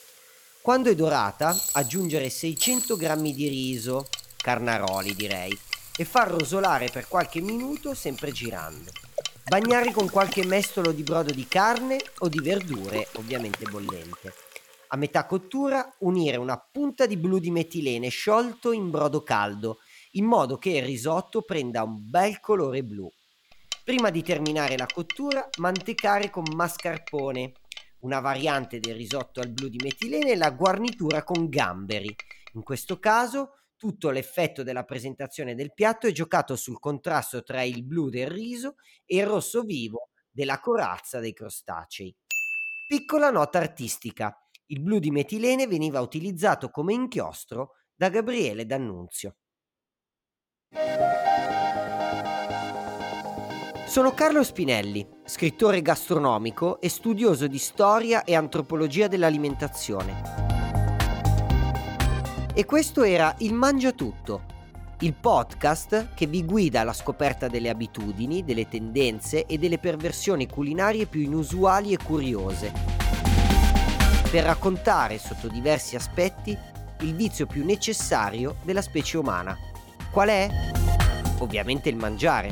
Quando 0.61 0.91
è 0.91 0.93
dorata, 0.93 1.57
aggiungere 1.71 2.29
600 2.29 2.95
g 2.95 3.33
di 3.33 3.47
riso, 3.47 4.07
carnaroli 4.37 5.15
direi, 5.15 5.57
e 5.97 6.05
far 6.05 6.29
rosolare 6.29 6.89
per 6.91 7.07
qualche 7.07 7.41
minuto 7.41 7.95
sempre 7.95 8.31
girando. 8.31 8.91
Bagnare 9.43 9.91
con 9.91 10.11
qualche 10.11 10.45
mestolo 10.45 10.91
di 10.91 11.01
brodo 11.01 11.33
di 11.33 11.47
carne 11.47 11.99
o 12.19 12.27
di 12.27 12.39
verdure, 12.39 13.07
ovviamente 13.13 13.65
bollente. 13.67 14.31
A 14.89 14.95
metà 14.95 15.25
cottura 15.25 15.91
unire 16.01 16.37
una 16.37 16.59
punta 16.59 17.07
di 17.07 17.17
blu 17.17 17.39
di 17.39 17.49
metilene 17.49 18.09
sciolto 18.09 18.71
in 18.71 18.91
brodo 18.91 19.23
caldo, 19.23 19.79
in 20.11 20.25
modo 20.25 20.57
che 20.57 20.69
il 20.69 20.83
risotto 20.83 21.41
prenda 21.41 21.83
un 21.83 22.09
bel 22.09 22.39
colore 22.39 22.83
blu. 22.83 23.09
Prima 23.83 24.09
di 24.09 24.21
terminare 24.23 24.77
la 24.77 24.85
cottura, 24.85 25.47
mantecare 25.59 26.29
con 26.29 26.43
mascarpone, 26.53 27.53
una 27.99 28.19
variante 28.19 28.79
del 28.79 28.95
risotto 28.95 29.39
al 29.39 29.49
blu 29.49 29.67
di 29.67 29.79
metilene 29.81 30.31
e 30.31 30.35
la 30.35 30.51
guarnitura 30.51 31.23
con 31.23 31.47
gamberi. 31.49 32.13
In 32.53 32.63
questo 32.63 32.99
caso 32.99 33.53
tutto 33.77 34.09
l'effetto 34.09 34.63
della 34.63 34.83
presentazione 34.83 35.55
del 35.55 35.73
piatto 35.73 36.07
è 36.07 36.11
giocato 36.11 36.55
sul 36.55 36.79
contrasto 36.79 37.43
tra 37.43 37.61
il 37.61 37.83
blu 37.83 38.09
del 38.09 38.27
riso 38.27 38.75
e 39.05 39.17
il 39.17 39.25
rosso 39.25 39.61
vivo 39.61 40.09
della 40.29 40.59
corazza 40.59 41.19
dei 41.19 41.33
crostacei. 41.33 42.15
Piccola 42.87 43.29
nota 43.29 43.59
artistica. 43.59 44.35
Il 44.67 44.81
blu 44.81 44.99
di 44.99 45.11
metilene 45.11 45.67
veniva 45.67 46.01
utilizzato 46.01 46.69
come 46.69 46.93
inchiostro 46.93 47.75
da 47.95 48.09
Gabriele 48.09 48.65
D'Annunzio. 48.65 49.37
Sono 53.87 54.13
Carlo 54.13 54.43
Spinelli, 54.43 55.07
scrittore 55.25 55.81
gastronomico 55.81 56.81
e 56.81 56.89
studioso 56.89 57.47
di 57.47 57.57
storia 57.57 58.25
e 58.25 58.35
antropologia 58.35 59.07
dell'alimentazione. 59.07 60.21
E 62.53 62.65
questo 62.65 63.03
era 63.03 63.33
Il 63.39 63.53
Mangia 63.53 63.93
Tutto, 63.93 64.43
il 64.99 65.13
podcast 65.13 66.09
che 66.13 66.27
vi 66.27 66.43
guida 66.43 66.81
alla 66.81 66.91
scoperta 66.91 67.47
delle 67.47 67.69
abitudini, 67.69 68.43
delle 68.43 68.67
tendenze 68.67 69.45
e 69.45 69.57
delle 69.57 69.79
perversioni 69.79 70.47
culinarie 70.47 71.05
più 71.05 71.21
inusuali 71.21 71.93
e 71.93 71.97
curiose, 71.97 72.73
per 74.29 74.43
raccontare 74.43 75.17
sotto 75.17 75.47
diversi 75.47 75.95
aspetti 75.95 76.55
il 76.99 77.15
vizio 77.15 77.45
più 77.47 77.63
necessario 77.63 78.57
della 78.63 78.81
specie 78.81 79.17
umana. 79.17 79.57
Qual 80.11 80.29
è? 80.29 80.49
Ovviamente 81.39 81.89
il 81.89 81.95
mangiare. 81.95 82.51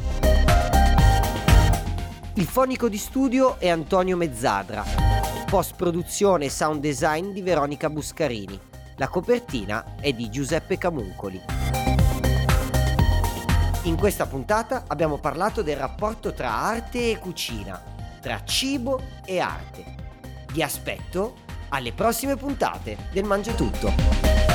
Il 2.34 2.45
fonico 2.45 2.89
di 2.89 2.97
studio 2.97 3.58
è 3.60 3.70
Antonio 3.70 4.18
Mezzadra, 4.18 4.84
post 5.49 5.76
produzione 5.76 6.45
e 6.45 6.49
sound 6.49 6.82
design 6.82 7.32
di 7.32 7.41
Veronica 7.41 7.89
Buscarini. 7.89 8.60
La 8.97 9.08
copertina 9.08 9.95
è 9.99 10.12
di 10.14 10.30
Giuseppe 10.30 10.78
Camuncoli. 10.78 11.41
In 13.84 13.95
questa 13.97 14.26
puntata 14.26 14.84
abbiamo 14.88 15.18
parlato 15.18 15.62
del 15.62 15.78
rapporto 15.78 16.34
tra 16.34 16.51
arte 16.51 17.12
e 17.12 17.20
cucina, 17.20 17.82
tra 18.20 18.43
cibo 18.43 19.01
e 19.26 19.39
arte. 19.39 19.84
Vi 20.51 20.62
aspetto 20.62 21.36
alle 21.70 21.93
prossime 21.93 22.36
puntate 22.36 22.97
del 23.12 23.26
Mangiatutto. 23.26 24.55